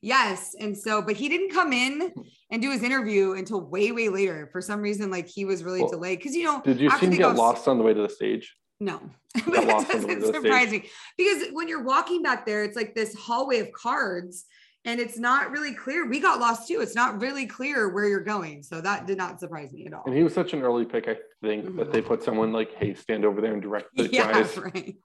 Yes. 0.08 0.56
And 0.58 0.78
so, 0.78 1.02
but 1.02 1.18
he 1.18 1.28
didn't 1.28 1.52
come 1.52 1.74
in 1.74 2.14
and 2.50 2.62
do 2.62 2.72
his 2.72 2.82
interview 2.82 3.34
until 3.34 3.60
way, 3.60 3.92
way 3.92 4.08
later. 4.08 4.48
For 4.54 4.62
some 4.62 4.80
reason, 4.80 5.12
like 5.12 5.28
he 5.28 5.44
was 5.44 5.66
really 5.66 5.82
Well, 5.82 5.92
delayed. 5.92 6.24
Cause 6.24 6.34
you 6.34 6.46
know, 6.46 6.62
Did 6.64 6.80
you 6.80 6.88
after 6.90 7.06
see 7.08 7.12
him 7.12 7.18
get 7.18 7.36
lost 7.36 7.68
on 7.68 7.78
the 7.78 7.84
way 7.84 7.94
to 7.94 8.02
the 8.02 8.10
stage? 8.10 8.56
no, 8.80 9.02
but 9.46 9.64
it 9.64 9.68
lost 9.68 9.92
on 9.94 10.02
the 10.02 10.08
way 10.08 10.14
to 10.16 10.20
doesn't 10.22 10.34
surprise 10.36 10.72
me 10.72 10.86
because 11.18 11.50
when 11.52 11.68
you're 11.68 11.84
walking 11.84 12.22
back 12.24 12.46
there, 12.46 12.64
it's 12.64 12.78
like 12.78 12.96
this 12.96 13.14
hallway 13.16 13.60
of 13.60 13.72
cards 13.74 14.46
and 14.86 15.02
it's 15.02 15.20
not 15.20 15.52
really 15.52 15.74
clear. 15.74 16.08
We 16.08 16.22
got 16.22 16.40
lost 16.40 16.70
too. 16.70 16.80
It's 16.80 16.96
not 16.96 17.20
really 17.20 17.46
clear 17.46 17.90
where 17.94 18.06
you're 18.08 18.22
going. 18.22 18.64
So 18.64 18.80
that 18.80 19.08
did 19.08 19.18
not 19.18 19.42
surprise 19.42 19.74
me 19.74 19.88
at 19.88 19.94
all. 19.94 20.04
And 20.06 20.16
he 20.16 20.24
was 20.24 20.34
such 20.34 20.54
an 20.54 20.62
early 20.62 20.86
pick, 20.86 21.10
I 21.10 21.18
think, 21.42 21.76
that 21.76 21.92
they 21.92 22.02
put 22.02 22.24
someone 22.24 22.54
like, 22.54 22.74
hey, 22.76 22.94
stand 22.94 23.26
over 23.26 23.42
there 23.42 23.52
and 23.52 23.62
direct 23.62 23.90
the 23.94 24.04
Mm-hmm. 24.04 24.14
yeah, 24.20 24.32
guys. 24.32 24.58
right. 24.58 24.96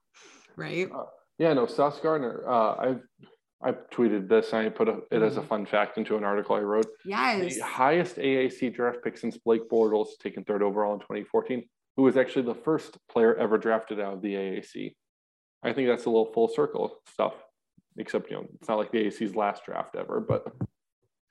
Right. 0.55 0.89
Yeah, 1.39 1.55
no, 1.55 1.67
Sauce 1.67 1.99
Gardner. 1.99 2.45
Uh, 2.47 2.75
I've 2.77 3.01
I 3.65 3.73
tweeted 3.73 4.29
this 4.29 4.53
and 4.53 4.67
I 4.67 4.71
put 4.71 4.89
a, 4.89 5.03
it 5.11 5.23
as 5.23 5.37
a 5.37 5.41
Mhm. 5.41 5.47
fun 5.49 5.67
fact 5.67 5.97
into 5.99 6.17
an 6.17 6.25
article 6.25 6.57
I 6.57 6.61
wrote. 6.61 6.87
Yes. 7.05 7.57
The 7.59 7.65
highest 7.65 8.17
AAC 8.19 8.71
draft 8.71 8.99
pick 9.05 9.17
since 9.17 9.37
Blake 9.39 9.69
Bortles, 9.71 10.19
taken 10.19 10.43
third 10.45 10.63
overall 10.63 10.95
in 10.95 11.01
2014, 11.01 11.69
who 11.97 12.03
was 12.03 12.17
actually 12.17 12.43
the 12.47 12.55
first 12.55 12.99
player 13.09 13.35
ever 13.37 13.59
drafted 13.59 14.01
out 14.01 14.15
of 14.15 14.23
the 14.23 14.35
AAC. 14.35 14.97
I 15.63 15.73
think 15.73 15.89
that's 15.89 16.07
a 16.07 16.11
little 16.11 16.33
full 16.33 16.49
circle 16.49 16.99
stuff, 17.07 17.35
except, 17.97 18.31
you 18.31 18.37
know, 18.37 18.47
it's 18.59 18.69
not 18.69 18.79
like 18.79 18.91
the 18.91 18.99
AAC's 19.07 19.37
last 19.37 19.65
draft 19.65 19.95
ever, 19.95 20.19
but 20.21 20.53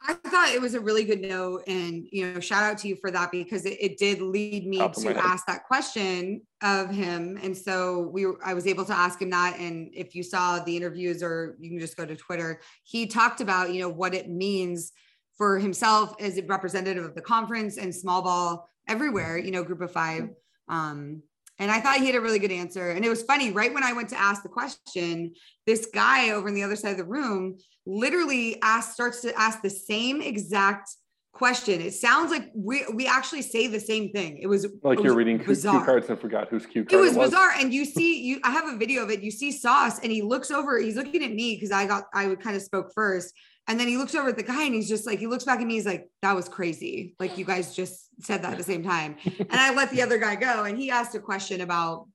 I 0.08 0.14
thought 0.14 0.50
it 0.54 0.62
was 0.62 0.74
a 0.74 0.80
really 0.80 1.04
good 1.04 1.22
note. 1.22 1.64
And, 1.68 2.08
you 2.12 2.34
know, 2.34 2.40
shout 2.40 2.64
out 2.64 2.78
to 2.80 2.88
you 2.88 2.96
for 2.96 3.12
that 3.12 3.32
because 3.32 3.66
it, 3.66 3.78
it 3.80 3.98
did 3.98 4.20
lead 4.20 4.66
me 4.66 4.80
Top 4.80 4.94
to 4.94 5.16
ask 5.16 5.46
that 5.46 5.66
question 5.66 6.42
of 6.64 6.90
him. 6.90 7.38
And 7.42 7.56
so 7.56 8.10
we 8.12 8.26
were, 8.26 8.40
I 8.44 8.54
was 8.54 8.66
able 8.66 8.86
to 8.86 8.94
ask 8.94 9.22
him 9.22 9.30
that. 9.30 9.60
And 9.60 9.92
if 9.94 10.16
you 10.16 10.24
saw 10.24 10.60
the 10.60 10.76
interviews 10.76 11.22
or 11.22 11.56
you 11.60 11.70
can 11.70 11.80
just 11.80 11.98
go 11.98 12.06
to 12.06 12.16
Twitter, 12.16 12.62
he 12.84 13.06
talked 13.06 13.42
about, 13.42 13.74
you 13.74 13.82
know, 13.82 13.90
what 13.90 14.16
it 14.16 14.30
means 14.30 14.92
for 15.38 15.60
himself 15.60 16.16
as 16.20 16.38
a 16.38 16.44
representative 16.44 17.06
of 17.06 17.14
the 17.14 17.22
conference 17.22 17.78
and 17.78 17.94
small 17.94 18.22
ball 18.22 18.70
everywhere, 18.88 19.38
you 19.38 19.52
know, 19.52 19.64
group 19.64 19.82
of 19.82 19.92
five. 19.92 20.30
Um, 20.68 21.22
and 21.62 21.69
I 21.69 21.80
thought 21.80 21.97
he 21.97 22.08
had 22.08 22.15
a 22.15 22.21
really 22.21 22.39
good 22.39 22.52
answer. 22.52 22.89
And 22.89 23.06
it 23.06 23.10
was 23.10 23.21
funny, 23.21 23.52
right 23.52 23.71
when 23.71 23.84
I 23.84 23.93
went 23.93 24.10
to 24.10 24.19
ask 24.19 24.41
the 24.41 24.50
question, 24.50 25.34
this 25.67 25.88
guy 25.93 26.32
over 26.32 26.47
on 26.47 26.56
the 26.56 26.63
other 26.63 26.76
side 26.76 26.93
of 26.93 26.97
the 26.97 27.06
room 27.06 27.56
literally 27.86 28.60
asks, 28.63 28.95
starts 28.95 29.21
to 29.21 29.39
ask 29.39 29.62
the 29.62 29.69
same 29.69 30.24
exact 30.24 30.89
question. 31.34 31.80
It 31.80 31.93
sounds 31.93 32.32
like 32.32 32.50
we 32.56 32.84
we 32.93 33.06
actually 33.06 33.43
say 33.43 33.67
the 33.67 33.80
same 33.80 34.12
thing. 34.12 34.39
It 34.39 34.47
was 34.47 34.65
like 34.84 34.97
it 34.97 35.04
you're 35.04 35.13
was 35.13 35.17
reading 35.17 35.38
cue, 35.38 35.56
cue 35.56 35.86
cards 35.86 36.10
and 36.10 36.19
forgot 36.19 36.50
whose 36.50 36.65
cue 36.65 36.82
It 36.82 36.89
card 36.89 37.02
was 37.02 37.15
bizarre. 37.15 37.52
And 37.58 37.71
you 37.71 37.86
see, 37.86 38.21
you 38.24 38.39
I 38.43 38.50
have 38.50 38.67
a 38.67 38.78
video 38.78 39.04
of 39.04 39.12
it. 39.12 39.21
You 39.21 39.32
see 39.32 39.52
Sauce 39.52 40.00
and 40.00 40.12
he 40.12 40.24
looks 40.24 40.50
over, 40.50 40.80
he's 40.80 40.95
looking 40.95 41.24
at 41.24 41.32
me 41.32 41.56
because 41.56 41.71
I 41.71 41.86
got 41.86 42.06
I 42.13 42.28
would 42.28 42.41
kind 42.41 42.56
of 42.56 42.63
spoke 42.63 42.91
first. 42.95 43.34
And 43.67 43.80
then 43.80 43.88
he 43.88 43.97
looks 43.97 44.15
over 44.15 44.30
at 44.30 44.38
the 44.38 44.43
guy 44.43 44.63
and 44.63 44.74
he's 44.74 44.89
just 44.89 45.06
like, 45.06 45.19
he 45.19 45.28
looks 45.28 45.43
back 45.43 45.60
at 45.62 45.65
me, 45.67 45.76
he's 45.76 45.86
like, 45.86 46.10
that 46.21 46.36
was 46.36 46.50
crazy. 46.50 47.15
Like 47.19 47.38
you 47.38 47.45
guys 47.45 47.76
just 47.76 48.08
said 48.24 48.43
that 48.43 48.54
at 48.54 48.58
the 48.58 48.63
same 48.63 48.84
time. 48.84 49.15
And 49.39 49.54
I 49.54 49.74
let 49.74 49.91
the 49.91 50.02
other 50.02 50.17
guy 50.17 50.36
go. 50.36 50.63
And 50.63 50.78
he 50.78 50.91
asked 50.91 51.15
a 51.15 51.19
question 51.19 51.62
about 51.62 52.08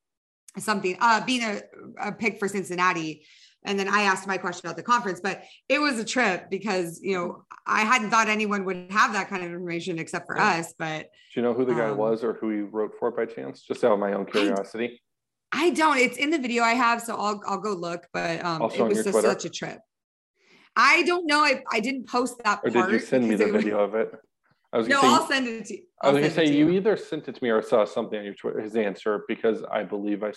something, 0.59 0.97
uh, 1.01 1.25
being 1.25 1.43
a, 1.43 1.61
a 2.01 2.13
pick 2.13 2.39
for 2.39 2.49
Cincinnati. 2.49 3.25
And 3.65 3.79
then 3.79 3.89
I 3.89 4.03
asked 4.03 4.27
my 4.29 4.37
question 4.39 4.67
about 4.67 4.77
the 4.77 4.83
conference, 4.83 5.21
but 5.21 5.43
it 5.69 5.81
was 5.81 5.99
a 5.99 6.05
trip 6.05 6.51
because, 6.51 7.01
you 7.03 7.15
know, 7.17 7.45
I 7.67 7.81
hadn't 7.81 8.11
thought 8.11 8.29
anyone 8.29 8.65
would 8.65 8.89
have 8.91 9.13
that 9.15 9.29
kind 9.29 9.43
of 9.43 9.49
information 9.51 9.99
except 9.99 10.27
for 10.27 10.37
Yeah. 10.37 10.59
us. 10.59 10.75
But 10.79 11.11
Do 11.35 11.41
you 11.41 11.43
know 11.43 11.55
who 11.55 11.65
the 11.65 11.75
guy 11.75 11.89
Um, 11.89 11.97
was 11.97 12.23
or 12.23 12.35
who 12.35 12.51
he 12.51 12.61
wrote 12.61 12.93
for 12.99 13.11
by 13.11 13.27
chance? 13.27 13.63
Just 13.63 13.83
out 13.83 13.93
of 13.93 13.99
my 13.99 14.13
own 14.13 14.27
curiosity. 14.27 15.01
I 15.53 15.71
don't. 15.71 15.97
It's 15.99 16.17
in 16.19 16.31
the 16.31 16.39
video 16.39 16.63
I 16.65 16.75
have, 16.75 17.01
so 17.01 17.17
I'll 17.17 17.41
I'll 17.47 17.61
go 17.61 17.73
look. 17.73 18.07
But 18.13 18.45
um, 18.45 18.63
Also 18.63 18.85
it 18.85 18.89
was 18.89 18.99
just 18.99 19.11
Twitter? 19.11 19.29
such 19.29 19.45
a 19.47 19.51
trip. 19.51 19.79
I 20.77 21.03
don't 21.05 21.27
know. 21.27 21.41
I, 21.41 21.63
I 21.73 21.81
didn't 21.81 22.09
post 22.09 22.37
that 22.45 22.61
Or 22.63 22.71
part. 22.71 22.91
did 22.91 23.01
you 23.01 23.07
send 23.07 23.29
me 23.29 23.35
the 23.35 23.49
it 23.49 23.53
was- 23.53 23.65
video 23.65 23.81
of 23.83 23.95
it? 23.95 24.13
I 24.73 24.79
was 24.79 24.89
No, 24.89 25.01
say, 25.01 25.07
I'll 25.07 25.27
send 25.27 25.47
it 25.47 25.65
to 25.67 25.75
you. 25.77 25.83
I 26.03 26.09
was 26.09 26.17
I'll 26.17 26.23
gonna 26.23 26.35
say 26.35 26.47
to 26.47 26.53
you 26.55 26.69
either 26.71 26.97
sent 26.97 27.29
it 27.29 27.37
to 27.37 27.43
me 27.43 27.49
or 27.51 27.63
saw 27.63 27.85
something 27.87 28.19
on 28.19 28.25
your 28.25 28.35
Twitter, 28.35 28.61
his 28.61 28.77
answer, 28.77 29.25
because 29.27 29.63
I 29.71 29.85
believe 29.85 30.23
I, 30.23 30.33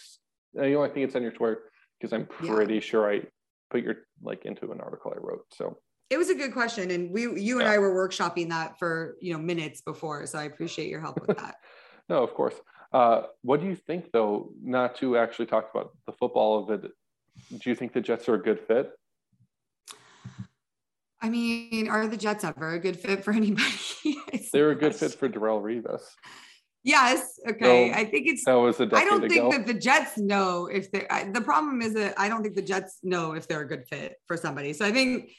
you 0.54 0.71
know, 0.73 0.84
I 0.84 0.88
think 0.88 1.06
it's 1.08 1.15
on 1.15 1.23
your 1.23 1.32
Twitter. 1.32 1.63
because 1.99 2.13
I'm 2.13 2.28
Yeah. 2.41 2.54
pretty 2.56 2.80
sure 2.80 3.12
I 3.12 3.23
put 3.69 3.84
your 3.84 4.06
like 4.21 4.45
into 4.45 4.71
an 4.71 4.80
article 4.80 5.12
I 5.13 5.19
wrote. 5.19 5.45
So 5.54 5.78
It 6.10 6.17
was 6.17 6.30
a 6.30 6.36
good 6.36 6.54
question, 6.54 6.89
and 6.91 7.12
we, 7.12 7.23
you 7.41 7.60
and 7.60 7.67
Yeah. 7.67 7.71
I 7.73 7.78
were 7.80 7.93
workshopping 7.93 8.49
that 8.49 8.80
for 8.80 9.17
you 9.19 9.34
know 9.34 9.39
minutes 9.39 9.82
before. 9.82 10.25
So 10.28 10.39
I 10.39 10.43
appreciate 10.43 10.88
your 10.89 11.02
help 11.02 11.19
with 11.28 11.38
that. 11.38 11.56
no, 12.10 12.23
of 12.23 12.34
course. 12.34 12.56
Uh, 12.93 13.23
what 13.41 13.60
do 13.60 13.67
you 13.67 13.75
think 13.75 14.12
though? 14.13 14.54
Not 14.63 14.95
to 14.97 15.17
actually 15.17 15.47
talk 15.47 15.69
about 15.73 15.91
the 16.06 16.13
football 16.13 16.63
of 16.63 16.69
it. 16.86 16.91
Do 17.60 17.69
you 17.69 17.75
think 17.75 17.91
the 17.93 18.02
Jets 18.02 18.30
are 18.30 18.36
a 18.36 18.41
good 18.41 18.60
fit? 18.62 18.91
I 21.22 21.30
mean, 21.30 21.90
are 21.90 22.08
the 22.08 22.18
Jets 22.18 22.44
ever 22.44 22.74
a 22.74 22.80
good 22.80 23.00
fit 23.00 23.24
for 23.24 23.32
anybody? 23.34 23.68
They're 24.54 24.72
a 24.72 24.76
good 24.76 24.96
fit 24.96 25.14
for 25.14 25.28
Darren 25.30 25.62
Rovell. 25.64 26.00
Yes. 26.84 27.40
Okay. 27.48 27.92
So, 27.92 28.00
I 28.00 28.06
think 28.06 28.28
it's. 28.28 28.46
That 28.46 28.54
was 28.54 28.80
a 28.80 28.84
I 28.94 29.04
don't 29.04 29.22
think 29.22 29.34
ago. 29.34 29.52
that 29.52 29.68
the 29.68 29.74
Jets 29.74 30.18
know 30.18 30.68
if 30.68 30.90
they. 30.92 31.06
The 31.34 31.42
problem 31.42 31.82
is 31.82 31.94
that 31.96 32.14
I 32.18 32.30
don't 32.30 32.42
think 32.42 32.56
the 32.56 32.62
Jets 32.62 33.00
know 33.04 33.34
if 33.34 33.48
they're 33.48 33.62
a 33.62 33.68
good 33.68 33.84
fit 33.90 34.16
for 34.28 34.38
somebody. 34.38 34.72
So 34.72 34.86
I 34.86 34.92
think 34.92 35.32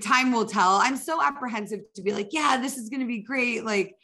time 0.00 0.32
will 0.32 0.44
tell. 0.44 0.72
I'm 0.76 0.96
so 0.96 1.22
apprehensive 1.22 1.80
to 1.96 2.02
be 2.02 2.12
like, 2.12 2.28
yeah, 2.32 2.58
this 2.60 2.76
is 2.76 2.90
going 2.90 3.00
to 3.00 3.06
be 3.06 3.20
great. 3.22 3.64
Like, 3.64 3.94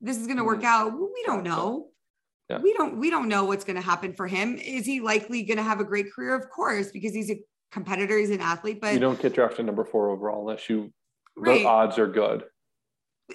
this 0.00 0.16
is 0.16 0.26
going 0.26 0.38
to 0.38 0.44
work 0.44 0.60
Mhm. 0.62 0.64
out. 0.64 0.92
We 0.98 1.22
don't 1.26 1.42
know. 1.44 1.88
Yeah. 2.48 2.60
We 2.62 2.72
don't. 2.72 2.96
We 2.98 3.10
don't 3.10 3.28
know 3.28 3.44
what's 3.44 3.64
going 3.64 3.76
to 3.76 3.82
happen 3.82 4.14
for 4.14 4.26
him. 4.26 4.56
Is 4.56 4.86
he 4.86 5.00
likely 5.00 5.42
going 5.42 5.58
to 5.58 5.62
have 5.62 5.80
a 5.80 5.84
great 5.84 6.10
career? 6.14 6.34
Of 6.34 6.48
course, 6.48 6.90
because 6.90 7.12
he's 7.12 7.30
a 7.30 7.38
competitor. 7.70 8.18
He's 8.18 8.30
an 8.30 8.40
athlete. 8.40 8.80
But 8.80 8.94
you 8.94 9.00
don't 9.00 9.20
get 9.20 9.34
drafted 9.34 9.66
number 9.66 9.84
four 9.84 10.10
overall 10.10 10.40
unless 10.40 10.68
you 10.68 10.92
right. 11.36 11.60
the 11.60 11.66
odds 11.66 11.98
are 11.98 12.06
good. 12.06 12.44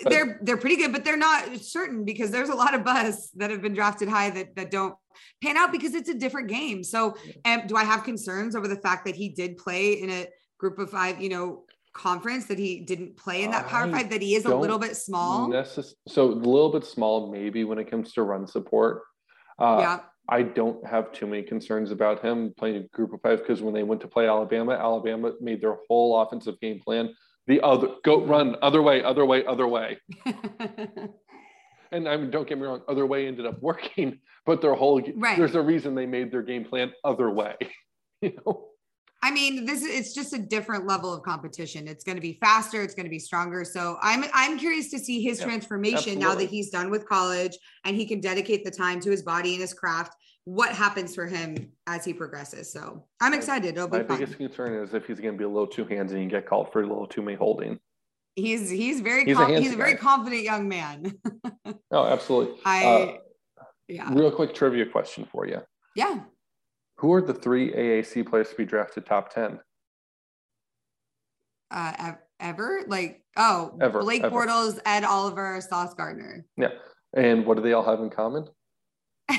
but- 0.03 0.11
they're 0.11 0.39
they're 0.41 0.57
pretty 0.57 0.77
good, 0.77 0.91
but 0.91 1.03
they're 1.03 1.17
not 1.17 1.57
certain 1.61 2.03
because 2.05 2.31
there's 2.31 2.49
a 2.49 2.55
lot 2.55 2.73
of 2.73 2.83
buzz 2.83 3.29
that 3.35 3.51
have 3.51 3.61
been 3.61 3.73
drafted 3.73 4.09
high 4.09 4.29
that 4.31 4.55
that 4.55 4.71
don't 4.71 4.95
pan 5.41 5.57
out 5.57 5.71
because 5.71 5.93
it's 5.93 6.09
a 6.09 6.13
different 6.13 6.49
game. 6.49 6.83
So, 6.83 7.15
um, 7.45 7.63
do 7.67 7.75
I 7.75 7.83
have 7.83 8.03
concerns 8.03 8.55
over 8.55 8.67
the 8.67 8.75
fact 8.75 9.05
that 9.05 9.15
he 9.15 9.29
did 9.29 9.57
play 9.57 9.93
in 9.93 10.09
a 10.09 10.27
group 10.57 10.79
of 10.79 10.89
five, 10.89 11.21
you 11.21 11.29
know, 11.29 11.65
conference 11.93 12.45
that 12.45 12.57
he 12.57 12.79
didn't 12.81 13.17
play 13.17 13.43
in 13.43 13.51
that 13.51 13.67
power 13.67 13.85
I 13.85 13.91
five 13.91 14.09
that 14.09 14.21
he 14.21 14.35
is 14.35 14.45
a 14.45 14.55
little 14.55 14.79
bit 14.79 14.97
small? 14.97 15.47
Necess- 15.49 15.93
so 16.07 16.31
a 16.31 16.33
little 16.33 16.71
bit 16.71 16.85
small, 16.85 17.31
maybe 17.31 17.63
when 17.63 17.77
it 17.77 17.89
comes 17.89 18.13
to 18.13 18.23
run 18.23 18.47
support. 18.47 19.03
Uh, 19.59 19.77
yeah, 19.79 19.99
I 20.29 20.41
don't 20.41 20.85
have 20.87 21.11
too 21.11 21.27
many 21.27 21.43
concerns 21.43 21.91
about 21.91 22.21
him 22.23 22.53
playing 22.57 22.77
a 22.77 22.87
group 22.95 23.13
of 23.13 23.21
five 23.21 23.39
because 23.39 23.61
when 23.61 23.73
they 23.73 23.83
went 23.83 24.01
to 24.01 24.07
play 24.07 24.27
Alabama, 24.27 24.71
Alabama 24.73 25.33
made 25.41 25.61
their 25.61 25.77
whole 25.89 26.19
offensive 26.21 26.59
game 26.61 26.79
plan 26.79 27.13
the 27.45 27.59
other 27.61 27.89
go 28.05 28.23
run 28.25 28.55
other 28.61 28.81
way, 28.81 29.03
other 29.03 29.25
way, 29.25 29.45
other 29.45 29.67
way. 29.67 29.97
And 31.93 32.09
I 32.09 32.17
mean, 32.17 32.31
don't 32.31 32.47
get 32.49 32.57
me 32.57 32.65
wrong, 32.65 32.81
other 32.87 33.05
way 33.05 33.27
ended 33.27 33.45
up 33.45 33.61
working, 33.61 34.19
but 34.45 34.61
their 34.61 34.73
whole 34.73 34.99
Right. 35.15 35.37
there's 35.37 35.55
a 35.55 35.61
reason 35.61 35.93
they 35.95 36.07
made 36.07 36.31
their 36.31 36.41
game 36.41 36.65
plan 36.65 36.91
other 37.03 37.29
way. 37.29 37.55
You 38.21 38.31
know, 38.45 38.69
I 39.23 39.31
mean, 39.31 39.63
this 39.65 39.81
is 39.81 39.87
it's 39.87 40.13
just 40.13 40.33
a 40.33 40.37
different 40.37 40.85
level 40.85 41.13
of 41.13 41.23
competition. 41.23 41.87
It's 41.87 42.03
going 42.03 42.17
to 42.17 42.21
be 42.21 42.33
faster. 42.41 42.81
It's 42.81 42.93
going 42.93 43.05
to 43.05 43.09
be 43.09 43.19
stronger. 43.19 43.63
So 43.63 43.97
I'm 44.01 44.25
I'm 44.33 44.59
curious 44.59 44.91
to 44.91 44.99
see 44.99 45.23
his 45.23 45.39
Yeah, 45.39 45.45
transformation 45.45 46.19
now 46.19 46.35
that 46.35 46.49
he's 46.49 46.69
done 46.69 46.91
with 46.91 47.07
college 47.07 47.57
and 47.85 47.95
he 47.95 48.05
can 48.05 48.19
dedicate 48.19 48.65
the 48.65 48.71
time 48.71 48.99
to 48.99 49.09
his 49.09 49.23
body 49.23 49.53
and 49.53 49.61
his 49.61 49.73
craft. 49.73 50.13
What 50.43 50.71
happens 50.71 51.15
for 51.15 51.25
him 51.25 51.71
as 51.87 52.03
he 52.03 52.11
progresses? 52.11 52.73
So 52.73 53.05
I'm 53.21 53.33
excited. 53.33 53.77
It'll 53.77 53.87
my 53.87 53.99
be 54.01 54.07
fun. 54.09 54.19
biggest 54.19 54.37
concern 54.37 54.83
is 54.83 54.93
if 54.93 55.07
he's 55.07 55.21
going 55.21 55.35
to 55.35 55.37
be 55.37 55.45
a 55.45 55.49
little 55.49 55.67
too 55.67 55.85
handsy 55.85 56.15
and 56.21 56.29
get 56.29 56.45
called 56.45 56.73
for 56.73 56.81
a 56.81 56.85
little 56.85 57.07
too 57.07 57.21
many 57.21 57.37
holding. 57.37 57.79
He's 58.35 58.69
he's 58.69 58.99
very 58.99 59.23
He's 59.23 59.39
a 59.39 59.59
he's 59.61 59.71
a 59.71 59.77
very 59.77 59.95
confident 59.95 60.43
young 60.43 60.67
man. 60.67 61.13
Oh, 61.91 62.05
absolutely. 62.05 62.59
I 62.65 62.85
Uh, 62.85 63.63
yeah 63.87 64.09
Real 64.11 64.31
quick 64.31 64.53
trivia 64.53 64.85
question 64.87 65.25
for 65.31 65.47
you: 65.47 65.61
yeah. 65.95 66.23
Who 67.03 67.11
are 67.11 67.21
the 67.21 67.33
three 67.33 67.69
AAC 67.73 68.25
players 68.25 68.47
to 68.51 68.55
be 68.55 68.63
drafted 68.63 69.05
top 69.05 69.29
ten? 69.33 69.59
Uh, 71.69 72.13
ever 72.39 72.83
like 72.87 73.21
oh 73.35 73.77
Ever, 73.81 73.99
Blake 73.99 74.23
ever. 74.23 74.33
Bortles, 74.33 74.79
Ed 74.85 75.03
Oliver, 75.03 75.59
Sauce 75.59 75.93
Gardner. 75.95 76.45
Yeah, 76.55 76.69
and 77.13 77.45
what 77.45 77.57
do 77.57 77.61
they 77.63 77.73
all 77.73 77.83
have 77.83 77.99
in 77.99 78.09
common? 78.09 78.45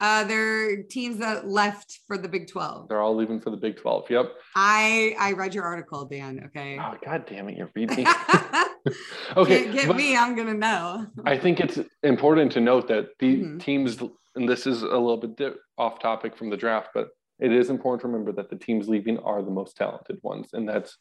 uh, 0.00 0.22
they're 0.24 0.84
teams 0.84 1.18
that 1.18 1.48
left 1.48 1.98
for 2.06 2.16
the 2.16 2.28
Big 2.28 2.46
12. 2.46 2.86
They're 2.88 3.00
all 3.00 3.16
leaving 3.16 3.40
for 3.40 3.50
the 3.50 3.56
Big 3.56 3.76
Twelve. 3.76 4.08
Yep. 4.08 4.26
I 4.54 5.16
I 5.18 5.32
read 5.32 5.56
your 5.56 5.64
article, 5.64 6.04
Dan. 6.04 6.40
Okay. 6.46 6.78
Oh, 6.80 6.94
God 7.04 7.26
damn 7.26 7.48
it, 7.48 7.56
you're 7.58 7.70
reading. 7.74 8.06
Okay, 9.36 9.72
get 9.72 9.88
but 9.88 9.96
me. 9.96 10.16
I'm 10.16 10.36
gonna 10.36 10.54
know. 10.54 11.06
I 11.24 11.36
think 11.36 11.58
it's 11.58 11.80
important 12.04 12.52
to 12.52 12.60
note 12.60 12.86
that 12.88 13.08
the 13.18 13.38
Mhm. 13.38 13.60
teams, 13.60 13.98
and 14.36 14.48
this 14.48 14.66
is 14.66 14.82
a 14.82 14.86
little 14.86 15.16
bit 15.16 15.36
di- 15.36 15.52
off 15.78 15.98
topic 15.98 16.36
from 16.36 16.50
the 16.50 16.56
draft, 16.56 16.88
but 16.94 17.08
it 17.38 17.52
is 17.52 17.70
important 17.70 18.00
to 18.02 18.08
remember 18.08 18.32
that 18.32 18.50
the 18.50 18.56
teams 18.56 18.88
leaving 18.88 19.18
are 19.18 19.42
the 19.42 19.50
most 19.50 19.76
talented 19.76 20.18
ones, 20.22 20.48
and 20.52 20.68
that's 20.68 20.96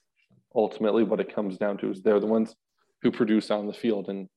ultimately 0.56 1.04
what 1.04 1.20
it 1.20 1.34
comes 1.34 1.58
down 1.58 1.78
to. 1.80 1.92
Is 1.92 2.02
they're 2.02 2.20
the 2.20 2.26
ones 2.28 2.56
who 3.02 3.12
produce 3.12 3.52
on 3.52 3.68
the 3.68 3.74
field, 3.74 4.10
and 4.10 4.28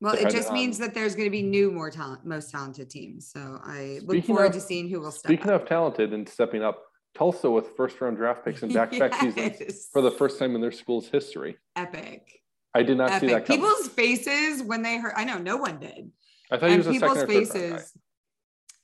Well, 0.00 0.14
it 0.14 0.30
just 0.30 0.52
means 0.52 0.80
on- 0.80 0.86
that 0.88 0.94
there's 0.94 1.14
going 1.14 1.26
to 1.26 1.30
be 1.30 1.42
new, 1.42 1.70
more 1.70 1.90
talent, 1.90 2.24
most 2.26 2.50
talented 2.50 2.90
teams. 2.90 3.30
So 3.30 3.60
I 3.62 4.00
look 4.04 4.24
forward 4.24 4.46
of- 4.46 4.52
to 4.54 4.60
seeing 4.60 4.88
who 4.88 5.00
will 5.00 5.12
step 5.12 5.28
speaking 5.30 5.50
up. 5.50 5.62
of 5.62 5.68
talented 5.68 6.12
and 6.12 6.28
stepping 6.28 6.62
up, 6.62 6.82
Tulsa 7.14 7.50
with 7.50 7.76
first 7.76 8.00
round 8.00 8.16
draft 8.16 8.44
picks 8.44 8.62
and 8.62 8.72
back 8.72 8.90
to 8.92 8.98
back 8.98 9.14
seasons 9.20 9.88
for 9.92 10.00
the 10.02 10.10
first 10.10 10.38
time 10.38 10.54
in 10.54 10.60
their 10.60 10.72
school's 10.72 11.08
history. 11.08 11.58
epic, 11.76 12.40
I 12.74 12.82
did 12.82 12.96
not 12.96 13.20
see 13.20 13.26
that 13.28 13.44
coming. 13.46 13.60
People's 13.62 13.88
faces 13.88 14.62
when 14.62 14.82
they 14.82 14.96
heard. 14.96 15.12
I 15.16 15.24
know 15.24 15.38
no 15.38 15.56
one 15.58 15.78
did. 15.78 16.10
I 16.50 16.58
thought 16.58 16.70
he 16.70 16.76
was 16.78 16.86
a 16.86 16.94
second 16.94 17.00
people's 17.00 17.18
or 17.18 17.26
third 17.26 17.28
round 17.34 17.48
guy. 17.52 17.76
faces. 17.78 17.92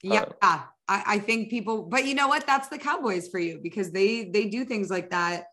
Yeah, 0.03 0.25
Uh, 0.43 0.63
I, 0.89 1.03
I 1.07 1.19
think 1.19 1.51
people, 1.51 1.83
but 1.83 2.07
you 2.07 2.15
know 2.15 2.29
what? 2.29 2.47
That's 2.47 2.69
the 2.69 2.79
Cowboys 2.79 3.29
for 3.29 3.39
you 3.39 3.59
because 3.63 3.91
they 3.91 4.25
they 4.31 4.49
do 4.49 4.65
things 4.65 4.91
like 4.91 5.11
that 5.11 5.47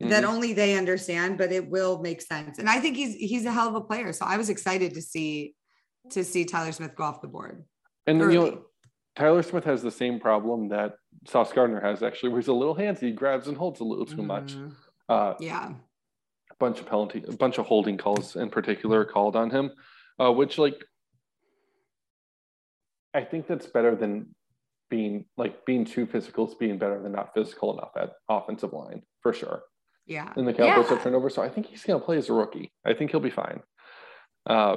that 0.00 0.22
Mhm. 0.22 0.28
only 0.28 0.52
they 0.52 0.76
understand, 0.76 1.38
but 1.38 1.50
it 1.50 1.68
will 1.68 1.98
make 2.00 2.20
sense. 2.22 2.58
And 2.60 2.68
I 2.70 2.78
think 2.80 2.96
he's 2.96 3.14
he's 3.16 3.44
a 3.46 3.50
hell 3.52 3.68
of 3.68 3.74
a 3.74 3.80
player. 3.80 4.12
So 4.12 4.24
I 4.26 4.36
was 4.36 4.48
excited 4.48 4.94
to 4.94 5.02
see 5.02 5.56
to 6.10 6.24
see 6.24 6.44
Tyler 6.44 6.72
Smith 6.72 6.94
go 6.94 7.04
off 7.04 7.20
the 7.20 7.28
board. 7.28 7.64
And 8.06 8.20
you 8.20 8.28
know, 8.38 8.66
Tyler 9.16 9.42
Smith 9.42 9.64
has 9.64 9.82
the 9.82 9.90
same 9.90 10.20
problem 10.20 10.68
that 10.68 10.94
Sauce 11.26 11.52
Gardner 11.52 11.80
has 11.80 12.02
actually, 12.02 12.30
where 12.30 12.40
he's 12.40 12.48
a 12.48 12.52
little 12.52 12.76
handsy, 12.76 13.00
he 13.08 13.12
grabs 13.12 13.48
and 13.48 13.56
holds 13.56 13.80
a 13.80 13.84
little 13.84 14.06
too 14.06 14.22
much. 14.22 14.54
Mhm. 14.54 14.74
Uh, 15.08 15.34
Yeah. 15.40 15.74
a 16.50 16.54
bunch 16.60 16.80
of 16.80 16.86
penalty, 16.86 17.24
a 17.28 17.32
bunch 17.32 17.58
of 17.58 17.66
holding 17.66 17.98
calls 17.98 18.36
in 18.36 18.48
particular 18.50 19.04
called 19.04 19.34
on 19.36 19.50
him, 19.50 19.72
uh, 20.20 20.32
which 20.32 20.58
like 20.58 20.82
I 23.14 23.22
think 23.22 23.46
that's 23.46 23.66
better 23.66 23.94
than 23.94 24.34
being 24.90 25.26
like 25.36 25.64
being 25.66 25.84
too 25.84 26.06
physical 26.06 26.48
is 26.48 26.54
being 26.54 26.78
better 26.78 27.00
than 27.02 27.12
not 27.12 27.34
physical 27.34 27.76
enough 27.76 27.90
at 27.96 28.12
offensive 28.28 28.72
line 28.72 29.02
for 29.22 29.32
sure. 29.32 29.62
Yeah. 30.06 30.32
And 30.36 30.48
the 30.48 30.52
Cowboys 30.52 30.86
Yeah. 30.88 30.94
have 30.94 31.02
turnover, 31.02 31.28
so 31.28 31.42
I 31.42 31.48
think 31.48 31.66
he's 31.66 31.84
going 31.84 32.00
to 32.00 32.04
play 32.04 32.16
as 32.16 32.30
a 32.30 32.32
rookie. 32.32 32.72
I 32.86 32.94
think 32.94 33.10
he'll 33.10 33.20
be 33.20 33.30
fine. 33.30 33.60
Uh, 34.46 34.76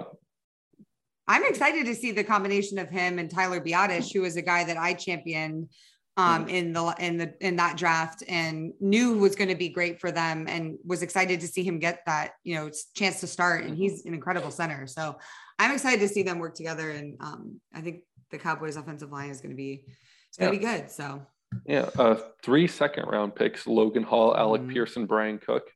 I'm 1.27 1.45
excited 1.45 1.85
to 1.85 1.95
see 1.95 2.11
the 2.11 2.25
combination 2.25 2.77
of 2.77 2.89
him 2.89 3.17
and 3.17 3.29
Tyler 3.29 3.61
Biadasz, 3.61 4.13
who 4.13 4.25
is 4.25 4.35
a 4.35 4.41
guy 4.41 4.65
that 4.65 4.77
I 4.77 4.93
championed 4.93 5.69
um, 6.17 6.49
in 6.49 6.73
the 6.73 6.93
in 6.99 7.17
the 7.17 7.33
in 7.39 7.55
that 7.55 7.77
draft 7.77 8.21
and 8.27 8.73
knew 8.81 9.17
was 9.17 9.35
going 9.35 9.47
to 9.47 9.55
be 9.55 9.69
great 9.69 10.01
for 10.01 10.11
them, 10.11 10.45
and 10.49 10.77
was 10.85 11.01
excited 11.01 11.39
to 11.39 11.47
see 11.47 11.63
him 11.63 11.79
get 11.79 12.01
that 12.05 12.33
you 12.43 12.55
know 12.55 12.69
chance 12.95 13.21
to 13.21 13.27
start. 13.27 13.63
And 13.63 13.77
he's 13.77 14.05
an 14.05 14.13
incredible 14.13 14.51
center, 14.51 14.87
so 14.87 15.17
I'm 15.57 15.71
excited 15.71 16.01
to 16.01 16.09
see 16.09 16.23
them 16.23 16.39
work 16.39 16.55
together. 16.55 16.89
And 16.89 17.17
um, 17.21 17.61
I 17.73 17.79
think 17.79 18.01
the 18.31 18.37
Cowboys' 18.37 18.75
offensive 18.77 19.11
line 19.11 19.29
is 19.29 19.41
going 19.41 19.51
to 19.51 19.57
be 19.57 19.85
it's 20.29 20.37
going 20.37 20.51
to 20.51 20.57
be 20.57 20.65
good. 20.65 20.89
So 20.89 21.25
yeah, 21.65 21.89
uh, 21.99 22.15
three 22.41 22.67
second 22.67 23.05
round 23.07 23.35
picks: 23.35 23.67
Logan 23.67 24.03
Hall, 24.03 24.35
Alec 24.35 24.61
Mhm. 24.63 24.73
Pierce, 24.73 24.95
Bryan 24.95 25.37
Cook. 25.37 25.69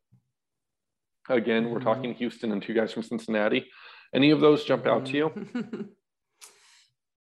Again, 1.29 1.69
we're 1.69 1.79
Mhm. 1.79 1.83
talking 1.83 2.13
Houston 2.15 2.51
and 2.51 2.61
two 2.63 2.73
guys 2.73 2.93
from 2.93 3.03
Cincinnati. 3.03 3.69
Any 4.13 4.31
of 4.31 4.39
those 4.39 4.63
jump 4.63 4.85
out 4.87 5.05
to 5.07 5.17
you? 5.17 5.31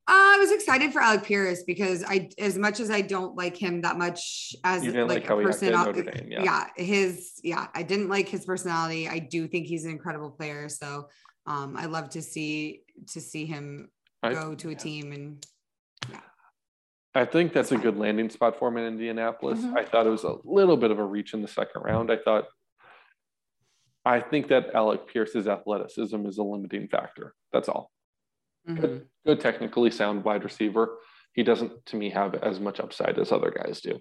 Uh, 0.08 0.34
I 0.34 0.38
was 0.40 0.52
excited 0.52 0.92
for 0.92 1.02
Alec 1.04 1.24
Pierce 1.24 1.62
because 1.62 2.04
I, 2.04 2.30
as 2.40 2.58
much 2.58 2.80
as 2.80 2.90
I 2.90 3.02
don't 3.02 3.36
like 3.36 3.56
him 3.56 3.82
that 3.82 3.96
much 3.96 4.56
as 4.64 4.84
You 4.84 4.92
didn't 4.92 5.08
like, 5.08 5.18
like 5.20 5.28
how 5.28 5.40
a 5.40 5.44
person, 5.44 5.72
Dame, 5.72 6.32
yeah. 6.32 6.66
his, 6.78 7.34
yeah, 7.44 7.68
I 7.76 7.84
didn't 7.84 8.10
like 8.10 8.28
his 8.28 8.44
personality. 8.44 9.08
I 9.08 9.20
do 9.20 9.48
think 9.48 9.68
he's 9.68 9.86
an 9.86 9.92
incredible 9.92 10.32
player. 10.32 10.68
So, 10.68 11.10
um, 11.46 11.78
I 11.78 11.86
love 11.86 12.10
to 12.10 12.24
see 12.24 12.82
to 13.10 13.22
see 13.22 13.46
him 13.46 13.92
I- 14.22 14.34
go 14.34 14.56
to 14.56 14.70
a 14.70 14.76
team 14.76 15.12
and 15.12 15.46
I 17.16 17.26
think 17.26 17.54
that's 17.54 17.72
a 17.72 17.78
good 17.78 17.98
landing 17.98 18.30
spot 18.30 18.60
for 18.60 18.68
him 18.68 18.78
in 18.78 18.86
Indianapolis. 18.86 19.60
Mhm. 19.60 19.76
I 19.76 19.84
thought 19.84 20.06
it 20.06 20.12
was 20.12 20.24
a 20.24 20.36
little 20.44 20.78
bit 20.78 20.92
of 20.92 21.00
a 21.00 21.04
reach 21.04 21.34
in 21.34 21.42
the 21.42 21.48
second 21.48 21.82
round. 21.82 22.12
I 22.12 22.18
thought, 22.18 22.46
I 24.06 24.22
think 24.22 24.48
that 24.50 24.76
Alec 24.76 25.08
Pierce's 25.08 25.48
athleticism 25.48 26.26
is 26.28 26.38
a 26.38 26.44
limiting 26.44 26.88
factor. 26.88 27.34
That's 27.52 27.68
all. 27.68 27.92
Mhm. 28.68 29.08
Good, 29.26 29.40
technically 29.40 29.90
sound 29.90 30.24
wide 30.24 30.44
receiver. 30.44 31.00
He 31.34 31.42
doesn't, 31.44 31.86
to 31.88 31.96
me, 31.96 32.12
have 32.12 32.36
as 32.36 32.60
much 32.60 32.80
upside 32.80 33.18
as 33.18 33.32
other 33.32 33.52
guys 33.52 33.82
do. 33.82 34.00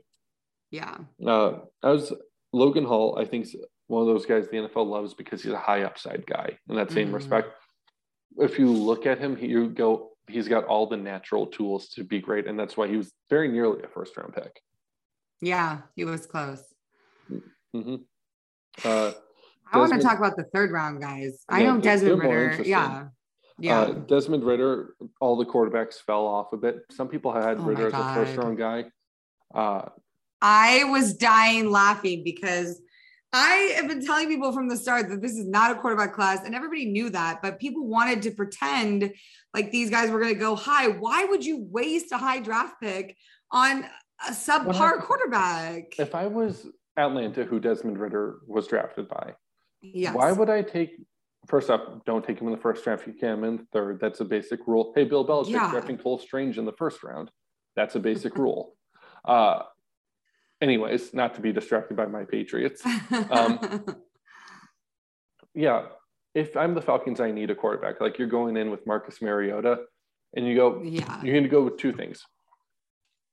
yeah, 0.70 0.98
Uh, 1.24 1.60
as 1.82 2.12
Logan 2.52 2.84
Hall, 2.84 3.18
I 3.18 3.24
think, 3.24 3.46
one 3.86 4.02
of 4.02 4.06
those 4.08 4.26
guys 4.26 4.48
the 4.50 4.58
NFL 4.58 4.84
loves 4.84 5.14
because 5.14 5.42
he's 5.42 5.52
a 5.52 5.58
high 5.58 5.82
upside 5.82 6.26
guy 6.26 6.58
in 6.68 6.76
that 6.76 6.90
same 6.90 7.08
Mhm. 7.10 7.14
respect. 7.14 7.48
If 8.36 8.58
you 8.58 8.70
look 8.70 9.06
at 9.06 9.18
him, 9.18 9.36
he, 9.36 9.46
you 9.46 9.68
go, 9.68 10.10
he's 10.28 10.48
got 10.48 10.64
all 10.64 10.86
the 10.86 10.96
natural 10.96 11.46
tools 11.46 11.88
to 11.90 12.04
be 12.04 12.20
great, 12.20 12.46
and 12.46 12.58
that's 12.58 12.76
why 12.76 12.86
he 12.86 12.96
was 12.96 13.12
very 13.30 13.48
nearly 13.48 13.82
a 13.82 13.88
first 13.88 14.16
round 14.16 14.34
pick. 14.34 14.60
Yeah, 15.40 15.78
he 15.96 16.04
was 16.04 16.26
close. 16.26 16.62
Mm-hmm. 17.30 17.96
Uh, 18.84 19.12
I 19.72 19.78
want 19.78 19.92
to 19.92 20.00
talk 20.00 20.18
about 20.18 20.36
the 20.36 20.44
third 20.54 20.70
round 20.70 21.00
guys. 21.00 21.44
I 21.48 21.60
Yeah, 21.62 21.74
know 21.74 21.80
Desmond 21.80 22.22
Ridder. 22.22 22.62
Yeah. 22.64 23.08
Yeah. 23.60 23.80
Uh, 23.80 23.92
Desmond 23.92 24.44
Ridder, 24.44 24.94
all 25.20 25.36
the 25.36 25.44
quarterbacks 25.44 25.94
fell 25.94 26.26
off 26.26 26.52
a 26.52 26.56
bit. 26.56 26.82
Some 26.92 27.08
people 27.08 27.32
had 27.32 27.58
Oh 27.58 27.62
Ridder 27.62 27.88
as 27.88 27.94
a 27.94 28.14
first 28.14 28.36
round 28.36 28.56
guy. 28.56 28.84
Uh, 29.54 29.88
I 30.40 30.84
was 30.84 31.14
dying 31.14 31.70
laughing 31.70 32.22
because 32.24 32.80
I 33.32 33.74
have 33.76 33.88
been 33.88 34.04
telling 34.04 34.28
people 34.28 34.52
from 34.52 34.68
the 34.68 34.76
start 34.76 35.08
that 35.10 35.20
this 35.20 35.32
is 35.32 35.46
not 35.46 35.70
a 35.70 35.74
quarterback 35.74 36.14
class, 36.14 36.44
and 36.44 36.54
everybody 36.54 36.86
knew 36.86 37.10
that, 37.10 37.42
but 37.42 37.58
people 37.60 37.86
wanted 37.86 38.22
to 38.22 38.30
pretend 38.30 39.12
like 39.54 39.70
these 39.70 39.90
guys 39.90 40.10
were 40.10 40.18
going 40.20 40.32
to 40.32 40.38
go 40.40 40.54
high. 40.56 40.88
Why 40.88 41.24
would 41.24 41.44
you 41.44 41.66
waste 41.70 42.10
a 42.12 42.16
high 42.18 42.40
draft 42.40 42.76
pick 42.82 43.16
on 43.52 43.84
a 44.26 44.32
subpar 44.32 45.02
quarterback? 45.02 45.98
if 45.98 46.14
I 46.14 46.26
was 46.26 46.68
Atlanta, 46.96 47.44
who 47.44 47.60
Desmond 47.60 47.98
Ridder 47.98 48.38
was 48.46 48.66
drafted 48.66 49.08
by, 49.08 49.34
Yes. 49.82 50.14
why 50.14 50.32
would 50.32 50.48
I 50.50 50.62
take? 50.62 50.92
First 51.46 51.70
up, 51.70 52.04
don't 52.04 52.24
take 52.26 52.40
him 52.40 52.46
in 52.48 52.52
the 52.54 52.60
first 52.60 52.82
draft. 52.84 53.06
You 53.06 53.12
can 53.14 53.42
in 53.44 53.66
third. 53.72 54.00
That's 54.00 54.20
a 54.20 54.24
basic 54.24 54.66
rule. 54.66 54.92
Hey, 54.94 55.04
Bill 55.04 55.26
Belichick 55.26 55.50
Yeah. 55.50 55.70
drafting 55.70 55.96
Cole 55.96 56.18
Strange 56.18 56.58
in 56.58 56.64
the 56.64 56.72
first 56.72 57.02
round. 57.02 57.30
That's 57.76 57.94
a 57.94 58.00
basic 58.00 58.36
rule. 58.38 58.74
Uh, 59.24 59.62
anyways, 60.61 61.14
not 61.14 61.34
to 61.34 61.40
be 61.40 61.52
distracted 61.52 61.96
by 61.96 62.06
my 62.06 62.24
Patriots. 62.24 62.82
um, 63.30 63.84
yeah, 65.54 65.86
if 66.34 66.56
I'm 66.56 66.74
the 66.74 66.82
Falcons, 66.82 67.20
I 67.20 67.30
need 67.30 67.50
a 67.50 67.54
quarterback. 67.54 68.00
Like 68.00 68.18
you're 68.18 68.28
going 68.28 68.56
in 68.56 68.70
with 68.70 68.86
Marcus 68.86 69.20
Mariota, 69.20 69.80
and 70.34 70.46
you 70.46 70.54
go, 70.54 70.82
yeah. 70.82 71.22
you're 71.22 71.34
going 71.34 71.44
to 71.44 71.48
go 71.48 71.62
with 71.62 71.78
two 71.78 71.92
things. 71.92 72.22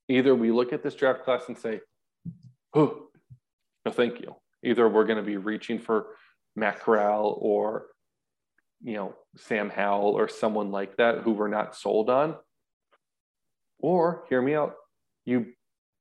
Either 0.07 0.35
we 0.35 0.51
look 0.51 0.71
at 0.71 0.83
this 0.83 0.95
draft 0.95 1.23
class 1.23 1.43
and 1.47 1.57
say, 1.57 1.81
oh, 2.73 3.07
no, 3.85 3.91
thank 3.91 4.21
you. 4.21 4.35
Either 4.63 4.87
we're 4.87 5.05
going 5.05 5.17
to 5.17 5.23
be 5.23 5.37
reaching 5.37 5.79
for 5.79 6.07
Matt 6.55 6.79
Corral 6.79 7.37
or, 7.41 7.87
you 8.83 8.93
know, 8.93 9.15
Sam 9.37 9.69
Howell 9.69 10.13
or 10.13 10.27
someone 10.27 10.71
like 10.71 10.97
that 10.97 11.19
who 11.19 11.31
we're 11.31 11.47
not 11.47 11.75
sold 11.75 12.09
on. 12.09 12.35
Or 13.79 14.23
hear 14.29 14.41
me 14.41 14.55
out, 14.55 14.75
you 15.25 15.53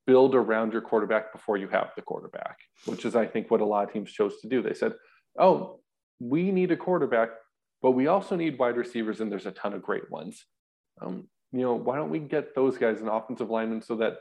build 0.07 0.35
around 0.35 0.73
your 0.73 0.83
quarterback 0.83 1.33
before 1.33 1.57
you 1.57 1.69
have 1.69 1.91
the 1.97 2.03
quarterback, 2.03 2.59
which 2.87 3.05
is, 3.05 3.17
I 3.17 3.27
think, 3.27 3.51
what 3.51 3.61
a 3.61 3.65
lot 3.65 3.87
of 3.87 3.93
teams 3.93 4.13
chose 4.13 4.41
to 4.41 4.49
do. 4.49 4.63
They 4.63 4.75
said, 4.75 4.93
oh, 5.39 5.81
we 6.21 6.51
need 6.53 6.71
a 6.71 6.77
quarterback, 6.77 7.31
but 7.83 7.93
we 7.93 8.07
also 8.07 8.37
need 8.37 8.59
wide 8.59 8.77
receivers, 8.77 9.21
and 9.21 9.31
there's 9.31 9.47
a 9.47 9.53
ton 9.53 9.73
of 9.73 9.83
great 9.83 10.11
ones. 10.11 10.45
Um, 11.01 11.29
you 11.53 11.61
know, 11.61 11.75
why 11.75 11.97
don't 11.97 12.11
we 12.11 12.19
get 12.19 12.55
those 12.55 12.77
guys 12.77 13.01
an 13.01 13.09
offensive 13.09 13.51
lineman 13.51 13.83
so 13.83 13.97
that 13.97 14.19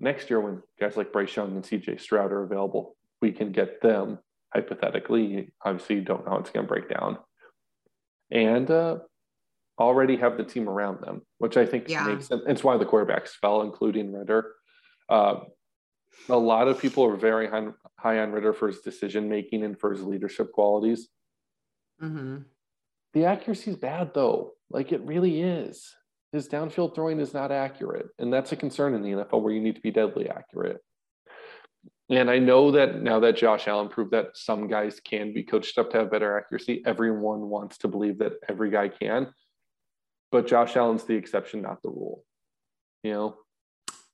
next 0.00 0.28
year, 0.28 0.40
when 0.40 0.62
guys 0.78 0.96
like 0.96 1.12
Bryce 1.12 1.34
Young 1.34 1.52
and 1.56 1.64
CJ 1.64 2.00
Stroud 2.00 2.32
are 2.32 2.42
available, 2.42 2.96
we 3.22 3.32
can 3.32 3.52
get 3.52 3.80
them 3.80 4.18
hypothetically. 4.54 5.52
Obviously, 5.64 5.96
you 5.96 6.02
don't 6.02 6.24
know 6.24 6.32
how 6.32 6.38
it's 6.38 6.50
going 6.50 6.66
to 6.66 6.68
break 6.68 6.88
down. 6.88 7.18
And 8.30 8.70
uh, 8.70 8.98
already 9.78 10.16
have 10.16 10.36
the 10.36 10.44
team 10.44 10.68
around 10.68 11.00
them, 11.00 11.22
which 11.38 11.56
I 11.56 11.64
think 11.64 11.88
Yeah. 11.88 12.06
makes 12.06 12.26
sense. 12.26 12.42
It's 12.46 12.64
why 12.64 12.76
the 12.76 12.84
quarterbacks 12.86 13.30
fell, 13.30 13.62
including 13.62 14.12
Ridder. 14.12 14.52
Uh, 15.08 15.40
a 16.28 16.36
lot 16.36 16.68
of 16.68 16.80
people 16.80 17.04
are 17.04 17.16
very 17.16 17.48
high, 17.48 17.66
high 17.98 18.18
on 18.18 18.32
Ridder 18.32 18.52
for 18.52 18.68
his 18.68 18.80
decision 18.80 19.28
making 19.28 19.64
and 19.64 19.78
for 19.78 19.92
his 19.92 20.02
leadership 20.02 20.52
qualities. 20.52 21.08
Mhm. 22.02 22.44
The 23.12 23.24
accuracy 23.24 23.70
is 23.70 23.76
bad, 23.76 24.12
though. 24.14 24.54
Like 24.70 24.92
it 24.92 25.00
really 25.02 25.40
is. 25.42 25.94
His 26.32 26.48
downfield 26.48 26.94
throwing 26.94 27.20
is 27.20 27.32
not 27.32 27.52
accurate. 27.52 28.08
And 28.18 28.32
that's 28.32 28.52
a 28.52 28.56
concern 28.56 28.94
in 28.94 29.02
the 29.02 29.12
NFL 29.12 29.42
where 29.42 29.52
you 29.52 29.60
need 29.60 29.76
to 29.76 29.80
be 29.80 29.90
deadly 29.90 30.28
accurate. 30.28 30.82
And 32.08 32.30
I 32.30 32.38
know 32.38 32.70
that 32.72 33.02
now 33.02 33.18
that 33.20 33.36
Josh 33.36 33.66
Allen 33.66 33.88
proved 33.88 34.12
that 34.12 34.36
some 34.36 34.68
guys 34.68 35.00
can 35.00 35.32
be 35.32 35.42
coached 35.42 35.76
up 35.78 35.90
to 35.90 35.98
have 35.98 36.10
better 36.10 36.38
accuracy, 36.38 36.82
everyone 36.86 37.48
wants 37.48 37.78
to 37.78 37.88
believe 37.88 38.18
that 38.18 38.34
every 38.48 38.70
guy 38.70 38.88
can. 38.88 39.32
But 40.30 40.46
Josh 40.46 40.76
Allen's 40.76 41.04
the 41.04 41.14
exception, 41.14 41.62
not 41.62 41.82
the 41.82 41.88
rule. 41.88 42.24
You 43.02 43.12
know, 43.12 43.36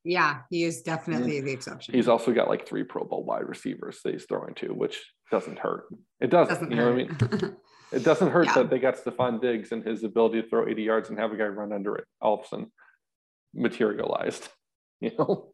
Yeah, 0.05 0.41
he 0.51 0.65
is 0.65 0.83
definitely 0.83 1.41
the 1.41 1.53
exception. 1.53 1.95
he's 1.95 2.09
also 2.09 2.33
got 2.33 2.49
like 2.49 2.67
three 2.67 2.83
Pro 2.83 3.05
Bowl 3.05 3.25
wide 3.25 3.49
receivers 3.49 4.01
that 4.05 4.13
he's 4.13 4.25
throwing 4.25 4.55
to, 4.57 4.69
which 4.69 5.01
doesn't 5.31 5.59
hurt. 5.61 5.85
It 6.21 6.29
doesn't, 6.31 6.55
doesn't 6.55 6.71
you 6.71 6.77
know 6.77 6.93
hurt. 6.97 7.09
what 7.21 7.33
I 7.33 7.47
mean? 7.47 7.57
It 7.93 8.03
doesn't 8.05 8.31
hurt 8.37 8.47
Yeah. 8.47 8.55
that 8.55 8.71
they 8.71 8.79
got 8.79 8.97
Stefon 8.97 9.41
Diggs 9.41 9.71
and 9.71 9.85
his 9.87 10.03
ability 10.03 10.43
to 10.43 10.49
throw 10.49 10.67
80 10.69 10.83
yards 10.83 11.09
and 11.11 11.19
have 11.19 11.31
a 11.33 11.37
guy 11.37 11.45
run 11.45 11.73
under 11.73 11.95
it 11.97 12.05
all 12.21 12.35
of 12.35 12.41
a 12.45 12.49
sudden 12.49 12.73
materialized. 13.55 14.49
You 15.01 15.11
know, 15.19 15.53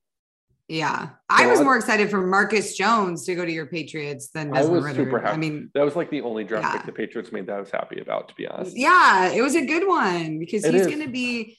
yeah, 0.69 1.09
I 1.31 1.47
was 1.47 1.61
I- 1.61 1.65
more 1.65 1.75
excited 1.79 2.11
for 2.11 2.21
Marcus 2.27 2.77
Jones 2.77 3.25
to 3.25 3.35
go 3.35 3.47
to 3.47 3.51
your 3.51 3.65
Patriots 3.65 4.29
than 4.29 4.55
I 4.55 4.63
was 4.63 4.85
Ridder. 4.85 5.05
super 5.05 5.19
happy. 5.21 5.33
I 5.33 5.37
mean, 5.39 5.71
that 5.73 5.83
was 5.87 5.97
like 5.97 6.11
the 6.11 6.21
only 6.21 6.45
draft 6.45 6.67
Yeah. 6.67 6.73
pick 6.77 6.85
the 6.85 6.93
Patriots 6.93 7.33
made 7.33 7.47
that 7.47 7.57
I 7.57 7.61
was 7.61 7.71
happy 7.71 7.99
about, 8.01 8.29
to 8.29 8.35
be 8.35 8.47
honest. 8.47 8.77
yeah, 8.77 9.31
it 9.33 9.41
was 9.41 9.55
a 9.55 9.65
good 9.65 9.89
one 9.89 10.39
because 10.39 10.67
It 10.67 10.75
he's 10.75 10.87
going 10.87 11.01
to 11.01 11.09
be 11.09 11.57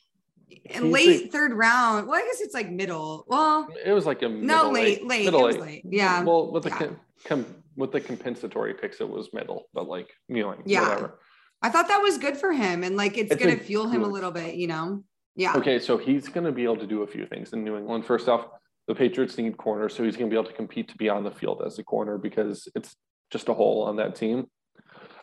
in 0.65 0.91
late 0.91 1.31
third 1.31 1.53
round. 1.53 2.07
Well, 2.07 2.19
I 2.19 2.25
guess 2.25 2.41
it's 2.41 2.53
like 2.53 2.69
middle. 2.69 3.25
Well, 3.27 3.67
It 3.85 3.91
was 3.91 4.05
like 4.05 4.21
a 4.21 4.29
no, 4.29 4.69
middle 4.69 4.71
late, 4.71 5.05
late. 5.05 5.25
middle 5.25 5.41
it 5.45 5.47
was 5.47 5.57
late. 5.57 5.83
Yeah. 5.85 6.23
Well, 6.23 6.51
with 6.51 6.63
the 6.63 6.69
Yeah. 6.69 6.89
com- 7.25 7.45
with 7.75 7.91
the 7.91 8.01
compensatory 8.01 8.73
picks, 8.73 8.99
it 8.99 9.09
was 9.09 9.29
middle, 9.33 9.65
but 9.73 9.87
like 9.87 10.09
you 10.27 10.43
know, 10.43 10.55
Yeah. 10.65 10.87
whatever. 10.89 11.19
I 11.61 11.69
thought 11.69 11.87
that 11.89 12.01
was 12.01 12.17
good 12.17 12.37
for 12.37 12.51
him. 12.53 12.83
And 12.83 12.95
like, 12.95 13.17
it's, 13.17 13.31
It's 13.31 13.41
going 13.43 13.53
a 13.53 13.57
to 13.57 13.63
fuel 13.63 13.87
him 13.89 14.03
a 14.03 14.07
little 14.07 14.31
bit, 14.31 14.55
you 14.55 14.67
know? 14.67 15.03
Yeah. 15.35 15.55
Okay, 15.57 15.77
so 15.79 15.97
he's 15.97 16.27
going 16.29 16.45
to 16.45 16.51
be 16.53 16.63
able 16.63 16.77
to 16.77 16.87
do 16.87 17.01
a 17.03 17.07
few 17.07 17.25
things 17.25 17.51
in 17.53 17.63
New 17.65 17.75
England. 17.77 18.05
First 18.05 18.29
off, 18.29 18.47
the 18.87 18.95
Patriots 18.95 19.37
need 19.37 19.57
corners, 19.57 19.93
so 19.93 20.03
he's 20.03 20.15
going 20.15 20.29
to 20.29 20.33
be 20.33 20.37
able 20.39 20.49
to 20.49 20.55
compete 20.55 20.87
to 20.89 20.95
be 20.97 21.09
on 21.09 21.23
the 21.25 21.31
field 21.31 21.61
as 21.65 21.77
a 21.77 21.83
corner 21.83 22.17
because 22.17 22.67
it's 22.75 22.95
just 23.29 23.49
a 23.49 23.53
hole 23.53 23.83
on 23.83 23.97
that 23.97 24.15
team. 24.15 24.47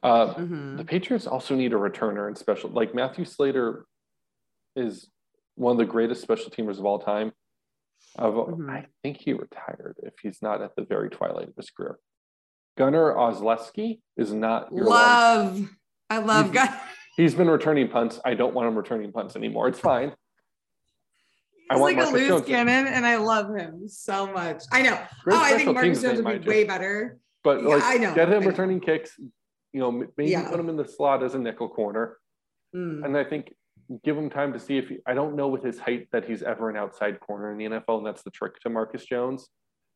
Uh, 0.03 0.35
Mhm. 0.35 0.77
The 0.77 0.85
Patriots 0.85 1.27
also 1.27 1.55
need 1.55 1.72
a 1.72 1.77
returner 1.77 2.27
and 2.29 2.37
special. 2.37 2.68
Like 2.70 2.95
Matthew 2.95 3.24
Slater 3.24 3.87
is 4.77 5.09
one 5.57 5.72
of 5.72 5.78
the 5.78 5.84
greatest 5.84 6.22
special 6.22 6.50
teamers 6.50 6.78
of 6.78 6.84
all 6.86 6.98
time. 6.98 7.32
Of, 8.16 8.34
Mhm. 8.34 8.70
I 8.70 8.86
think 9.02 9.18
he 9.18 9.32
retired 9.32 9.96
if 10.02 10.14
he's 10.22 10.40
not 10.40 10.62
at 10.62 10.76
the 10.76 10.84
very 10.84 11.11
twilight 11.11 11.48
of 11.48 11.57
his 11.57 11.70
career. 11.70 11.98
Gunner 12.76 13.14
Olszewski 13.14 14.00
is 14.16 14.32
not 14.32 14.70
your 14.72 14.84
long- 14.84 14.92
Love. 14.94 15.68
I 16.11 16.18
love 16.18 16.52
God. 16.52 16.68
He's 17.16 17.34
been 17.34 17.48
returning 17.50 17.88
punts. 17.88 18.20
I 18.24 18.34
don't 18.34 18.54
want 18.54 18.68
him 18.68 18.76
returning 18.76 19.12
punts 19.12 19.34
anymore. 19.36 19.68
It's 19.68 19.78
fine. 19.80 20.14
I 21.70 21.74
He's 21.74 21.80
want 21.80 21.96
like 21.96 22.07
a 22.07 22.11
loose 22.11 22.28
Jones. 22.28 22.46
cannon, 22.46 22.86
and 22.86 23.04
I 23.07 23.16
love 23.16 23.54
him 23.57 23.88
so 23.88 24.30
much. 24.32 24.62
I 24.70 24.82
know. 24.82 24.96
Great 25.24 25.34
oh, 25.36 25.40
I 25.42 25.57
think 25.57 25.74
Marcus 25.74 26.02
Jones 26.02 26.22
would 26.22 26.42
be 26.42 26.48
way 26.48 26.64
better. 26.64 27.18
But 27.42 27.62
Yeah, 27.62 27.68
like, 27.68 27.82
I 27.82 27.94
know, 27.96 28.14
get 28.14 28.28
I 28.28 28.36
him 28.36 28.42
know. 28.42 28.48
returning 28.50 28.80
kicks. 28.80 29.18
You 29.72 29.80
know, 29.80 29.90
maybe 29.90 30.30
Yeah. 30.30 30.48
put 30.48 30.61
him 30.61 30.68
in 30.68 30.76
the 30.76 30.86
slot 30.86 31.22
as 31.22 31.34
a 31.34 31.38
nickel 31.38 31.68
corner, 31.68 32.18
Mm. 32.74 33.04
and 33.04 33.16
I 33.16 33.24
think 33.24 33.52
give 34.05 34.16
him 34.16 34.30
time 34.30 34.53
to 34.53 34.59
see 34.59 34.78
if 34.78 34.89
he, 34.89 34.99
I 35.07 35.14
don't 35.14 35.37
know 35.37 35.49
with 35.49 35.62
his 35.62 35.78
height 35.78 36.09
that 36.12 36.24
he's 36.24 36.43
ever 36.43 36.70
an 36.70 36.76
outside 36.76 37.20
corner 37.20 37.53
in 37.53 37.59
the 37.59 37.64
NFL, 37.78 37.99
and 37.99 38.07
that's 38.07 38.22
the 38.22 38.30
trick 38.30 38.59
to 38.61 38.68
Marcus 38.70 39.05
Jones 39.05 39.49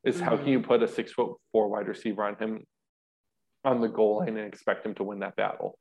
is 0.04 0.20
how 0.20 0.34
Mhm. 0.36 0.38
can 0.38 0.48
you 0.48 0.60
put 0.60 0.82
a 0.82 0.88
six 0.88 1.12
foot 1.12 1.36
four 1.52 1.68
wide 1.68 1.86
receiver 1.88 2.22
on 2.24 2.36
him 2.36 2.64
on 3.64 3.80
the 3.80 3.88
goal 3.88 4.18
line 4.18 4.28
and 4.36 4.38
expect 4.46 4.86
him 4.86 4.94
to 4.94 5.04
win 5.04 5.18
that 5.18 5.36
battle. 5.36 5.78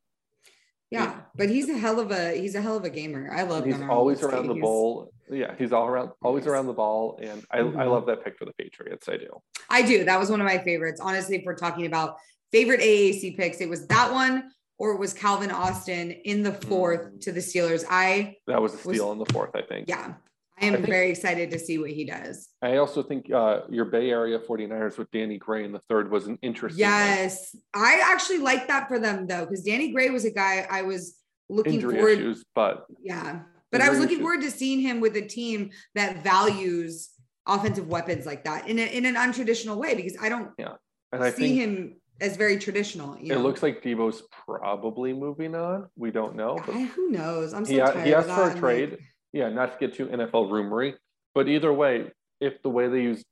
Yeah, 0.91 1.22
but 1.36 1.49
he's 1.49 1.70
a 1.70 1.78
hell 1.78 1.99
of 1.99 2.12
a 2.12 2.34
he's 2.36 2.55
a 2.55 2.62
hell 2.62 2.76
of 2.76 2.84
a 2.84 2.89
gamer. 2.89 3.30
I 3.32 3.43
love. 3.43 3.64
He's 3.64 3.80
always 3.80 4.22
around 4.24 4.47
the 4.47 4.55
ball. 4.55 5.14
Yeah, 5.30 5.55
he's 5.55 5.72
all 5.72 5.86
around, 5.88 6.10
always 6.24 6.45
Yes. 6.45 6.51
around 6.51 6.66
the 6.66 6.74
ball, 6.74 7.20
and 7.22 7.45
I, 7.51 7.60
I 7.60 7.62
Mhm. 7.62 7.89
love 7.91 8.07
that 8.07 8.24
pick 8.26 8.38
for 8.38 8.45
the 8.45 8.53
Patriots. 8.53 9.07
I 9.07 9.18
do. 9.18 9.30
I 9.70 9.84
do. 9.84 10.03
That 10.03 10.20
was 10.20 10.32
one 10.32 10.41
of 10.41 10.45
my 10.45 10.57
favorites. 10.57 10.99
Honestly, 10.99 11.38
if 11.38 11.43
we're 11.45 11.55
talking 11.55 11.86
about 11.86 12.18
favorite 12.51 12.82
AAC 12.82 13.38
picks, 13.38 13.62
it 13.62 13.70
was 13.70 13.86
that 13.88 14.12
one 14.12 14.51
or 14.80 14.93
it 14.93 14.99
was 14.99 15.13
Calvin 15.13 15.51
Austin 15.51 16.09
in 16.11 16.41
the 16.41 16.53
fourth 16.53 17.01
Mm. 17.11 17.21
to 17.21 17.32
the 17.34 17.41
Steelers. 17.41 17.84
I 17.89 18.38
That 18.47 18.61
was 18.61 18.73
a 18.73 18.77
Was- 18.77 18.95
steal 18.97 19.11
in 19.11 19.19
the 19.19 19.25
fourth, 19.25 19.51
I 19.53 19.61
think. 19.61 19.88
yeah, 19.89 20.13
I 20.59 20.65
am 20.65 20.73
I 20.73 20.77
think- 20.77 20.88
very 20.89 21.09
excited 21.11 21.51
to 21.51 21.59
see 21.59 21.77
what 21.77 21.91
he 21.91 22.05
does. 22.05 22.47
I 22.61 22.77
also 22.77 23.03
think 23.03 23.32
uh, 23.32 23.61
your 23.69 23.86
Bay 23.86 24.09
Area 24.09 24.39
49ers 24.39 24.97
with 24.97 25.11
Danny 25.11 25.38
Gray 25.38 25.65
in 25.65 25.73
the 25.73 25.82
third 25.89 26.09
was 26.09 26.27
an 26.27 26.39
interesting 26.41 26.84
one. 26.86 26.91
Yes, 26.91 27.55
I 27.73 28.01
actually 28.03 28.39
like 28.39 28.67
that 28.69 28.88
for 28.88 28.97
them 28.99 29.27
though, 29.27 29.45
because 29.45 29.63
Danny 29.63 29.91
Gray 29.91 30.09
was 30.09 30.25
a 30.25 30.32
guy 30.32 30.65
I 30.69 30.82
was 30.84 31.17
looking 31.49 31.75
injury 31.75 31.95
forward. 31.95 32.11
issues, 32.19 32.45
but 32.55 32.86
Yeah, 33.03 33.41
but 33.71 33.82
I 33.82 33.89
was 33.89 33.99
looking 33.99 34.15
issues. 34.17 34.21
forward 34.23 34.41
to 34.43 34.51
seeing 34.51 34.80
him 34.80 34.99
with 35.01 35.15
a 35.17 35.21
team 35.21 35.71
that 35.95 36.23
values 36.23 37.09
offensive 37.45 37.88
weapons 37.88 38.25
like 38.25 38.43
that 38.45 38.67
in, 38.69 38.77
a, 38.80 38.84
in 38.84 39.05
an 39.05 39.15
untraditional 39.15 39.75
way 39.77 39.95
because 39.95 40.15
I 40.21 40.30
don't 40.30 40.51
and 40.59 41.23
I 41.23 41.32
see 41.32 41.38
think 41.49 41.55
him 41.59 42.01
as 42.22 42.38
very 42.38 42.57
traditional. 42.57 43.17
You 43.17 43.34
it 43.34 43.38
know? 43.38 43.41
looks 43.41 43.63
like 43.63 43.82
Deebo's 43.82 44.24
probably 44.45 45.13
moving 45.13 45.55
on. 45.55 45.88
We 45.95 46.11
don't 46.11 46.36
know, 46.36 46.59
but 46.65 46.76
I, 46.76 46.84
who 46.84 47.09
knows? 47.09 47.53
I'm 47.53 47.65
so 47.65 47.72
he, 47.72 47.78
tired 47.80 48.05
he 48.05 48.11
of 48.13 48.20
asked 48.20 48.28
that. 48.28 48.36
for 48.36 48.41
a 48.43 48.47
like, 48.47 48.57
trade. 48.59 48.97
yeah, 49.34 49.49
not 49.49 49.74
to 49.74 49.88
get 49.88 49.95
too 49.95 50.07
NFL 50.07 50.49
rumory, 50.49 50.93
but 51.34 51.47
either 51.47 51.72
way, 51.74 52.11
if 52.39 52.61
the 52.61 52.70
way 52.70 52.88
they 52.88 53.01
use 53.01 53.24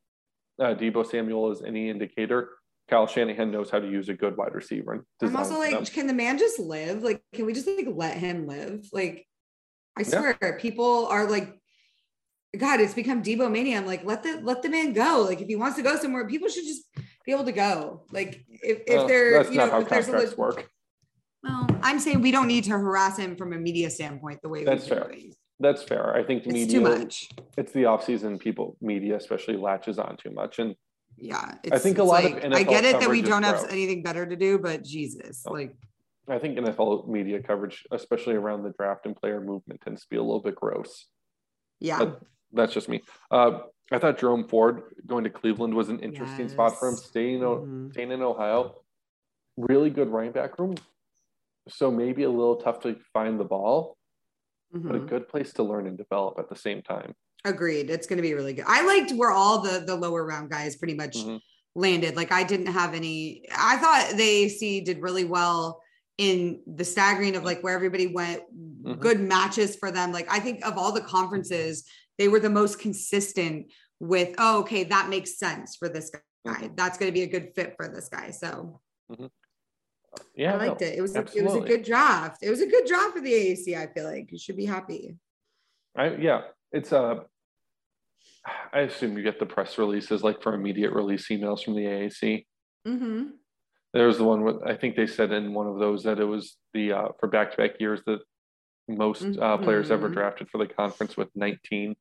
uh, 0.59 0.73
Deebo 0.75 1.05
Samuel 1.05 1.51
is 1.51 1.61
any 1.61 1.89
indicator, 1.89 2.49
Kyle 2.89 3.07
Shanahan 3.07 3.51
knows 3.51 3.69
how 3.69 3.79
to 3.79 3.89
use 3.89 4.09
a 4.09 4.13
good 4.13 4.37
wide 4.37 4.53
receiver. 4.53 5.05
I'm 5.21 5.35
also 5.35 5.59
like, 5.59 5.71
them. 5.71 5.85
can 5.85 6.07
the 6.07 6.13
man 6.13 6.37
just 6.37 6.57
live? 6.59 7.03
Like, 7.03 7.21
can 7.33 7.45
we 7.45 7.53
just 7.53 7.67
like 7.67 7.87
let 7.89 8.17
him 8.17 8.47
live? 8.47 8.87
Like, 8.93 9.27
I 9.97 10.01
Yeah. 10.01 10.33
swear, 10.35 10.57
people 10.59 11.07
are 11.07 11.29
like 11.29 11.59
God, 12.57 12.79
it's 12.79 12.93
become 12.93 13.21
Deebo 13.21 13.51
mania. 13.51 13.77
I'm 13.77 13.85
like, 13.85 14.05
let 14.05 14.23
the 14.23 14.39
let 14.41 14.61
the 14.61 14.69
man 14.69 14.93
go. 14.93 15.25
Like 15.27 15.41
if 15.41 15.47
he 15.47 15.55
wants 15.55 15.75
to 15.77 15.83
go 15.83 15.95
somewhere, 15.97 16.27
people 16.27 16.47
should 16.49 16.63
just 16.65 16.83
be 17.25 17.31
able 17.31 17.43
to 17.45 17.51
go. 17.51 18.03
Like 18.11 18.45
if, 18.49 18.79
if 18.87 18.95
Well, 18.95 19.07
they're 19.07 19.31
that's 19.33 19.49
you 19.51 19.57
not 19.57 19.65
know 19.67 19.71
how 19.71 19.83
there's 19.83 20.07
a 20.07 20.11
contracts 20.11 20.29
leg- 20.31 20.37
work. 20.37 20.69
well, 21.43 21.67
I'm 21.81 21.99
saying 21.99 22.21
we 22.21 22.31
don't 22.31 22.47
need 22.47 22.63
to 22.65 22.71
harass 22.71 23.17
him 23.17 23.35
from 23.35 23.53
a 23.53 23.57
media 23.57 23.89
standpoint 23.89 24.41
the 24.41 24.49
way 24.49 24.63
That's 24.63 24.87
fair. 24.87 25.07
doing. 25.09 25.33
That's 25.59 25.83
fair. 25.83 26.15
I 26.15 26.23
think 26.23 26.45
It's 26.45 26.53
media. 26.53 26.79
too 26.79 26.81
much. 26.81 27.29
It's 27.57 27.71
the 27.73 27.85
off 27.85 28.05
season. 28.05 28.37
People, 28.39 28.77
media 28.79 29.17
especially, 29.17 29.57
latches 29.57 29.99
on 29.99 30.15
too 30.17 30.31
much, 30.31 30.59
and 30.59 30.75
Yeah. 31.17 31.55
It's, 31.63 31.73
I 31.73 31.79
think 31.79 31.97
a 31.97 32.03
lot 32.03 32.23
of 32.25 32.31
like, 32.31 32.45
I 32.53 32.63
get 32.63 32.85
it 32.85 32.99
that 33.01 33.09
we 33.09 33.21
don't 33.23 33.43
have 33.43 33.59
gross. 33.59 33.71
anything 33.71 34.03
better 34.03 34.25
to 34.25 34.35
do, 34.35 34.57
but 34.57 34.83
Jesus, 34.83 35.43
Oh. 35.45 35.51
like 35.53 35.75
I 36.29 36.39
think 36.39 36.57
NFL 36.57 37.07
media 37.07 37.41
coverage, 37.41 37.85
especially 37.91 38.35
around 38.35 38.63
the 38.63 38.71
draft 38.77 39.05
and 39.05 39.15
player 39.15 39.41
movement, 39.41 39.81
tends 39.81 40.01
to 40.03 40.07
be 40.09 40.15
a 40.17 40.21
little 40.23 40.41
bit 40.41 40.55
gross. 40.55 41.07
yeah. 41.79 41.99
But 41.99 42.21
that's 42.57 42.73
just 42.73 42.89
me. 42.89 43.01
Uh, 43.31 43.59
I 43.91 43.99
thought 43.99 44.17
Jerome 44.19 44.47
Ford 44.47 44.81
going 45.05 45.23
to 45.23 45.29
Cleveland 45.29 45.73
was 45.73 45.87
an 45.89 45.99
interesting 45.99 46.49
spot 46.49 46.77
for 46.77 46.89
him. 46.89 46.95
Staying, 46.95 47.39
Mhm. 47.39 47.93
staying 47.93 48.11
in 48.11 48.21
Ohio, 48.21 48.75
really 49.55 49.89
good 49.89 50.09
running 50.09 50.33
back 50.33 50.59
room. 50.59 50.75
So 51.69 51.89
maybe 51.89 52.23
a 52.23 52.29
little 52.29 52.57
tough 52.57 52.81
to 52.81 52.95
find 53.13 53.39
the 53.39 53.43
ball, 53.45 53.97
but 54.71 54.95
a 54.95 54.99
Mhm. 54.99 55.07
good 55.07 55.27
place 55.29 55.53
to 55.53 55.63
learn 55.63 55.87
and 55.87 55.97
develop 55.97 56.37
at 56.39 56.49
the 56.49 56.55
same 56.55 56.81
time. 56.81 57.13
Agreed. 57.45 57.89
It's 57.89 58.07
going 58.07 58.17
to 58.17 58.21
be 58.23 58.33
really 58.33 58.53
good. 58.53 58.65
I 58.67 58.85
liked 58.85 59.11
where 59.13 59.31
all 59.31 59.59
the 59.61 59.79
the 59.79 59.95
lower 59.95 60.25
round 60.25 60.49
guys 60.49 60.75
pretty 60.75 60.95
much 60.95 61.15
Mhm. 61.17 61.39
landed. 61.75 62.15
Like 62.17 62.31
I 62.31 62.43
didn't 62.43 62.67
have 62.67 62.93
any. 62.93 63.45
I 63.55 63.77
thought 63.77 64.17
the 64.17 64.23
AC 64.23 64.81
did 64.81 65.01
really 65.01 65.23
well 65.23 65.81
in 66.17 66.61
the 66.65 66.83
staggering 66.83 67.35
of 67.35 67.43
like 67.43 67.61
where 67.63 67.75
everybody 67.75 68.07
went. 68.07 68.41
Mhm. 68.83 68.99
Good 68.99 69.19
matches 69.21 69.75
for 69.75 69.91
them. 69.91 70.11
Like 70.11 70.27
I 70.29 70.39
think 70.39 70.65
of 70.65 70.77
all 70.77 70.91
the 70.91 71.01
conferences, 71.01 71.85
they 72.17 72.27
were 72.27 72.39
the 72.39 72.49
most 72.49 72.79
consistent 72.79 73.71
with. 73.99 74.35
Oh, 74.37 74.59
okay, 74.61 74.83
that 74.85 75.09
makes 75.09 75.37
sense 75.37 75.75
for 75.75 75.89
this 75.89 76.11
guy. 76.45 76.53
Mhm. 76.53 76.75
That's 76.75 76.97
going 76.97 77.09
to 77.09 77.13
be 77.13 77.23
a 77.23 77.27
good 77.27 77.53
fit 77.55 77.75
for 77.75 77.87
this 77.87 78.09
guy. 78.09 78.31
So 78.31 78.81
Yeah, 80.35 80.53
I 80.53 80.57
liked 80.57 80.81
no, 80.81 80.87
it. 80.87 80.97
It 80.97 81.01
was 81.01 81.15
a, 81.15 81.19
it 81.35 81.43
was 81.43 81.55
a 81.55 81.61
good 81.61 81.83
draft. 81.83 82.41
It 82.41 82.49
was 82.49 82.61
a 82.61 82.67
good 82.67 82.85
draft 82.85 83.13
for 83.13 83.21
the 83.21 83.31
AAC. 83.33 83.75
I 83.77 83.87
feel 83.93 84.05
like 84.05 84.31
you 84.31 84.39
should 84.39 84.57
be 84.57 84.65
happy. 84.65 85.15
I, 85.95 86.15
yeah, 86.15 86.41
it's 86.71 86.91
Uh, 86.93 87.23
I 88.71 88.79
assume 88.81 89.17
you 89.17 89.23
get 89.23 89.39
the 89.39 89.45
press 89.45 89.77
releases 89.77 90.23
like 90.23 90.41
for 90.41 90.53
immediate 90.53 90.93
release 90.93 91.27
emails 91.29 91.63
from 91.63 91.75
the 91.75 91.85
AAC. 91.85 92.45
Mm-hmm. 92.87 93.23
There's 93.93 94.17
the 94.17 94.23
one 94.23 94.43
with 94.43 94.57
I 94.65 94.75
think 94.75 94.95
they 94.95 95.07
said 95.07 95.31
in 95.31 95.53
one 95.53 95.67
of 95.67 95.79
those 95.79 96.03
that 96.03 96.19
it 96.19 96.25
was 96.25 96.55
the 96.73 96.93
uh, 96.93 97.07
for 97.19 97.27
back 97.27 97.51
to 97.51 97.57
back 97.57 97.79
years 97.79 98.01
that 98.05 98.19
most 98.87 99.37
uh, 99.37 99.57
players 99.57 99.91
ever 99.91 100.09
Mhm. 100.09 100.13
drafted 100.13 100.49
for 100.49 100.59
the 100.59 100.67
conference 100.73 101.17
with 101.17 101.29
19 101.35 101.95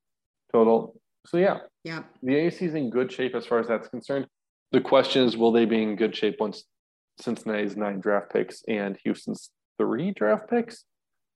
total. 0.56 0.94
So 1.26 1.36
yeah, 1.38 1.58
Yeah. 1.84 2.02
the 2.22 2.32
AAC 2.34 2.62
is 2.66 2.74
in 2.74 2.90
good 2.90 3.12
shape 3.12 3.34
as 3.34 3.46
far 3.46 3.58
as 3.58 3.66
that's 3.68 3.88
concerned. 3.88 4.26
The 4.72 4.80
question 4.80 5.24
is, 5.24 5.36
will 5.36 5.52
they 5.52 5.64
be 5.64 5.82
in 5.82 5.96
good 5.96 6.14
shape 6.16 6.36
once 6.40 6.64
Cincinnati's 7.20 7.76
nine 7.76 8.00
draft 8.00 8.32
picks 8.32 8.62
and 8.68 8.96
Houston's 9.04 9.50
three 9.78 10.12
draft 10.12 10.48
picks, 10.48 10.84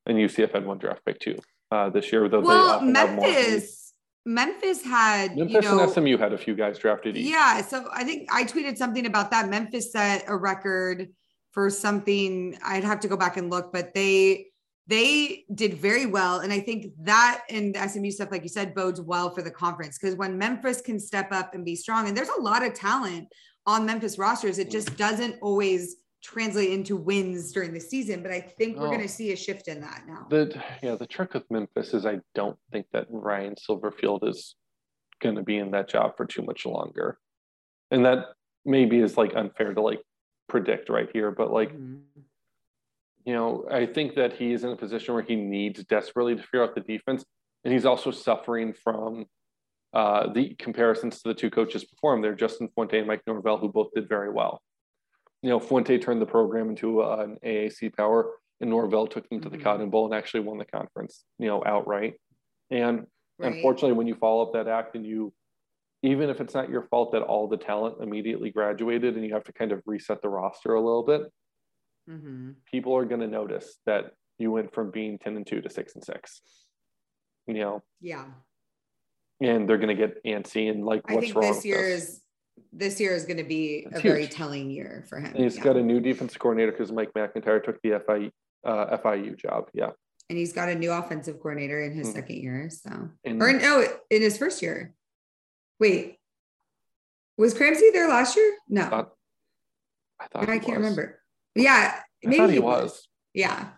and 0.06 0.16
UCF 0.18 0.52
had 0.52 0.64
one 0.66 0.78
draft 0.78 1.04
pick 1.04 1.18
too 1.20 1.36
uh, 1.70 1.90
this 1.90 2.12
year? 2.12 2.28
Though 2.28 2.40
Well, 2.40 2.68
often 2.76 2.94
have 2.94 3.14
more 3.14 3.26
than- 3.26 3.34
Memphis, 3.34 3.92
Memphis 4.26 4.84
had 4.84 5.36
Memphis 5.36 5.64
you 5.64 5.70
know, 5.76 5.80
and 5.82 5.90
SMU 5.92 6.16
had 6.18 6.32
a 6.32 6.38
few 6.38 6.54
guys 6.54 6.78
drafted 6.78 7.16
each. 7.16 7.26
Yeah, 7.26 7.62
so 7.62 7.88
I 7.92 8.04
think 8.04 8.28
I 8.32 8.44
tweeted 8.44 8.76
something 8.76 9.06
about 9.06 9.30
that. 9.32 9.48
Memphis 9.48 9.92
set 9.92 10.24
a 10.28 10.36
record 10.36 11.08
for 11.52 11.70
something. 11.70 12.56
I'd 12.64 12.84
have 12.84 13.00
to 13.00 13.08
go 13.08 13.16
back 13.16 13.36
and 13.38 13.50
look, 13.50 13.72
but 13.72 13.94
they 13.94 14.46
they 14.86 15.44
did 15.54 15.74
very 15.74 16.06
well, 16.06 16.40
and 16.40 16.52
I 16.52 16.60
think 16.60 16.86
that 17.02 17.42
and 17.48 17.74
the 17.74 17.86
SMU 17.88 18.10
stuff, 18.10 18.30
like 18.30 18.42
you 18.42 18.48
said, 18.48 18.74
bodes 18.74 19.00
well 19.00 19.30
for 19.30 19.42
the 19.42 19.50
conference 19.50 19.98
because 19.98 20.16
when 20.16 20.36
Memphis 20.38 20.80
can 20.80 20.98
step 20.98 21.30
up 21.32 21.54
and 21.54 21.64
be 21.64 21.76
strong, 21.76 22.08
and 22.08 22.16
there's 22.16 22.30
a 22.36 22.40
lot 22.40 22.64
of 22.64 22.74
talent 22.74 23.28
on 23.66 23.86
Memphis 23.86 24.18
rosters, 24.18 24.58
it 24.58 24.70
just 24.70 24.96
doesn't 24.96 25.36
always 25.42 25.96
translate 26.22 26.70
into 26.70 26.96
wins 26.96 27.52
during 27.52 27.72
the 27.72 27.80
season. 27.80 28.22
But 28.22 28.32
I 28.32 28.40
think 28.40 28.76
we're 28.78 28.88
Oh. 28.88 28.90
going 28.90 29.00
to 29.02 29.08
see 29.08 29.32
a 29.32 29.36
shift 29.36 29.68
in 29.68 29.80
that 29.80 30.02
now. 30.06 30.26
The 30.28 30.62
yeah, 30.82 30.96
the 30.96 31.06
trick 31.06 31.34
with 31.34 31.50
Memphis 31.50 31.94
is 31.94 32.04
I 32.04 32.20
don't 32.34 32.58
think 32.72 32.86
that 32.92 33.06
Ryan 33.10 33.54
Silverfield 33.54 34.28
is 34.28 34.54
going 35.20 35.36
to 35.36 35.42
be 35.42 35.58
in 35.58 35.70
that 35.70 35.88
job 35.88 36.16
for 36.16 36.26
too 36.26 36.42
much 36.42 36.66
longer, 36.66 37.18
and 37.90 38.04
that 38.04 38.28
maybe 38.64 38.98
is 38.98 39.16
like 39.16 39.34
unfair 39.36 39.72
to 39.72 39.80
like 39.80 40.00
predict 40.48 40.88
right 40.88 41.08
here. 41.12 41.30
But 41.30 41.52
like 41.52 41.72
Mhm. 41.72 42.02
You 43.24 43.34
know, 43.34 43.66
I 43.70 43.86
think 43.86 44.14
that 44.14 44.34
he 44.34 44.52
is 44.52 44.64
in 44.64 44.70
a 44.70 44.76
position 44.76 45.14
where 45.14 45.22
he 45.22 45.36
needs 45.36 45.84
desperately 45.84 46.36
to 46.36 46.42
figure 46.42 46.62
out 46.62 46.74
the 46.74 46.80
defense, 46.80 47.24
and 47.64 47.72
he's 47.72 47.84
also 47.84 48.10
suffering 48.10 48.72
from 48.72 49.26
uh, 49.92 50.32
the 50.32 50.54
comparisons 50.58 51.20
to 51.22 51.28
the 51.28 51.34
two 51.34 51.50
coaches 51.50 51.84
before 51.84 52.14
him. 52.14 52.22
They're 52.22 52.34
Justin 52.34 52.68
Fuente 52.74 52.98
and 52.98 53.06
Mike 53.06 53.22
Norvell, 53.26 53.58
who 53.58 53.68
both 53.70 53.88
did 53.94 54.08
very 54.08 54.30
well. 54.30 54.62
You 55.42 55.50
know, 55.50 55.60
Fuente 55.60 55.98
turned 55.98 56.22
the 56.22 56.26
program 56.26 56.70
into 56.70 57.02
uh, 57.02 57.16
an 57.16 57.38
AAC 57.44 57.96
power, 57.96 58.30
and 58.60 58.70
Norvell 58.70 59.06
took 59.06 59.28
them 59.28 59.40
to 59.40 59.48
the 59.48 59.58
Mhm. 59.58 59.62
Cotton 59.62 59.90
Bowl 59.90 60.04
and 60.06 60.14
actually 60.14 60.40
won 60.40 60.58
the 60.58 60.64
conference, 60.64 61.24
you 61.38 61.46
know, 61.48 61.62
outright. 61.64 62.14
And 62.70 63.06
Right. 63.38 63.54
unfortunately, 63.54 63.94
when 63.94 64.06
you 64.06 64.14
follow 64.16 64.42
up 64.46 64.52
that 64.52 64.68
act 64.68 64.94
and 64.96 65.06
you, 65.06 65.32
even 66.02 66.28
if 66.28 66.40
it's 66.42 66.52
not 66.54 66.68
your 66.68 66.82
fault 66.82 67.12
that 67.12 67.22
all 67.22 67.48
the 67.48 67.56
talent 67.56 68.02
immediately 68.02 68.50
graduated 68.50 69.16
and 69.16 69.24
you 69.24 69.32
have 69.32 69.44
to 69.44 69.52
kind 69.52 69.72
of 69.72 69.82
reset 69.86 70.20
the 70.20 70.28
roster 70.28 70.74
a 70.74 70.80
little 70.80 71.02
bit, 71.02 71.22
Mhm. 72.10 72.54
people 72.70 72.96
are 72.96 73.04
going 73.04 73.20
to 73.20 73.28
notice 73.28 73.78
that 73.86 74.12
you 74.38 74.50
went 74.50 74.72
from 74.74 74.90
being 74.90 75.18
10 75.18 75.36
and 75.36 75.46
2 75.46 75.60
to 75.60 75.70
6 75.70 75.94
and 75.94 76.04
6 76.04 76.42
you 77.46 77.54
know 77.54 77.82
Yeah. 78.00 78.26
and 79.40 79.68
they're 79.68 79.78
going 79.78 79.94
to 79.96 80.06
get 80.06 80.22
antsy 80.24 80.70
and 80.70 80.84
like 80.84 81.02
I 81.08 81.14
what's 81.14 81.34
wrong 81.34 81.52
this 81.52 81.64
year 81.64 81.82
this? 81.82 82.02
is 82.08 82.22
this 82.72 83.00
year 83.00 83.12
is 83.14 83.24
going 83.24 83.38
to 83.38 83.44
be 83.44 83.86
It's 83.86 83.98
a 84.00 84.02
very 84.02 84.26
telling 84.26 84.70
year 84.70 85.04
for 85.08 85.18
him. 85.18 85.32
and 85.34 85.44
he's 85.44 85.56
yeah. 85.56 85.64
got 85.64 85.76
a 85.76 85.82
new 85.82 86.00
defensive 86.00 86.38
coordinator 86.38 86.72
because 86.72 86.90
mike 86.92 87.10
MacIntyre 87.14 87.60
took 87.60 87.80
the 87.82 87.90
FIU, 88.06 88.30
uh, 88.64 88.96
fiu 88.98 89.36
job 89.36 89.70
yeah 89.72 89.90
and 90.28 90.38
he's 90.38 90.52
got 90.52 90.68
a 90.68 90.74
new 90.74 90.92
offensive 90.92 91.36
coordinator 91.40 91.80
in 91.82 91.92
his 91.92 92.08
Mhm. 92.08 92.12
second 92.12 92.36
year. 92.36 92.70
So, 92.70 93.10
and 93.24 93.42
or 93.42 93.52
no, 93.52 93.84
in 94.10 94.22
his 94.22 94.38
first 94.38 94.62
year. 94.62 94.94
Wait, 95.80 96.20
was 97.36 97.52
Cramsey 97.52 97.90
there 97.92 98.06
last 98.08 98.36
year? 98.36 98.56
No, 98.68 98.88
thought- 98.88 99.16
i 100.20 100.28
thought 100.28 100.42
I 100.48 100.58
can't 100.60 100.66
was. 100.68 100.76
remember. 100.76 101.19
Yeah, 101.54 101.94
i 101.96 102.02
maybe 102.28 102.36
thought 102.36 102.50
he 102.50 102.58
was 102.58 103.08
Yeah, 103.34 103.68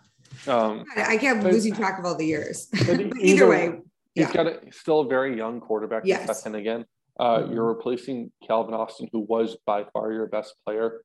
um 0.46 0.84
I 0.96 1.14
I 1.14 1.16
kept 1.16 1.42
losing 1.42 1.74
track 1.74 1.98
of 1.98 2.04
all 2.04 2.16
the 2.16 2.26
years. 2.26 2.68
either 2.80 3.10
either 3.18 3.48
way, 3.48 3.80
he's 4.14 4.26
yeah. 4.26 4.32
got 4.32 4.46
a 4.46 4.60
still 4.72 5.00
a 5.00 5.08
very 5.08 5.36
young 5.36 5.60
quarterback 5.60 6.02
Yes. 6.04 6.46
in 6.46 6.54
again 6.54 6.84
uh, 7.20 7.38
Mhm. 7.40 7.54
you're 7.54 7.66
replacing 7.76 8.32
calvin 8.46 8.74
austin 8.74 9.08
who 9.12 9.20
was 9.20 9.56
by 9.66 9.84
far 9.92 10.12
your 10.12 10.26
best 10.26 10.54
player 10.64 11.02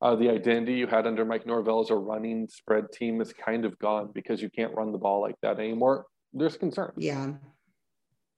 uh, 0.00 0.14
the 0.14 0.28
identity 0.30 0.74
you 0.74 0.86
had 0.86 1.06
under 1.08 1.24
Mike 1.24 1.44
Norvell 1.44 1.80
as 1.80 1.90
a 1.90 1.96
running 1.96 2.46
spread 2.48 2.84
team 2.92 3.20
is 3.20 3.32
kind 3.32 3.64
of 3.64 3.76
gone 3.80 4.10
because 4.14 4.40
you 4.40 4.48
can't 4.48 4.72
run 4.74 4.92
the 4.92 4.98
ball 4.98 5.20
like 5.20 5.34
that 5.42 5.58
anymore. 5.58 6.06
There's 6.32 6.56
concern. 6.56 6.92
yeah, 6.96 7.32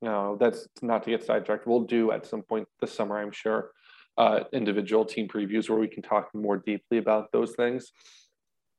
No, 0.01 0.39
that's 0.41 0.67
not 0.81 1.03
to 1.05 1.11
get 1.11 1.23
sidetracked. 1.23 1.67
We'll 1.67 1.83
do 1.85 2.13
at 2.13 2.25
some 2.25 2.41
point 2.41 2.67
this 2.81 2.95
summer, 2.95 3.19
I'm 3.19 3.31
sure, 3.31 3.73
uh, 4.19 4.45
individual 4.53 5.05
team 5.05 5.29
previews 5.29 5.69
where 5.69 5.79
we 5.79 5.89
can 5.89 6.03
talk 6.03 6.29
more 6.35 6.57
deeply 6.59 6.99
about 6.99 7.33
those 7.33 7.55
things. 7.55 7.93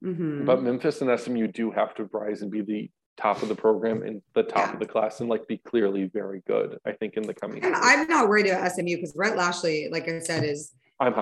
Mhm. 0.03 0.45
But 0.45 0.61
Memphis 0.63 1.01
and 1.01 1.09
SMU 1.19 1.47
do 1.47 1.71
have 1.71 1.93
to 1.95 2.05
rise 2.05 2.41
and 2.41 2.51
be 2.51 2.61
the 2.61 2.89
top 3.17 3.43
of 3.43 3.49
the 3.49 3.55
program 3.55 4.01
and 4.03 4.21
the 4.34 4.43
top 4.43 4.67
Yeah. 4.69 4.73
of 4.73 4.79
the 4.79 4.86
class 4.86 5.19
and 5.19 5.29
like 5.29 5.47
be 5.47 5.57
clearly 5.57 6.05
very 6.05 6.41
good. 6.47 6.79
I 6.86 6.93
think 6.93 7.15
in 7.17 7.23
the 7.23 7.34
coming. 7.34 7.63
And 7.63 7.73
years. 7.75 7.79
I'm 7.84 8.07
not 8.07 8.27
worried 8.27 8.47
about 8.47 8.63
SMU 8.71 8.95
because 8.95 9.13
Rhett 9.15 9.38
Lashlee, 9.38 9.89
like 9.91 10.07
I 10.07 10.19
said, 10.19 10.43
is 10.43 10.73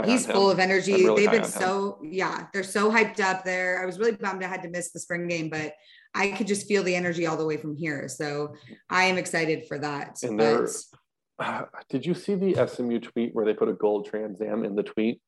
he's 0.06 0.26
full 0.26 0.50
of 0.52 0.60
energy. 0.60 0.94
Really 0.94 1.26
They've 1.26 1.32
been 1.32 1.44
so 1.44 2.00
yeah, 2.04 2.48
they're 2.54 2.64
so 2.64 2.92
hyped 2.92 3.20
up 3.20 3.44
there. 3.44 3.82
I 3.82 3.86
was 3.86 4.00
really 4.00 4.12
bummed 4.14 4.44
I 4.44 4.48
had 4.48 4.62
to 4.64 4.70
miss 4.70 4.92
the 4.92 5.00
spring 5.00 5.28
game, 5.28 5.50
but 5.50 5.74
I 6.14 6.32
could 6.32 6.48
just 6.48 6.68
feel 6.68 6.84
the 6.84 6.96
energy 6.96 7.26
all 7.26 7.38
the 7.38 7.46
way 7.46 7.58
from 7.58 7.76
here. 7.76 8.08
So 8.08 8.56
I 8.90 9.06
am 9.06 9.18
excited 9.18 9.68
for 9.68 9.78
that. 9.80 10.22
And 10.24 10.40
they're- 10.40 10.62
But 10.64 10.99
Uh, 11.40 11.64
did 11.90 12.06
you 12.06 12.14
see 12.14 12.36
the 12.36 12.68
SMU 12.68 13.00
tweet 13.00 13.34
where 13.34 13.46
they 13.46 13.54
put 13.54 13.70
a 13.70 13.74
gold 13.74 14.08
Trans 14.08 14.42
Am 14.42 14.64
in 14.64 14.76
the 14.76 14.84
tweet? 14.84 15.22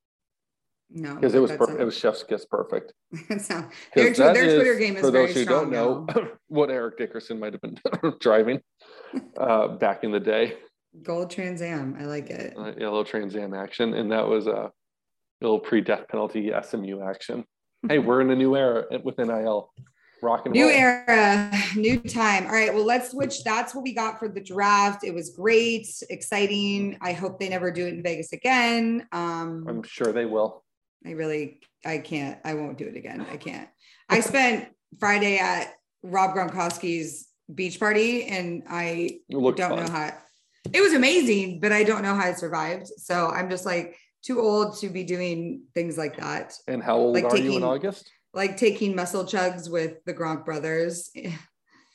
no, 0.90 1.14
Because 1.14 1.34
it 1.34 1.38
was 1.40 1.50
per- 1.52 1.78
it 1.78 1.84
was 1.84 1.96
Chef's 1.96 2.22
Kiss 2.22 2.44
perfect. 2.44 2.92
so 3.38 3.64
their, 3.94 4.12
their 4.12 4.44
is, 4.44 4.54
Twitter 4.54 4.74
game 4.78 4.96
is 4.96 5.02
for 5.02 5.10
very 5.10 5.26
those 5.26 5.34
who 5.36 5.42
strong. 5.44 5.70
don't 5.70 6.06
know 6.08 6.28
what 6.48 6.70
Eric 6.70 6.98
Dickerson 6.98 7.40
might 7.40 7.52
have 7.54 7.62
been 7.62 7.78
driving 8.20 8.60
uh, 9.38 9.68
back 9.68 10.04
in 10.04 10.12
the 10.12 10.20
day. 10.20 10.56
Gold 11.02 11.30
Trans 11.30 11.62
Am. 11.62 11.96
I 11.98 12.04
like 12.04 12.28
it. 12.28 12.54
uh, 12.58 12.72
yellow 12.78 13.02
Trans 13.04 13.34
Am 13.34 13.54
action, 13.54 13.94
and 13.94 14.12
that 14.12 14.28
was 14.28 14.46
a 14.46 14.70
little 15.40 15.58
pre-death 15.58 16.06
penalty 16.08 16.52
SMU 16.62 17.02
action. 17.02 17.44
Hey, 17.88 17.98
we're 17.98 18.20
in 18.20 18.30
a 18.30 18.36
new 18.36 18.54
era 18.54 18.84
with 19.02 19.16
NIL. 19.18 19.72
Rock 20.22 20.46
and 20.46 20.54
New 20.54 20.68
roll. 20.68 20.72
era, 20.72 21.50
new 21.76 21.98
time. 21.98 22.46
All 22.46 22.52
right, 22.52 22.72
well, 22.72 22.84
let's 22.84 23.10
switch. 23.10 23.42
That's 23.44 23.74
what 23.74 23.82
we 23.82 23.92
got 23.92 24.18
for 24.18 24.28
the 24.28 24.40
draft. 24.40 25.04
It 25.04 25.12
was 25.12 25.30
great, 25.30 25.88
exciting. 26.10 26.96
I 27.00 27.12
hope 27.12 27.40
they 27.40 27.48
never 27.48 27.70
do 27.72 27.86
it 27.86 27.94
in 27.94 28.02
Vegas 28.02 28.32
again. 28.32 29.06
Um, 29.12 29.66
I'm 29.68 29.82
sure 29.82 30.12
they 30.12 30.24
will. 30.24 30.64
I 31.04 31.10
really, 31.10 31.60
I 31.84 31.98
can't, 31.98 32.38
I 32.44 32.54
won't 32.54 32.78
do 32.78 32.86
it 32.86 32.96
again. 32.96 33.26
I 33.30 33.36
can't. 33.36 33.68
I 34.08 34.20
spent 34.20 34.68
Friday 35.00 35.38
at 35.38 35.74
Rob 36.04 36.34
Gronkowski's 36.36 37.28
beach 37.52 37.80
party, 37.80 38.24
and 38.26 38.62
I 38.68 39.20
don't 39.28 39.56
fun. 39.58 39.76
know 39.84 39.90
how. 39.90 40.12
It 40.72 40.80
was 40.80 40.92
amazing, 40.94 41.58
but 41.60 41.72
I 41.72 41.82
don't 41.82 42.02
know 42.02 42.14
how 42.14 42.28
I 42.28 42.34
survived. 42.34 42.86
So 42.98 43.26
I'm 43.28 43.50
just 43.50 43.66
like 43.66 43.96
too 44.22 44.40
old 44.40 44.78
to 44.78 44.88
be 44.88 45.02
doing 45.02 45.62
things 45.74 45.98
like 45.98 46.16
that, 46.18 46.54
And 46.68 46.80
how 46.80 46.96
old 46.96 47.14
Like 47.16 47.24
are 47.24 47.36
you 47.36 47.56
in 47.56 47.64
August? 47.64 48.08
Like 48.34 48.56
taking 48.56 48.94
muscle 48.96 49.24
chugs 49.24 49.70
with 49.70 50.04
the 50.04 50.14
Gronk 50.14 50.44
brothers. 50.44 51.10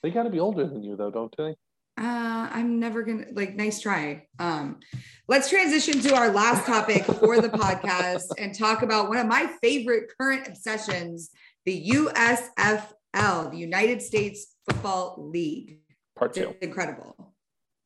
They 0.04 0.12
got 0.12 0.24
to 0.24 0.30
be 0.30 0.40
older 0.40 0.68
than 0.68 0.84
you, 0.84 0.96
though, 0.96 1.10
don't 1.10 1.36
they? 1.36 1.56
Uh, 2.00 2.48
I'm 2.52 2.80
never 2.80 3.02
gonna 3.02 3.26
like 3.34 3.56
nice 3.56 3.82
try. 3.82 4.28
Um, 4.38 4.80
let's 5.28 5.50
transition 5.50 6.00
to 6.02 6.14
our 6.16 6.30
last 6.30 6.68
topic 6.68 7.04
for 7.04 7.42
the 7.42 7.50
podcast 7.50 8.26
and 8.38 8.54
talk 8.54 8.84
about 8.84 9.10
one 9.10 9.18
of 9.18 9.26
my 9.26 9.48
favorite 9.60 10.12
current 10.18 10.48
obsessions, 10.48 11.32
the 11.66 11.90
USFL, 11.90 13.52
the 13.52 13.58
United 13.58 14.04
States 14.04 14.54
Football 14.70 15.16
League. 15.32 15.80
Part 16.16 16.34
two. 16.36 16.50
It's 16.50 16.60
incredible. 16.62 17.34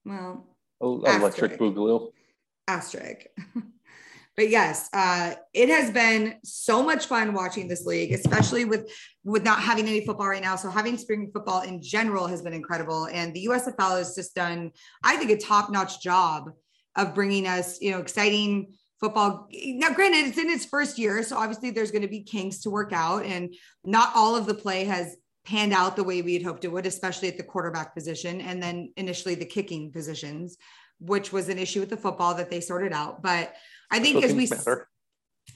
Well, 0.05 0.45
El- 0.83 1.05
Electric 1.05 1.53
Asterisk. 1.53 1.59
Boogaloo. 1.61 2.11
asterisk. 2.67 3.25
but 4.37 4.49
yes, 4.49 4.89
uh, 4.93 5.33
it 5.53 5.69
has 5.69 5.91
been 5.91 6.35
so 6.43 6.81
much 6.81 7.05
fun 7.05 7.33
watching 7.33 7.67
this 7.67 7.85
league, 7.85 8.13
especially 8.13 8.65
with 8.65 8.89
with 9.23 9.43
not 9.43 9.59
having 9.59 9.87
any 9.87 10.05
football 10.05 10.27
right 10.27 10.41
now. 10.41 10.55
So 10.55 10.69
having 10.69 10.97
spring 10.97 11.29
football 11.33 11.61
in 11.61 11.81
general 11.81 12.27
has 12.27 12.41
been 12.41 12.53
incredible, 12.53 13.05
and 13.11 13.33
the 13.33 13.45
USFL 13.47 13.97
has 13.97 14.15
just 14.15 14.33
done, 14.33 14.71
I 15.03 15.17
think, 15.17 15.31
a 15.31 15.37
top 15.37 15.69
notch 15.69 16.01
job 16.01 16.51
of 16.95 17.13
bringing 17.13 17.45
us, 17.45 17.81
you 17.81 17.91
know, 17.91 17.99
exciting 17.99 18.73
football. 18.99 19.47
Now, 19.51 19.91
granted, 19.91 20.27
it's 20.27 20.37
in 20.37 20.49
its 20.49 20.65
first 20.65 20.97
year, 20.97 21.23
so 21.23 21.37
obviously 21.37 21.71
there's 21.71 21.91
going 21.91 22.03
to 22.03 22.07
be 22.07 22.23
kinks 22.23 22.59
to 22.59 22.69
work 22.69 22.93
out, 22.93 23.25
and 23.25 23.53
not 23.83 24.11
all 24.15 24.35
of 24.35 24.45
the 24.45 24.53
play 24.53 24.85
has 24.85 25.17
panned 25.43 25.73
out 25.73 25.95
the 25.95 26.03
way 26.03 26.21
we 26.21 26.33
had 26.33 26.43
hoped 26.43 26.63
it 26.63 26.71
would, 26.71 26.85
especially 26.85 27.27
at 27.27 27.35
the 27.35 27.43
quarterback 27.43 27.93
position, 27.93 28.39
and 28.41 28.63
then 28.63 28.93
initially 28.95 29.35
the 29.35 29.45
kicking 29.45 29.91
positions 29.91 30.57
which 31.01 31.33
was 31.33 31.49
an 31.49 31.57
issue 31.57 31.79
with 31.79 31.89
the 31.89 31.97
football 31.97 32.35
that 32.35 32.49
they 32.49 32.61
sorted 32.61 32.93
out. 32.93 33.23
But 33.23 33.55
I 33.91 33.99
think 33.99 34.23
as 34.23 34.33
we 34.33 34.47
matter. 34.47 34.87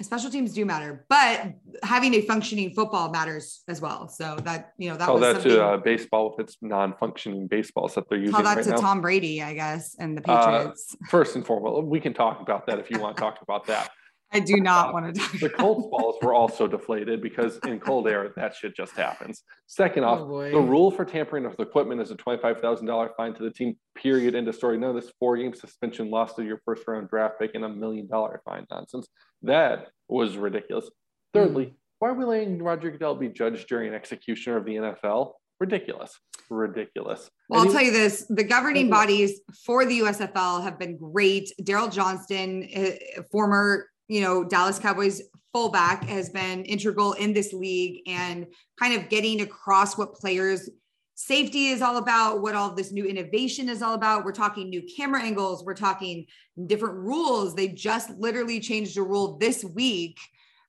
special 0.01 0.29
teams 0.29 0.53
do 0.53 0.65
matter, 0.65 1.05
but 1.09 1.53
having 1.83 2.13
a 2.15 2.21
functioning 2.21 2.73
football 2.73 3.09
matters 3.11 3.63
as 3.67 3.79
well. 3.81 4.07
So 4.09 4.35
that 4.43 4.73
you 4.77 4.89
know 4.89 4.97
that 4.97 5.05
Tell 5.05 5.13
was 5.15 5.21
that 5.21 5.33
something. 5.35 5.51
to 5.51 5.63
uh, 5.65 5.77
baseball 5.77 6.31
with 6.31 6.45
its 6.47 6.57
non-functioning 6.61 7.47
baseballs 7.47 7.95
that 7.95 8.09
they're 8.09 8.19
using 8.19 8.33
tell 8.33 8.43
that 8.43 8.55
right 8.57 8.63
to 8.65 8.71
now. 8.71 8.75
Tom 8.77 9.01
Brady, 9.01 9.41
I 9.41 9.53
guess, 9.53 9.95
and 9.99 10.17
the 10.17 10.29
Uh, 10.29 10.57
Patriots. 10.57 10.95
First 11.09 11.35
and 11.35 11.45
foremost, 11.45 11.87
we 11.87 11.99
can 11.99 12.13
talk 12.13 12.41
about 12.41 12.67
that 12.67 12.79
if 12.79 12.91
you 12.91 12.99
want 12.99 13.15
to 13.15 13.21
talk 13.21 13.39
about 13.41 13.65
that. 13.67 13.89
I 14.35 14.39
do 14.39 14.57
not 14.57 14.93
want 14.93 15.13
to 15.15 15.19
talk. 15.21 15.39
The 15.39 15.49
Colts 15.49 15.87
balls 15.89 16.17
were 16.21 16.33
also 16.33 16.67
deflated 16.67 17.21
because 17.21 17.57
in 17.65 17.79
cold 17.79 18.07
air 18.07 18.31
that 18.35 18.53
shit 18.55 18.75
just 18.75 18.93
happens. 18.95 19.43
Second 19.67 20.03
off, 20.03 20.19
Oh, 20.21 20.49
the 20.51 20.59
rule 20.59 20.91
for 20.91 21.05
tampering 21.05 21.43
with 21.45 21.59
equipment 21.59 22.01
is 22.01 22.11
a 22.11 22.15
twenty-five 22.15 22.59
thousand 22.61 22.85
dollar 22.87 23.11
fine 23.15 23.33
to 23.35 23.43
the 23.43 23.51
team. 23.51 23.75
Period. 23.95 24.35
End 24.35 24.47
of 24.47 24.55
story. 24.55 24.77
None 24.77 24.89
of 24.95 24.95
this 25.01 25.11
four-game 25.19 25.53
suspension, 25.53 26.09
loss 26.11 26.37
of 26.37 26.45
your 26.45 26.59
first-round 26.65 27.09
draft 27.09 27.39
pick, 27.39 27.51
and 27.55 27.63
a 27.63 27.69
million-dollar 27.69 28.41
fine 28.45 28.65
nonsense. 28.69 29.07
That 29.41 29.89
was 30.09 30.37
ridiculous. 30.37 30.89
Thirdly, 31.33 31.65
Mm. 31.67 31.73
why 31.99 32.09
are 32.09 32.13
we 32.13 32.25
letting 32.25 32.61
Roger 32.61 32.91
Goodell 32.91 33.15
be 33.15 33.29
judged 33.29 33.67
during 33.67 33.87
and 33.87 33.95
executioner 33.95 34.57
of 34.57 34.65
the 34.65 34.75
NFL? 34.75 35.33
Ridiculous. 35.59 36.19
Ridiculous. 36.49 37.29
Well, 37.49 37.61
I'll 37.61 37.67
he- 37.67 37.73
tell 37.73 37.81
you 37.83 37.91
this: 37.91 38.25
the 38.29 38.43
governing 38.43 38.89
bodies 38.89 39.39
for 39.65 39.85
the 39.85 39.99
USFL 39.99 40.61
have 40.63 40.77
been 40.77 40.97
great. 40.97 41.51
Daryl 41.61 41.91
Johnston, 41.91 42.67
uh, 42.75 43.21
former, 43.31 43.87
you 44.07 44.21
know, 44.21 44.43
Dallas 44.43 44.79
Cowboys 44.79 45.21
fullback, 45.55 46.03
has 46.03 46.29
been 46.29 46.65
integral 46.65 47.13
in 47.13 47.31
this 47.31 47.53
league 47.53 48.01
and 48.07 48.45
kind 48.77 48.93
of 48.93 49.07
getting 49.07 49.39
across 49.39 49.97
what 49.97 50.13
players 50.13 50.69
safety 51.15 51.67
is 51.67 51.81
all 51.81 51.95
about, 51.95 52.41
what 52.41 52.55
all 52.55 52.71
this 52.71 52.91
new 52.91 53.05
innovation 53.05 53.69
is 53.69 53.81
all 53.81 53.93
about. 53.93 54.25
We're 54.25 54.33
talking 54.33 54.69
new 54.69 54.83
camera 54.97 55.21
angles, 55.21 55.63
we're 55.63 55.73
talking 55.73 56.25
different 56.65 56.95
rules. 56.95 57.55
They 57.55 57.69
just 57.69 58.09
literally 58.11 58.59
changed 58.59 58.97
a 58.97 59.01
rule 59.01 59.37
this 59.37 59.63
week 59.63 60.19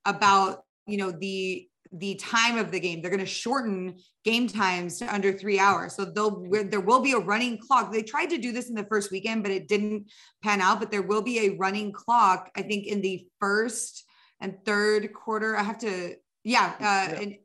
about, 0.04 0.62
you 0.86 0.98
know, 0.98 1.10
the 1.10 1.68
the 1.92 2.14
time 2.16 2.58
of 2.58 2.70
the 2.70 2.80
game. 2.80 3.00
They're 3.00 3.10
going 3.10 3.20
to 3.20 3.26
shorten 3.26 3.96
game 4.24 4.48
times 4.48 4.98
to 4.98 5.14
under 5.14 5.32
three 5.32 5.58
hours. 5.58 5.94
So 5.94 6.04
they'll 6.04 6.44
there 6.70 6.80
will 6.80 7.00
be 7.00 7.12
a 7.12 7.18
running 7.18 7.58
clock. 7.58 7.92
They 7.92 8.02
tried 8.02 8.30
to 8.30 8.38
do 8.38 8.52
this 8.52 8.68
in 8.68 8.74
the 8.74 8.84
first 8.84 9.10
weekend, 9.10 9.42
but 9.42 9.52
it 9.52 9.68
didn't 9.68 10.10
pan 10.42 10.60
out. 10.60 10.80
But 10.80 10.90
there 10.90 11.02
will 11.02 11.22
be 11.22 11.46
a 11.46 11.56
running 11.56 11.92
clock. 11.92 12.50
I 12.56 12.62
think 12.62 12.86
in 12.86 13.00
the 13.00 13.26
first 13.40 14.04
and 14.40 14.56
third 14.64 15.12
quarter. 15.12 15.56
I 15.56 15.62
have 15.62 15.78
to, 15.78 16.16
yeah, 16.44 16.74
uh, 16.78 17.12
Yeah. 17.12 17.20
and 17.20 17.36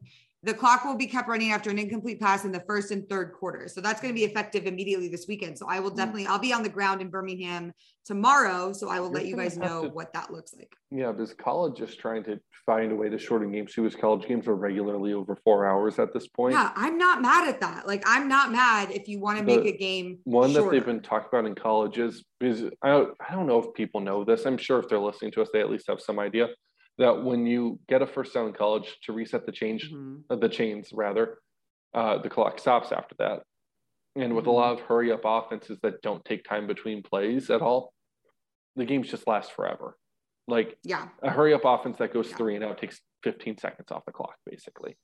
the 0.43 0.53
clock 0.53 0.83
will 0.85 0.95
be 0.95 1.05
kept 1.05 1.29
running 1.29 1.51
after 1.51 1.69
an 1.69 1.77
incomplete 1.77 2.19
pass 2.19 2.45
in 2.45 2.51
the 2.51 2.61
first 2.61 2.89
and 2.89 3.07
third 3.07 3.31
quarter. 3.33 3.67
So 3.67 3.79
that's 3.79 4.01
going 4.01 4.11
to 4.11 4.19
be 4.19 4.25
effective 4.25 4.65
immediately 4.65 5.07
this 5.07 5.27
weekend. 5.27 5.57
So 5.57 5.67
I 5.69 5.79
will 5.79 5.91
mm. 5.91 5.97
definitely, 5.97 6.25
I'll 6.25 6.39
be 6.39 6.51
on 6.51 6.63
the 6.63 6.69
ground 6.69 6.99
in 6.99 7.09
Birmingham 7.09 7.73
tomorrow. 8.05 8.73
So 8.73 8.89
I 8.89 8.99
will 8.99 9.07
You're 9.07 9.17
let 9.17 9.25
you 9.27 9.35
guys 9.35 9.57
know 9.57 9.83
to- 9.83 9.89
what 9.89 10.13
that 10.13 10.31
looks 10.31 10.55
like. 10.55 10.73
Yeah, 10.89 11.11
because 11.11 11.33
college 11.33 11.79
is 11.79 11.95
trying 11.95 12.23
to 12.23 12.39
find 12.65 12.91
a 12.91 12.95
way 12.95 13.07
to 13.07 13.19
shorten 13.19 13.51
games 13.51 13.73
too, 13.73 13.85
as 13.85 13.95
college 13.95 14.27
games 14.27 14.47
are 14.47 14.55
regularly 14.55 15.13
over 15.13 15.37
four 15.43 15.67
hours 15.67 15.99
at 15.99 16.11
this 16.11 16.27
point. 16.27 16.53
Yeah, 16.53 16.71
I'm 16.75 16.97
not 16.97 17.21
mad 17.21 17.47
at 17.47 17.61
that. 17.61 17.87
Like, 17.87 18.03
I'm 18.07 18.27
not 18.27 18.51
mad 18.51 18.91
if 18.91 19.07
you 19.07 19.19
want 19.19 19.37
to 19.37 19.45
The 19.45 19.57
make 19.57 19.73
a 19.73 19.77
game 19.77 20.19
One 20.23 20.53
that 20.53 20.69
they've 20.71 20.85
been 20.85 21.01
talking 21.01 21.27
about 21.31 21.45
in 21.45 21.53
colleges 21.53 22.23
is 22.39 22.65
I 22.81 22.89
don't, 22.89 23.15
I 23.27 23.33
don't 23.33 23.45
know 23.45 23.59
if 23.59 23.73
people 23.75 24.01
know 24.01 24.23
this. 24.23 24.45
I'm 24.45 24.57
sure 24.57 24.79
if 24.79 24.89
they're 24.89 24.99
listening 24.99 25.31
to 25.33 25.43
us, 25.43 25.49
they 25.53 25.61
at 25.61 25.69
least 25.69 25.85
have 25.87 26.01
some 26.01 26.17
idea 26.17 26.49
that 26.97 27.23
when 27.23 27.45
you 27.45 27.79
get 27.87 28.01
a 28.01 28.07
first 28.07 28.33
down 28.33 28.47
in 28.47 28.53
college 28.53 28.99
to 29.03 29.13
reset 29.13 29.45
the 29.45 29.51
change, 29.51 29.91
Mhm. 29.91 30.23
uh, 30.29 30.35
the 30.35 30.49
chains 30.49 30.91
rather, 30.93 31.39
uh, 31.93 32.17
the 32.19 32.29
clock 32.29 32.59
stops 32.59 32.91
after 32.91 33.15
that. 33.15 33.43
And 34.15 34.35
with 34.35 34.45
a 34.45 34.49
Mhm. 34.49 34.53
lot 34.55 34.73
of 34.73 34.81
hurry 34.81 35.11
up 35.11 35.21
offenses 35.23 35.79
that 35.81 36.01
don't 36.01 36.23
take 36.25 36.43
time 36.43 36.67
between 36.67 37.01
plays 37.01 37.49
at 37.49 37.61
all, 37.61 37.93
the 38.75 38.85
games 38.85 39.09
just 39.09 39.25
last 39.27 39.51
forever. 39.53 39.97
Like 40.47 40.77
Yeah. 40.83 41.09
a 41.21 41.29
hurry 41.29 41.53
up 41.53 41.61
offense 41.65 41.97
that 41.99 42.13
goes 42.13 42.29
Yeah. 42.29 42.35
three 42.37 42.55
and 42.55 42.63
out 42.63 42.77
takes 42.77 43.01
15 43.23 43.57
seconds 43.57 43.91
off 43.91 44.03
the 44.05 44.11
clock, 44.11 44.37
basically. 44.45 44.97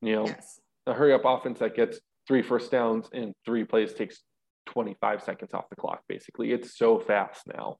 You 0.00 0.12
know, 0.16 0.26
Yes. 0.26 0.60
a 0.86 0.94
hurry 0.94 1.12
up 1.12 1.24
offense 1.24 1.58
that 1.58 1.74
gets 1.74 2.00
three 2.26 2.42
first 2.42 2.70
downs 2.70 3.08
in 3.12 3.34
three 3.44 3.64
plays 3.64 3.92
takes 3.94 4.24
25 4.66 5.22
seconds 5.22 5.52
off 5.52 5.68
the 5.68 5.76
clock, 5.76 6.02
basically. 6.08 6.52
It's 6.52 6.76
so 6.76 6.98
fast 6.98 7.46
now. 7.46 7.78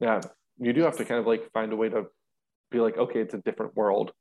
Yeah, 0.00 0.20
you 0.56 0.72
do 0.72 0.82
have 0.82 0.96
to 0.96 1.04
kind 1.04 1.20
of 1.20 1.26
like 1.26 1.50
find 1.52 1.72
a 1.72 1.76
way 1.76 1.88
to 1.90 2.06
be 2.70 2.80
like, 2.80 2.96
okay, 2.96 3.20
it's 3.20 3.34
a 3.34 3.38
different 3.38 3.76
world 3.76 4.12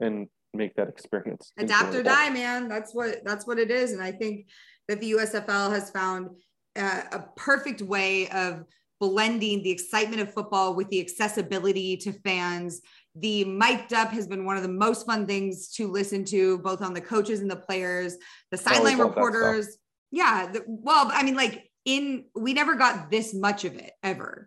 and 0.00 0.28
make 0.52 0.74
that 0.76 0.88
experience. 0.88 1.52
adapt 1.58 1.94
or 1.94 2.02
die 2.02 2.30
man. 2.30 2.68
That's 2.68 2.94
what 2.94 3.24
that's 3.24 3.46
what 3.46 3.58
it 3.58 3.70
is. 3.70 3.92
And 3.92 4.02
i 4.02 4.10
think 4.10 4.46
that 4.88 5.00
the 5.00 5.12
usfl 5.12 5.70
has 5.70 5.90
found 5.90 6.30
uh, 6.76 7.02
a 7.12 7.20
perfect 7.36 7.82
way 7.82 8.28
of 8.30 8.64
blending 8.98 9.62
the 9.62 9.70
excitement 9.70 10.20
of 10.20 10.32
football 10.32 10.74
with 10.74 10.88
the 10.88 11.00
accessibility 11.00 11.96
to 11.96 12.12
fans. 12.12 12.82
The 13.14 13.44
mic'd 13.44 13.94
up 13.94 14.10
has 14.10 14.26
been 14.26 14.44
one 14.44 14.56
of 14.56 14.62
the 14.62 14.68
most 14.68 15.06
fun 15.06 15.26
things 15.26 15.68
to 15.74 15.90
listen 15.90 16.24
to 16.26 16.58
both 16.58 16.82
on 16.82 16.92
the 16.92 17.00
coaches 17.00 17.40
and 17.40 17.50
the 17.50 17.56
players 17.56 18.16
the 18.50 18.58
sideline 18.58 18.98
love 18.98 19.08
that 19.08 19.12
stuff. 19.14 19.16
reporters. 19.16 19.78
Yeah 20.10 20.50
the, 20.52 20.64
well 20.66 21.10
i 21.12 21.22
mean 21.22 21.36
like 21.36 21.70
in 21.84 22.24
we 22.34 22.52
never 22.52 22.74
got 22.74 23.10
this 23.10 23.32
much 23.32 23.64
of 23.64 23.74
it 23.76 23.92
ever 24.02 24.46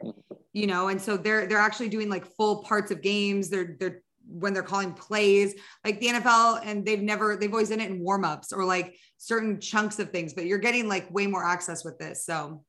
you 0.54 0.68
know 0.68 0.88
and 0.88 1.02
so 1.02 1.18
they're 1.18 1.46
they're 1.48 1.58
actually 1.58 1.90
doing 1.90 2.10
like 2.10 2.26
full 2.38 2.64
parts 2.64 2.92
of 2.92 3.02
games. 3.02 3.50
They're 3.50 3.76
they're 3.80 4.02
when 4.26 4.54
they're 4.54 4.64
calling 4.64 4.94
plays 4.94 5.54
like 5.84 6.00
the 6.00 6.08
NFL 6.08 6.62
and 6.64 6.86
they've 6.86 7.02
never 7.02 7.36
they've 7.36 7.52
always 7.52 7.70
done 7.70 7.82
it 7.82 7.90
in 7.92 8.00
warm-ups 8.00 8.54
or 8.54 8.64
like 8.64 8.96
certain 9.18 9.60
chunks 9.60 10.00
of 10.00 10.12
things 10.12 10.34
but 10.34 10.46
you're 10.46 10.60
getting 10.60 10.88
like 10.88 11.14
way 11.14 11.28
more 11.28 11.44
access 11.44 11.84
with 11.84 12.00
this. 12.00 12.26
So 12.26 12.64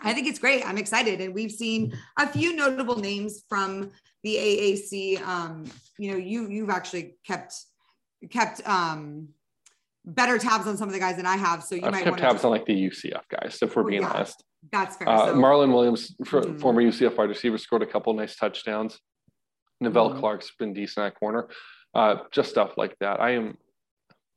I 0.00 0.12
think 0.12 0.26
it's 0.26 0.40
great. 0.40 0.66
I'm 0.66 0.78
excited. 0.78 1.20
And 1.20 1.34
we've 1.34 1.52
seen 1.52 1.96
a 2.18 2.26
few 2.26 2.56
notable 2.56 2.96
names 2.96 3.44
from 3.48 3.92
the 4.24 4.34
AAC 4.36 5.22
um 5.26 5.64
you 5.98 6.10
know 6.10 6.16
you 6.16 6.48
you've 6.48 6.70
actually 6.70 7.16
kept 7.24 7.54
kept 8.30 8.66
um 8.66 9.28
better 10.04 10.36
tabs 10.36 10.66
on 10.66 10.76
some 10.76 10.88
of 10.88 10.94
the 10.94 11.00
guys 11.00 11.16
than 11.16 11.26
I 11.26 11.36
have 11.36 11.62
so 11.62 11.76
you 11.76 11.82
I've 11.84 11.92
might 11.92 12.04
kept 12.04 12.18
tabs 12.18 12.44
on 12.44 12.50
like 12.50 12.66
the 12.66 12.74
UCF 12.90 13.22
guys, 13.28 13.58
if 13.62 13.76
we're 13.76 13.82
Oh, 13.82 13.86
being 13.86 14.02
yeah. 14.02 14.10
honest. 14.10 14.42
That's 14.70 14.96
fair 14.96 15.08
Uh, 15.08 15.26
so, 15.26 15.34
Marlon 15.34 15.72
Williams, 15.72 16.14
Mhm. 16.22 16.60
former 16.60 16.80
UCF 16.80 17.16
wide 17.16 17.28
receiver, 17.28 17.58
scored 17.58 17.82
a 17.82 17.86
couple 17.86 18.12
nice 18.14 18.36
touchdowns. 18.36 19.00
Nevelle 19.82 20.14
Mhm. 20.14 20.20
Clarke's 20.20 20.52
been 20.56 20.72
decent 20.72 21.06
at 21.06 21.18
corner. 21.18 21.48
Uh, 21.94 22.16
just 22.30 22.50
stuff 22.50 22.76
like 22.78 22.96
that. 23.00 23.20
I 23.20 23.30
am, 23.30 23.58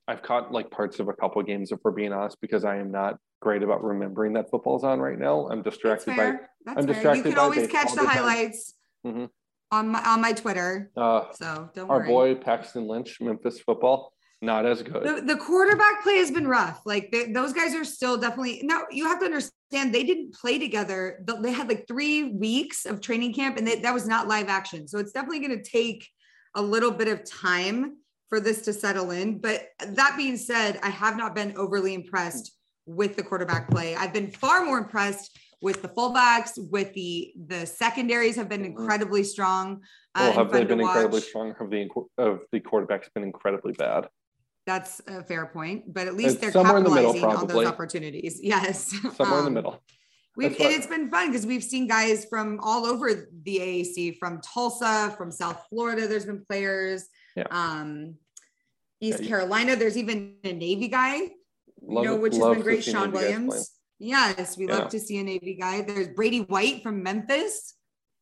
I've 0.08 0.22
caught 0.24 0.52
like 0.52 0.72
parts 0.72 1.00
of 1.00 1.08
a 1.08 1.14
couple 1.14 1.40
of 1.42 1.48
games, 1.48 1.72
if 1.72 1.80
we're 1.84 1.92
being 1.92 2.12
honest, 2.14 2.42
because 2.42 2.66
I 2.66 2.78
am 2.78 2.92
not 2.92 3.18
great 3.42 3.62
about 3.64 3.84
remembering 3.84 4.34
that 4.34 4.50
football's 4.50 4.84
on 4.84 5.00
right 5.00 5.18
now. 5.20 5.48
I'm 5.48 5.62
distracted 5.62 6.16
by. 6.16 6.32
That's 6.66 6.78
I'm 6.80 6.86
fair. 6.86 6.94
distracted 6.94 7.26
you 7.26 7.32
can 7.32 7.40
always 7.40 7.68
catch 7.68 7.92
the 7.94 8.02
the 8.02 8.08
highlights 8.08 8.74
Mhm. 9.06 9.30
on 9.72 9.90
my 9.90 10.02
on 10.04 10.20
my 10.22 10.34
Twitter 10.34 10.92
uh, 10.98 11.32
so 11.34 11.70
don't 11.76 11.90
our 11.92 12.00
worry 12.00 12.08
boy 12.08 12.36
Paxton 12.36 12.88
Lynch, 12.88 13.22
Memphis 13.22 13.60
football, 13.62 14.14
not 14.42 14.66
as 14.66 14.82
good. 14.82 15.04
the, 15.04 15.22
the 15.22 15.38
quarterback 15.38 16.02
play 16.02 16.18
has 16.18 16.32
been 16.32 16.48
rough. 16.48 16.82
Like 16.86 17.12
they, 17.12 17.32
those 17.32 17.54
guys 17.54 17.76
are 17.76 17.84
still 17.86 18.18
definitely 18.18 18.62
now. 18.64 18.84
You 18.90 19.06
have 19.08 19.20
to 19.20 19.26
understand 19.26 19.54
they 19.92 20.04
didn't 20.04 20.34
play 20.34 20.58
together. 20.58 21.24
Th- 21.28 21.40
They 21.42 21.52
had 21.52 21.68
like 21.68 21.88
three 21.88 22.32
weeks 22.34 22.86
of 22.86 23.02
training 23.02 23.34
camp, 23.34 23.58
and 23.58 23.68
they, 23.68 23.80
that 23.80 23.94
was 23.94 24.08
not 24.08 24.28
live 24.28 24.48
action. 24.48 24.88
So 24.88 24.98
it's 25.00 25.12
definitely 25.12 25.40
going 25.46 25.62
to 25.62 25.70
take 25.70 26.08
a 26.56 26.62
little 26.62 26.92
bit 26.92 27.08
of 27.08 27.30
time 27.30 27.98
for 28.30 28.40
this 28.40 28.62
to 28.64 28.74
settle 28.74 29.12
in. 29.12 29.40
But 29.40 29.68
that 29.86 30.16
being 30.18 30.38
said, 30.38 30.80
I 30.82 30.90
have 30.90 31.18
not 31.18 31.36
been 31.36 31.56
overly 31.58 31.94
impressed 31.94 32.54
with 32.86 33.16
the 33.16 33.24
quarterback 33.24 33.70
play. 33.70 33.96
I've 33.96 34.14
been 34.14 34.32
far 34.32 34.64
more 34.66 34.78
impressed 34.78 35.38
with 35.62 35.82
the 35.82 35.90
fullbacks, 35.90 36.52
with 36.72 36.94
the 36.94 37.34
the 37.48 37.66
secondaries 37.66 38.36
have 38.36 38.50
been 38.50 38.62
Mm-hmm. 38.62 38.82
incredibly 38.82 39.24
strong. 39.24 39.82
uh, 40.16 40.20
Well, 40.22 40.34
have 40.34 40.52
they 40.52 40.64
been 40.64 40.80
incredibly 40.80 41.22
strong? 41.22 41.56
Have 41.60 41.70
the 41.70 41.90
of 42.18 42.40
the 42.52 42.60
quarterbacks 42.60 43.08
been 43.14 43.24
incredibly 43.24 43.74
bad? 43.74 44.08
That's 44.66 45.00
a 45.08 45.24
fair 45.24 45.46
point, 45.46 45.94
but 45.94 46.08
at 46.08 46.16
least 46.16 46.42
It's 46.42 46.54
they're 46.54 46.62
in 46.62 46.84
the 46.84 46.90
middle, 46.90 47.14
capitalizing 47.14 47.24
on 47.26 47.48
those 47.48 47.68
opportunities. 47.68 48.40
Yes, 48.42 48.90
Somewhere 49.16 49.40
in 49.40 49.44
the 49.44 49.48
Um, 49.48 49.54
middle. 49.54 49.84
We've, 50.38 50.50
That's 50.50 50.62
and 50.64 50.74
it's 50.74 50.88
been 50.88 51.10
fun 51.10 51.32
because 51.32 51.46
we've 51.46 51.64
seen 51.64 51.88
guys 51.88 52.26
from 52.26 52.60
all 52.62 52.86
over 52.86 53.30
the 53.44 53.58
AAC, 53.60 54.18
from 54.18 54.42
Tulsa, 54.42 55.14
from 55.18 55.32
South 55.32 55.64
Florida. 55.70 56.08
There's 56.08 56.26
been 56.26 56.44
players. 56.46 57.08
Yeah. 57.38 57.44
Um, 57.52 58.16
East 59.00 59.22
Yeah, 59.22 59.28
Carolina. 59.30 59.76
There's 59.76 59.98
even 59.98 60.36
a 60.44 60.52
Navy 60.52 60.88
guy, 60.90 61.30
Love 61.82 62.04
you 62.04 62.10
know, 62.10 62.16
which 62.18 62.36
has 62.36 62.44
been 62.44 62.62
great. 62.62 62.84
Sean 62.84 63.12
Navy. 63.12 63.24
Williams. 63.24 63.72
Yes, 64.00 64.58
we 64.58 64.68
Yeah. 64.68 64.78
love 64.80 64.90
to 64.90 65.00
see 65.00 65.20
a 65.20 65.24
Navy 65.24 65.54
guy. 65.56 65.82
There's 65.84 66.10
Brady 66.10 66.40
White 66.42 66.82
from 66.84 67.02
Memphis. 67.04 67.75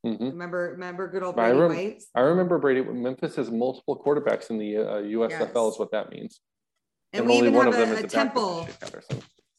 Mhm. 0.06 0.20
Remember, 0.32 0.72
remember 0.72 1.08
good 1.08 1.24
old 1.24 1.40
I 1.40 1.50
Brady 1.52 1.60
rem- 1.60 1.70
White. 1.76 2.04
I 2.16 2.22
remember 2.22 2.60
Brady. 2.60 2.82
Memphis 2.84 3.36
has 3.38 3.50
multiple 3.50 4.02
quarterbacks 4.06 4.50
in 4.50 4.58
the 4.58 4.78
uh, 4.78 4.96
USFL, 5.02 5.30
Yes. 5.68 5.74
is 5.74 5.80
what 5.80 5.92
that 5.92 6.12
means. 6.12 6.42
And, 7.14 7.26
we 7.26 7.36
only 7.36 7.48
even 7.48 7.58
one 7.58 7.66
have 7.68 7.76
of 7.76 7.80
them 7.80 7.90
a, 7.96 8.00
is 8.00 8.04
a 8.06 8.08
Temple 8.08 8.68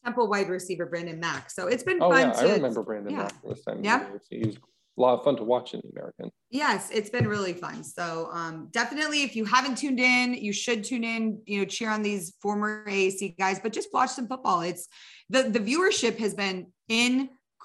Temple 0.03 0.27
wide 0.27 0.49
receiver 0.49 0.85
Brandon 0.85 1.19
Mack. 1.19 1.49
So 1.49 1.67
it's 1.67 1.81
been 1.83 1.99
Oh 2.01 2.11
fun 2.11 2.27
yeah, 2.27 2.33
to 2.33 2.49
I 2.49 2.53
remember 2.53 2.83
Brandon 2.83 3.11
yeah. 3.13 3.17
Mack 3.23 3.41
this 3.43 3.63
time. 3.63 3.83
Yeah. 3.83 4.07
he 4.29 4.39
was 4.45 4.57
a 4.57 5.01
lot 5.01 5.17
of 5.17 5.23
fun 5.23 5.35
to 5.37 5.43
watch 5.43 5.73
in 5.73 5.81
the 5.83 5.89
American. 5.89 6.29
Yes, 6.51 6.89
it's 6.91 7.09
been 7.09 7.27
really 7.27 7.53
fun. 7.53 7.83
So 7.83 8.29
um, 8.31 8.69
definitely, 8.71 9.23
if 9.23 9.35
you 9.35 9.45
haven't 9.45 9.77
tuned 9.79 9.99
in, 9.99 10.35
you 10.35 10.53
should 10.53 10.83
tune 10.83 11.03
in. 11.03 11.41
You 11.47 11.59
know, 11.59 11.65
cheer 11.65 11.89
on 11.89 12.03
these 12.03 12.35
former 12.39 12.85
AAC 12.87 13.35
guys, 13.37 13.59
but 13.59 13.73
just 13.73 13.89
watch 13.93 14.11
some 14.11 14.27
football. 14.27 14.61
It's 14.61 14.87
the 15.29 15.43
the 15.43 15.59
viewership 15.59 16.17
has 16.19 16.35
been 16.35 16.67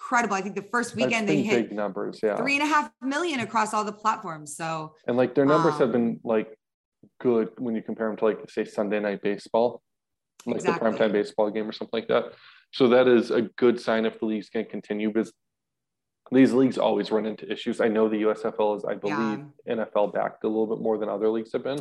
incredible. 0.01 0.35
I 0.35 0.41
think 0.41 0.55
the 0.55 0.63
first 0.63 0.97
weekend 0.97 1.29
they 1.29 1.43
hit 1.43 1.69
big 1.69 1.77
numbers, 1.77 2.21
yeah. 2.23 2.37
three 2.37 2.55
and 2.55 2.63
a 2.63 2.67
half 2.67 2.91
million 3.03 3.41
across 3.41 3.75
all 3.75 3.85
the 3.85 3.93
platforms. 3.93 4.57
So 4.57 4.95
And 5.07 5.17
like 5.17 5.35
their 5.35 5.45
numbers 5.45 5.75
have 5.75 5.89
Um, 5.89 5.93
been 5.93 6.21
like 6.25 6.59
good 7.21 7.51
when 7.59 7.75
you 7.75 7.83
compare 7.83 8.09
them 8.09 8.17
to 8.19 8.25
like 8.25 8.51
say 8.51 8.65
Sunday 8.65 9.01
night 9.01 9.23
baseball, 9.23 9.83
like 10.47 10.57
Exactly. 10.57 10.91
the 10.91 10.97
primetime 10.97 11.13
baseball 11.13 11.51
game 11.51 11.69
or 11.69 11.73
something 11.73 11.99
like 12.01 12.09
that. 12.09 12.33
So 12.73 12.89
that 12.89 13.09
is 13.09 13.31
a 13.31 13.43
good 13.43 13.81
sign 13.81 14.07
if 14.07 14.19
the 14.21 14.27
leagues 14.27 14.49
can 14.49 14.65
continue 14.65 15.13
because 15.13 15.33
these 16.33 16.53
leagues 16.53 16.79
always 16.79 17.11
run 17.11 17.27
into 17.27 17.51
issues. 17.51 17.81
I 17.81 17.89
know 17.89 18.09
the 18.09 18.23
USFL 18.23 18.77
is, 18.77 18.85
I 18.85 18.95
believe, 18.95 19.45
NFL 19.69 20.15
backed 20.15 20.45
a 20.45 20.49
little 20.49 20.69
bit 20.69 20.81
more 20.81 20.97
than 20.97 21.09
other 21.09 21.29
leagues 21.29 21.53
have 21.53 21.65
been. 21.65 21.81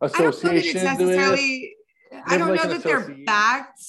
I 0.00 0.06
don't 0.06 0.18
know 0.18 0.24
that 0.24 0.28
it's 0.28 0.38
Association, 0.38 0.84
necessarily. 0.84 1.74
I 2.28 2.38
don't 2.38 2.50
like 2.50 2.62
know 2.64 2.68
that 2.72 2.82
they're 2.82 3.16
backed, 3.24 3.80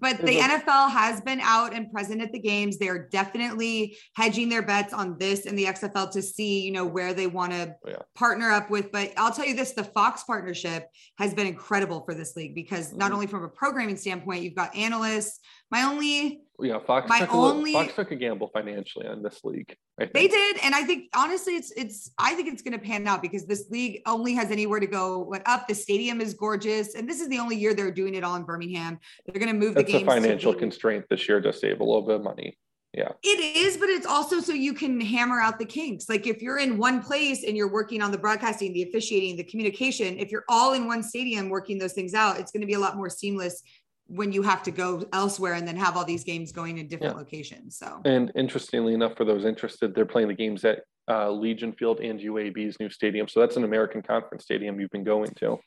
but 0.00 0.18
the 0.18 0.38
a- 0.38 0.42
NFL 0.42 0.90
has 0.90 1.20
been 1.20 1.40
out 1.40 1.74
and 1.74 1.90
present 1.92 2.22
at 2.22 2.32
the 2.32 2.38
games. 2.38 2.78
They're 2.78 3.08
definitely 3.08 3.96
hedging 4.16 4.48
their 4.48 4.62
bets 4.62 4.92
on 4.92 5.18
this 5.18 5.46
and 5.46 5.58
the 5.58 5.64
XFL 5.66 6.10
to 6.12 6.22
see, 6.22 6.62
you 6.62 6.72
know, 6.72 6.84
where 6.84 7.12
they 7.14 7.26
want 7.26 7.52
to 7.52 7.74
Yeah. 7.86 7.96
partner 8.14 8.50
up 8.50 8.70
with. 8.70 8.92
But 8.92 9.12
I'll 9.16 9.32
tell 9.32 9.46
you 9.46 9.54
this: 9.54 9.72
the 9.72 9.84
Fox 9.84 10.22
partnership 10.24 10.88
has 11.18 11.34
been 11.34 11.46
incredible 11.46 12.02
for 12.04 12.14
this 12.14 12.36
league 12.36 12.54
because 12.54 12.92
not 12.92 13.10
Mhm. 13.10 13.14
only 13.14 13.26
from 13.26 13.44
a 13.44 13.48
programming 13.48 13.96
standpoint, 13.96 14.42
you've 14.42 14.54
got 14.54 14.74
analysts. 14.76 15.40
My 15.70 15.82
only 15.82 16.43
yeah, 16.60 16.78
Fox 16.78 17.08
my 17.08 17.20
took, 17.20 17.32
a 17.32 17.36
little- 17.36 17.66
Fox 17.72 17.94
took 17.94 18.10
a 18.12 18.16
gamble 18.16 18.48
financially 18.48 19.06
on 19.06 19.22
this 19.22 19.40
league. 19.44 19.76
I 20.00 20.08
They 20.12 20.28
did, 20.28 20.58
and 20.62 20.74
I 20.74 20.84
think 20.84 21.08
honestly, 21.14 21.54
it's 21.56 21.72
it's. 21.76 22.10
I 22.18 22.34
think 22.34 22.48
it's 22.48 22.62
going 22.62 22.78
to 22.78 22.84
pan 22.84 23.06
out 23.06 23.22
because 23.22 23.44
this 23.46 23.68
league 23.70 24.02
only 24.06 24.34
has 24.34 24.50
anywhere 24.50 24.80
to 24.80 24.86
go. 24.86 25.18
Went 25.20 25.42
up. 25.46 25.66
The 25.68 25.74
stadium 25.74 26.20
is 26.20 26.34
gorgeous, 26.34 26.94
and 26.94 27.08
this 27.08 27.20
is 27.20 27.28
the 27.28 27.38
only 27.38 27.56
year 27.56 27.74
they're 27.74 27.90
doing 27.90 28.14
it 28.14 28.24
all 28.24 28.36
in 28.36 28.44
Birmingham. 28.44 28.98
They're 29.26 29.40
going 29.40 29.52
to 29.52 29.58
move 29.58 29.74
That's 29.74 29.86
the 29.90 29.96
a 29.96 30.00
games. 30.00 30.08
to 30.08 30.20
financial 30.20 30.52
be- 30.52 30.58
constraint 30.60 31.04
this 31.10 31.28
year 31.28 31.40
to 31.40 31.52
save 31.52 31.80
a 31.80 31.84
little 31.84 32.02
bit 32.02 32.16
of 32.16 32.22
money. 32.22 32.56
Yeah. 32.96 33.08
It 33.24 33.56
is, 33.56 33.76
but 33.76 33.88
it's 33.88 34.06
also 34.06 34.38
so 34.38 34.52
you 34.52 34.72
can 34.72 35.00
hammer 35.00 35.40
out 35.40 35.58
the 35.58 35.64
kinks. 35.64 36.08
Like 36.08 36.28
if 36.28 36.40
you're 36.40 36.58
in 36.58 36.78
one 36.78 37.02
place 37.02 37.42
and 37.42 37.56
you're 37.56 37.72
working 37.72 38.00
on 38.00 38.12
the 38.12 38.18
broadcasting, 38.18 38.72
the 38.72 38.84
officiating, 38.84 39.36
the 39.36 39.42
communication, 39.42 40.16
if 40.16 40.30
you're 40.30 40.44
all 40.48 40.74
in 40.74 40.86
one 40.86 41.02
stadium 41.02 41.48
working 41.48 41.76
those 41.76 41.92
things 41.92 42.14
out, 42.14 42.38
it's 42.38 42.52
going 42.52 42.60
to 42.60 42.68
be 42.68 42.74
a 42.74 42.78
lot 42.78 42.96
more 42.96 43.10
seamless 43.10 43.64
when 44.06 44.32
you 44.32 44.42
have 44.42 44.62
to 44.62 44.70
go 44.70 45.04
elsewhere 45.12 45.54
and 45.54 45.66
then 45.66 45.76
have 45.76 45.96
all 45.96 46.04
these 46.04 46.24
games 46.24 46.52
going 46.52 46.78
in 46.78 46.88
different 46.88 47.14
Yeah. 47.14 47.18
locations. 47.18 47.78
So 47.78 48.00
And 48.04 48.30
interestingly 48.34 48.92
enough, 48.94 49.16
for 49.16 49.24
those 49.24 49.44
interested, 49.44 49.94
they're 49.94 50.04
playing 50.06 50.28
the 50.28 50.34
games 50.34 50.64
at 50.64 50.84
uh, 51.08 51.30
Legion 51.30 51.72
Field 51.72 52.00
and 52.00 52.20
UAB's 52.20 52.78
new 52.80 52.90
stadium. 52.90 53.28
So 53.28 53.40
that's 53.40 53.56
an 53.56 53.64
American 53.64 54.02
Conference 54.02 54.44
stadium 54.44 54.78
you've 54.80 54.90
been 54.90 55.04
going 55.04 55.30
to. 55.36 55.58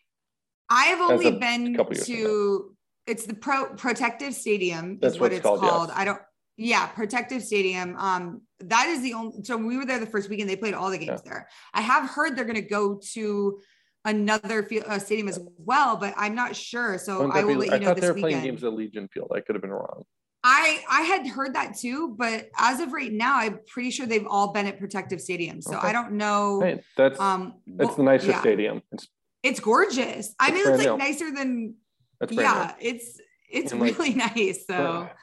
I 0.70 0.86
have 0.86 1.00
only 1.12 1.32
been 1.32 1.76
to 1.76 2.76
it's 3.06 3.26
the 3.26 3.34
pro 3.34 3.68
protective 3.76 4.34
stadium 4.34 5.00
That's 5.02 5.16
is 5.16 5.20
what 5.20 5.32
what 5.32 5.38
it's 5.38 5.42
called, 5.42 5.62
called. 5.62 5.90
yes. 5.90 5.98
I 5.98 6.06
don't 6.06 6.22
yeah, 6.60 6.88
protective 6.88 7.44
stadium. 7.44 7.96
Um, 7.98 8.42
that 8.60 8.88
is 8.88 9.02
the 9.02 9.14
only 9.14 9.44
so 9.44 9.56
we 9.58 9.78
were 9.78 9.86
there 9.86 10.00
the 10.00 10.08
first 10.08 10.28
weekend, 10.30 10.50
they 10.50 10.56
played 10.56 10.74
all 10.74 10.90
the 10.90 10.98
games 10.98 11.22
there. 11.24 11.48
I 11.74 11.82
have 11.82 12.10
heard 12.10 12.36
they're 12.36 12.46
gonna 12.46 12.62
go 12.62 13.00
to 13.14 13.62
another 14.08 14.64
field, 14.64 14.86
uh, 14.88 14.98
stadium 14.98 15.28
as 15.28 15.40
well, 15.58 15.98
but 15.98 16.14
I'm 16.18 16.34
not 16.34 16.56
sure. 16.56 16.98
So 16.98 17.30
I 17.32 17.44
will 17.44 17.54
be- 17.54 17.56
let 17.56 17.68
you 17.68 17.74
I 17.76 17.78
know 17.80 17.86
thought 17.88 17.96
this 17.98 18.02
they 18.02 18.08
were 18.10 18.14
weekend. 18.16 18.32
playing 18.34 18.46
games 18.46 18.64
at 18.64 18.74
Legion 18.74 19.08
Field. 19.14 19.32
I 19.36 19.42
could 19.42 19.54
have 19.56 19.62
been 19.62 19.72
wrong. 19.72 20.04
I 20.44 20.80
I 20.90 21.02
had 21.02 21.28
heard 21.28 21.56
that 21.56 21.76
too, 21.78 22.16
but 22.18 22.50
as 22.58 22.80
of 22.80 22.94
right 22.94 23.12
now, 23.12 23.38
I'm 23.38 23.60
pretty 23.68 23.92
sure 23.92 24.06
they've 24.06 24.26
all 24.28 24.54
been 24.54 24.66
at 24.66 24.80
protective 24.80 25.20
stadiums. 25.20 25.64
So 25.64 25.78
Okay. 25.78 25.88
I 25.90 25.92
don't 25.92 26.14
know. 26.14 26.62
Hey, 26.62 26.82
that's 26.96 27.20
Um, 27.20 27.56
it's 27.68 27.96
the 27.96 28.04
nicer 28.04 28.28
yeah. 28.30 28.40
stadium. 28.40 28.82
It's 28.92 29.08
It's 29.44 29.60
gorgeous. 29.60 30.34
I 30.40 30.52
mean, 30.52 30.60
it's 30.68 30.78
like 30.78 30.88
new. 30.88 30.98
nicer 30.98 31.32
than 31.32 31.76
that's 32.20 32.32
new. 32.32 32.42
yeah. 32.42 32.76
It's 32.80 33.20
it's 33.50 33.72
And, 33.72 33.82
like, 33.82 33.98
really 33.98 34.14
nice. 34.28 34.66
So. 34.68 35.08
But, 35.10 35.16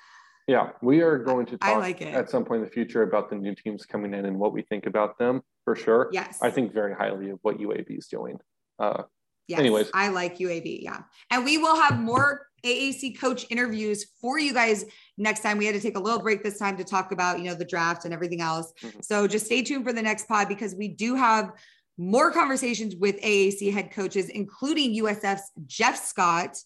yeah, 0.46 0.70
we 0.82 1.00
are 1.00 1.18
going 1.18 1.46
to 1.46 1.56
talk 1.58 1.78
like 1.78 2.02
at 2.02 2.28
some 2.28 2.44
point 2.44 2.58
in 2.60 2.64
the 2.66 2.70
future 2.70 3.02
about 3.02 3.30
the 3.30 3.36
new 3.36 3.54
teams 3.54 3.86
coming 3.86 4.12
in 4.12 4.26
and 4.26 4.38
what 4.38 4.52
we 4.52 4.60
think 4.62 4.84
about 4.86 5.16
them 5.18 5.40
for 5.64 5.74
sure. 5.74 6.10
Yes. 6.12 6.38
I 6.42 6.50
think 6.50 6.74
very 6.74 6.92
highly 6.94 7.30
of 7.30 7.38
what 7.42 7.58
UAB 7.58 7.96
is 7.96 8.08
doing. 8.08 8.36
Uh, 8.78 9.02
yes. 9.48 9.60
anyways. 9.60 9.90
I 9.94 10.08
like 10.08 10.38
UAB. 10.38 10.82
Yeah. 10.82 11.02
And 11.30 11.44
we 11.44 11.58
will 11.58 11.76
have 11.80 11.98
more 11.98 12.46
AAC 12.64 13.18
coach 13.18 13.46
interviews 13.50 14.06
for 14.20 14.38
you 14.38 14.52
guys 14.54 14.84
next 15.18 15.40
time. 15.42 15.58
We 15.58 15.66
had 15.66 15.74
to 15.74 15.80
take 15.80 15.96
a 15.96 16.00
little 16.00 16.20
break 16.20 16.42
this 16.42 16.58
time 16.58 16.76
to 16.78 16.84
talk 16.84 17.12
about, 17.12 17.38
you 17.38 17.44
know, 17.44 17.54
the 17.54 17.64
draft 17.64 18.04
and 18.04 18.14
everything 18.14 18.40
else. 18.40 18.72
Mhm. 18.82 19.04
So 19.04 19.26
just 19.26 19.46
stay 19.46 19.62
tuned 19.62 19.84
for 19.84 19.92
the 19.92 20.02
next 20.02 20.26
pod 20.28 20.48
because 20.48 20.74
we 20.74 20.88
do 20.88 21.14
have 21.14 21.52
more 21.98 22.32
conversations 22.32 22.96
with 22.96 23.16
AAC 23.22 23.70
head 23.70 23.92
coaches, 23.92 24.28
including 24.28 24.94
USF's 24.94 25.50
Jeff 25.66 26.02
Scott. 26.02 26.56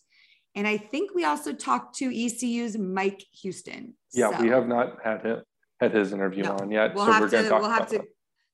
And 0.55 0.67
I 0.67 0.77
think 0.79 1.15
we 1.15 1.25
also 1.25 1.53
talked 1.53 1.97
to 1.97 2.07
ECU's 2.11 2.79
Mike 2.79 3.23
Houston. 3.43 3.95
yeah, 4.13 4.31
So- 4.37 4.43
we 4.43 4.49
have 4.49 4.67
not 4.67 4.99
had 5.05 5.23
him, 5.23 5.43
had 5.81 5.93
his 5.93 6.13
interview 6.13 6.45
No, 6.45 6.57
on 6.57 6.71
yet, 6.71 6.95
we'll 6.95 7.05
so 7.07 7.13
have 7.13 7.23
we're 7.23 7.29
going 7.29 7.45
to 7.45 7.51
we'll 7.51 7.65
about 7.67 7.79
have 7.81 7.89
to 7.91 7.99
that. 7.99 8.07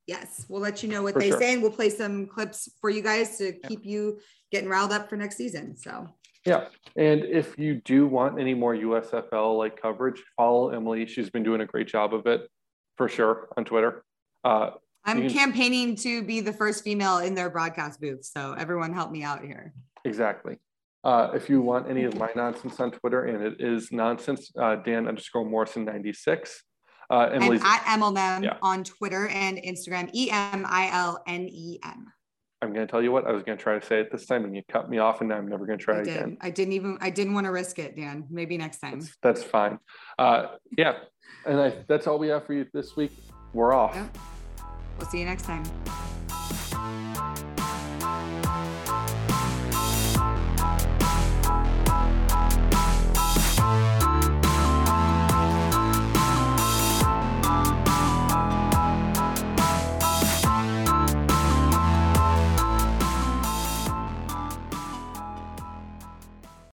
Yes 0.06 0.44
we'll 0.48 0.60
let 0.60 0.82
you 0.82 0.88
know 0.88 1.02
what 1.02 1.14
For 1.14 1.20
they 1.20 1.30
sure. 1.30 1.40
say 1.40 1.52
and 1.54 1.62
we'll 1.62 1.70
play 1.72 1.90
some 1.90 2.26
clips 2.26 2.68
for 2.80 2.90
you 2.90 3.02
guys 3.02 3.38
to 3.38 3.52
keep 3.52 3.84
you 3.84 4.18
getting 4.52 4.68
riled 4.68 4.92
up 4.92 5.08
for 5.08 5.16
next 5.16 5.36
season 5.36 5.76
so 5.76 6.08
Yeah, 6.46 6.68
and 6.96 7.24
if 7.24 7.58
you 7.58 7.80
do 7.84 8.06
want 8.06 8.38
any 8.38 8.52
more 8.54 8.74
USFL 8.76 9.56
like 9.58 9.80
coverage, 9.80 10.22
follow 10.36 10.70
Emily. 10.70 11.06
She's 11.06 11.30
been 11.30 11.42
doing 11.42 11.62
a 11.62 11.66
great 11.66 11.88
job 11.88 12.12
of 12.12 12.26
it, 12.26 12.42
for 12.98 13.08
sure, 13.08 13.48
on 13.56 13.64
Twitter. 13.64 14.04
Uh, 14.44 14.70
i'm 15.06 15.20
can- 15.22 15.30
campaigning 15.30 15.96
to 15.96 16.22
be 16.22 16.40
the 16.40 16.52
first 16.52 16.84
female 16.84 17.18
in 17.18 17.34
their 17.34 17.50
broadcast 17.50 18.00
booth 18.00 18.24
so 18.24 18.54
everyone 18.58 18.92
help 18.92 19.10
me 19.10 19.22
out 19.22 19.42
here 19.44 19.72
exactly. 20.04 20.58
Uh, 21.02 21.30
if 21.34 21.50
you 21.50 21.60
want 21.60 21.86
any 21.90 22.04
of 22.04 22.16
my 22.16 22.30
nonsense 22.34 22.80
on 22.80 22.90
Twitter, 22.90 23.24
and 23.24 23.42
it 23.44 23.56
is 23.60 23.92
nonsense, 23.92 24.50
uh, 24.58 24.76
Dan 24.76 25.06
underscore 25.06 25.44
Morrison 25.44 25.84
ninety 25.84 26.14
six. 26.14 26.62
Uh, 27.14 27.28
i'm 27.32 27.42
Emily's. 27.42 27.62
at 27.64 27.80
mlnem 27.98 28.42
Yeah. 28.42 28.56
on 28.62 28.82
twitter 28.84 29.28
and 29.28 29.58
instagram 29.58 30.10
E 30.12 30.30
M 30.30 30.64
I 30.68 30.90
L 30.92 31.22
N 31.26 31.48
E 31.48 31.78
M. 31.84 32.06
I'm 32.62 32.72
going 32.72 32.86
to 32.86 32.90
tell 32.90 33.02
you 33.02 33.12
what 33.12 33.26
I 33.26 33.32
was 33.32 33.42
going 33.42 33.58
to 33.58 33.62
try 33.62 33.78
to 33.78 33.84
say 33.84 34.00
it 34.00 34.10
this 34.10 34.24
time, 34.24 34.44
and 34.46 34.56
you 34.56 34.62
cut 34.72 34.88
me 34.88 34.96
off, 34.96 35.20
and 35.20 35.30
I'm 35.30 35.46
never 35.48 35.66
going 35.66 35.78
to 35.78 35.84
try 35.84 35.96
i 35.96 36.00
it 36.00 36.04
did 36.04 36.16
again. 36.16 36.38
i 36.40 36.50
didn't 36.50 36.72
even 36.72 36.98
i 37.00 37.10
didn't 37.10 37.34
want 37.34 37.44
to 37.44 37.50
risk 37.52 37.78
it 37.78 37.94
dan 37.94 38.24
maybe 38.30 38.56
next 38.56 38.78
time 38.78 39.00
That's, 39.00 39.16
that's 39.22 39.42
fine. 39.42 39.78
Uh, 40.18 40.46
yeah, 40.76 40.94
and 41.46 41.60
I, 41.60 41.68
that's 41.88 42.06
all 42.06 42.18
we 42.18 42.28
have 42.28 42.46
for 42.46 42.54
you 42.54 42.66
this 42.72 42.96
week. 42.96 43.12
We're 43.52 43.74
off. 43.74 43.94
Yep. 43.94 44.18
we'll 44.98 45.08
see 45.08 45.18
you 45.20 45.26
next 45.26 45.44
time 45.44 45.62